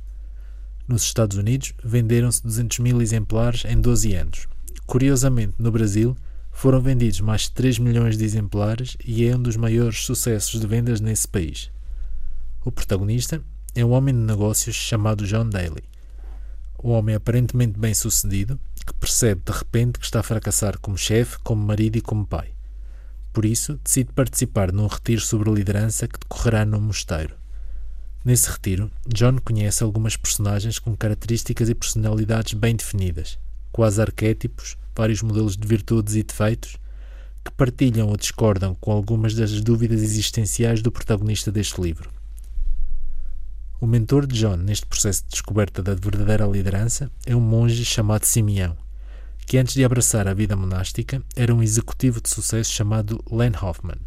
Nos 0.87 1.01
Estados 1.01 1.35
Unidos, 1.35 1.73
venderam-se 1.83 2.43
200 2.43 2.77
mil 2.77 3.01
exemplares 3.01 3.65
em 3.65 3.81
12 3.81 4.13
anos. 4.13 4.47
Curiosamente, 4.85 5.55
no 5.57 5.71
Brasil, 5.71 6.15
foram 6.55 6.79
vendidos 6.79 7.19
mais 7.19 7.41
de 7.41 7.51
3 7.51 7.79
milhões 7.79 8.17
de 8.17 8.23
exemplares 8.23 8.95
e 9.05 9.27
é 9.27 9.35
um 9.35 9.41
dos 9.41 9.57
maiores 9.57 10.05
sucessos 10.05 10.57
de 10.59 10.65
vendas 10.65 11.01
nesse 11.01 11.27
país. 11.27 11.69
O 12.63 12.71
protagonista 12.71 13.41
é 13.75 13.83
um 13.83 13.91
homem 13.91 14.15
de 14.15 14.21
negócios 14.21 14.73
chamado 14.73 15.27
John 15.27 15.49
Daly. 15.49 15.83
Um 16.81 16.91
homem 16.91 17.13
aparentemente 17.13 17.77
bem-sucedido 17.77 18.57
que 18.85 18.93
percebe 18.93 19.41
de 19.45 19.51
repente 19.51 19.99
que 19.99 20.05
está 20.05 20.21
a 20.21 20.23
fracassar 20.23 20.79
como 20.79 20.97
chefe, 20.97 21.37
como 21.39 21.61
marido 21.61 21.97
e 21.97 22.01
como 22.01 22.25
pai. 22.25 22.53
Por 23.33 23.43
isso, 23.43 23.77
decide 23.83 24.13
participar 24.13 24.71
num 24.71 24.87
retiro 24.87 25.19
sobre 25.19 25.51
liderança 25.51 26.07
que 26.07 26.17
decorrerá 26.17 26.63
num 26.63 26.79
mosteiro. 26.79 27.35
Nesse 28.23 28.49
retiro, 28.49 28.89
John 29.13 29.39
conhece 29.43 29.83
algumas 29.83 30.15
personagens 30.15 30.79
com 30.79 30.95
características 30.95 31.67
e 31.67 31.75
personalidades 31.75 32.53
bem 32.53 32.77
definidas, 32.77 33.37
quase 33.73 34.01
arquétipos 34.01 34.77
vários 34.95 35.21
modelos 35.21 35.57
de 35.57 35.67
virtudes 35.67 36.15
e 36.15 36.23
defeitos, 36.23 36.77
que 37.43 37.51
partilham 37.51 38.07
ou 38.07 38.17
discordam 38.17 38.73
com 38.75 38.91
algumas 38.91 39.35
das 39.35 39.61
dúvidas 39.61 40.01
existenciais 40.01 40.81
do 40.81 40.91
protagonista 40.91 41.51
deste 41.51 41.79
livro. 41.79 42.09
O 43.79 43.85
mentor 43.85 44.25
de 44.25 44.39
John 44.39 44.55
neste 44.55 44.85
processo 44.85 45.23
de 45.23 45.29
descoberta 45.29 45.83
da 45.83 45.93
verdadeira 45.93 46.47
liderança 46.47 47.11
é 47.25 47.35
um 47.35 47.41
monge 47.41 47.83
chamado 47.85 48.25
Simeão, 48.25 48.75
que 49.45 49.57
antes 49.57 49.75
de 49.75 49.83
abraçar 49.83 50.27
a 50.27 50.33
vida 50.33 50.55
monástica 50.55 51.21
era 51.35 51.53
um 51.53 51.61
executivo 51.61 52.19
de 52.19 52.29
sucesso 52.29 52.71
chamado 52.71 53.23
Len 53.29 53.51
Hoffman. 53.61 53.99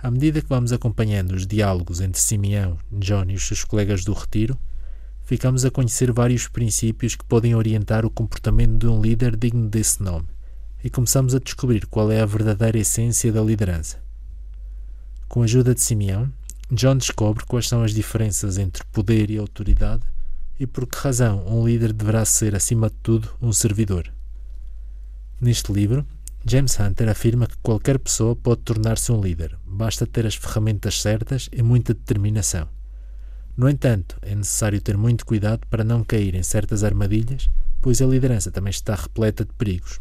À 0.00 0.10
medida 0.10 0.40
que 0.40 0.48
vamos 0.48 0.72
acompanhando 0.72 1.32
os 1.32 1.46
diálogos 1.46 2.00
entre 2.00 2.20
Simeão, 2.20 2.78
John 2.90 3.24
e 3.28 3.34
os 3.34 3.46
seus 3.46 3.62
colegas 3.62 4.04
do 4.04 4.12
retiro, 4.12 4.58
ficamos 5.28 5.62
a 5.66 5.70
conhecer 5.70 6.10
vários 6.10 6.48
princípios 6.48 7.14
que 7.14 7.22
podem 7.22 7.54
orientar 7.54 8.06
o 8.06 8.10
comportamento 8.10 8.78
de 8.78 8.86
um 8.86 8.98
líder 8.98 9.36
digno 9.36 9.68
desse 9.68 10.02
nome 10.02 10.26
e 10.82 10.88
começamos 10.88 11.34
a 11.34 11.38
descobrir 11.38 11.84
qual 11.84 12.10
é 12.10 12.22
a 12.22 12.24
verdadeira 12.24 12.78
essência 12.78 13.30
da 13.30 13.42
liderança. 13.42 14.02
Com 15.28 15.42
a 15.42 15.44
ajuda 15.44 15.74
de 15.74 15.82
Simeão, 15.82 16.32
John 16.70 16.96
descobre 16.96 17.44
quais 17.44 17.68
são 17.68 17.82
as 17.82 17.92
diferenças 17.92 18.56
entre 18.56 18.82
poder 18.84 19.30
e 19.30 19.36
autoridade 19.36 20.02
e 20.58 20.66
por 20.66 20.86
que 20.86 20.96
razão 20.96 21.44
um 21.46 21.66
líder 21.66 21.92
deverá 21.92 22.24
ser, 22.24 22.56
acima 22.56 22.88
de 22.88 22.96
tudo, 23.02 23.28
um 23.38 23.52
servidor. 23.52 24.10
Neste 25.38 25.70
livro, 25.70 26.06
James 26.42 26.80
Hunter 26.80 27.06
afirma 27.06 27.46
que 27.46 27.58
qualquer 27.58 27.98
pessoa 27.98 28.34
pode 28.34 28.62
tornar-se 28.62 29.12
um 29.12 29.20
líder, 29.20 29.58
basta 29.66 30.06
ter 30.06 30.24
as 30.24 30.36
ferramentas 30.36 31.02
certas 31.02 31.50
e 31.52 31.62
muita 31.62 31.92
determinação. 31.92 32.77
No 33.58 33.68
entanto, 33.68 34.16
é 34.22 34.36
necessário 34.36 34.80
ter 34.80 34.96
muito 34.96 35.26
cuidado 35.26 35.66
para 35.68 35.82
não 35.82 36.04
cair 36.04 36.36
em 36.36 36.44
certas 36.44 36.84
armadilhas, 36.84 37.50
pois 37.82 38.00
a 38.00 38.06
liderança 38.06 38.52
também 38.52 38.70
está 38.70 38.94
repleta 38.94 39.44
de 39.44 39.52
perigos. 39.52 39.98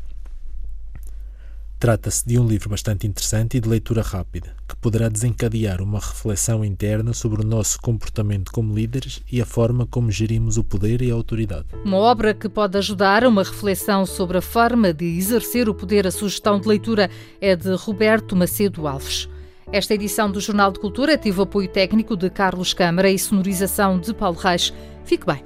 Trata-se 1.80 2.24
de 2.24 2.38
um 2.38 2.48
livro 2.48 2.70
bastante 2.70 3.08
interessante 3.08 3.58
e 3.58 3.60
de 3.60 3.68
leitura 3.68 4.04
rápida, 4.04 4.56
que 4.68 4.76
poderá 4.76 5.10
desencadear 5.10 5.82
uma 5.82 5.98
reflexão 5.98 6.64
interna 6.64 7.14
sobre 7.14 7.42
o 7.42 7.48
nosso 7.48 7.82
comportamento 7.82 8.52
como 8.52 8.76
líderes 8.76 9.24
e 9.32 9.42
a 9.42 9.46
forma 9.46 9.88
como 9.88 10.12
gerimos 10.12 10.58
o 10.58 10.64
poder 10.64 11.02
e 11.02 11.10
a 11.10 11.16
autoridade. 11.16 11.66
Uma 11.84 11.98
obra 11.98 12.36
que 12.36 12.48
pode 12.48 12.78
ajudar 12.78 13.24
a 13.24 13.30
uma 13.30 13.42
reflexão 13.42 14.06
sobre 14.06 14.38
a 14.38 14.42
forma 14.42 14.94
de 14.94 15.06
exercer 15.06 15.68
o 15.68 15.74
poder. 15.74 16.06
A 16.06 16.12
sugestão 16.12 16.60
de 16.60 16.68
leitura 16.68 17.10
é 17.42 17.56
de 17.56 17.74
Roberto 17.74 18.36
Macedo 18.36 18.88
Alves. 18.88 19.28
Esta 19.72 19.94
edição 19.94 20.32
do 20.32 20.40
Jornal 20.40 20.72
de 20.72 20.80
Cultura 20.80 21.18
teve 21.18 21.42
apoio 21.42 21.68
técnico 21.68 22.16
de 22.16 22.30
Carlos 22.30 22.74
Câmara 22.74 23.10
e 23.10 23.20
sonorização 23.20 24.00
de 24.00 24.14
Paulo 24.14 24.38
Reis. 24.38 24.74
Fique 25.04 25.26
bem. 25.26 25.44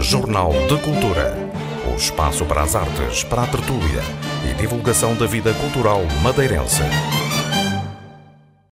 Jornal 0.00 0.52
de 0.52 0.78
Cultura 0.82 1.46
o 1.96 1.98
espaço 1.98 2.44
para 2.44 2.62
as 2.62 2.76
artes, 2.76 3.24
para 3.24 3.44
a 3.44 3.46
tertúlia 3.46 4.02
e 4.44 4.54
divulgação 4.54 5.14
da 5.14 5.26
vida 5.26 5.54
cultural 5.54 6.02
madeirense. 6.22 6.82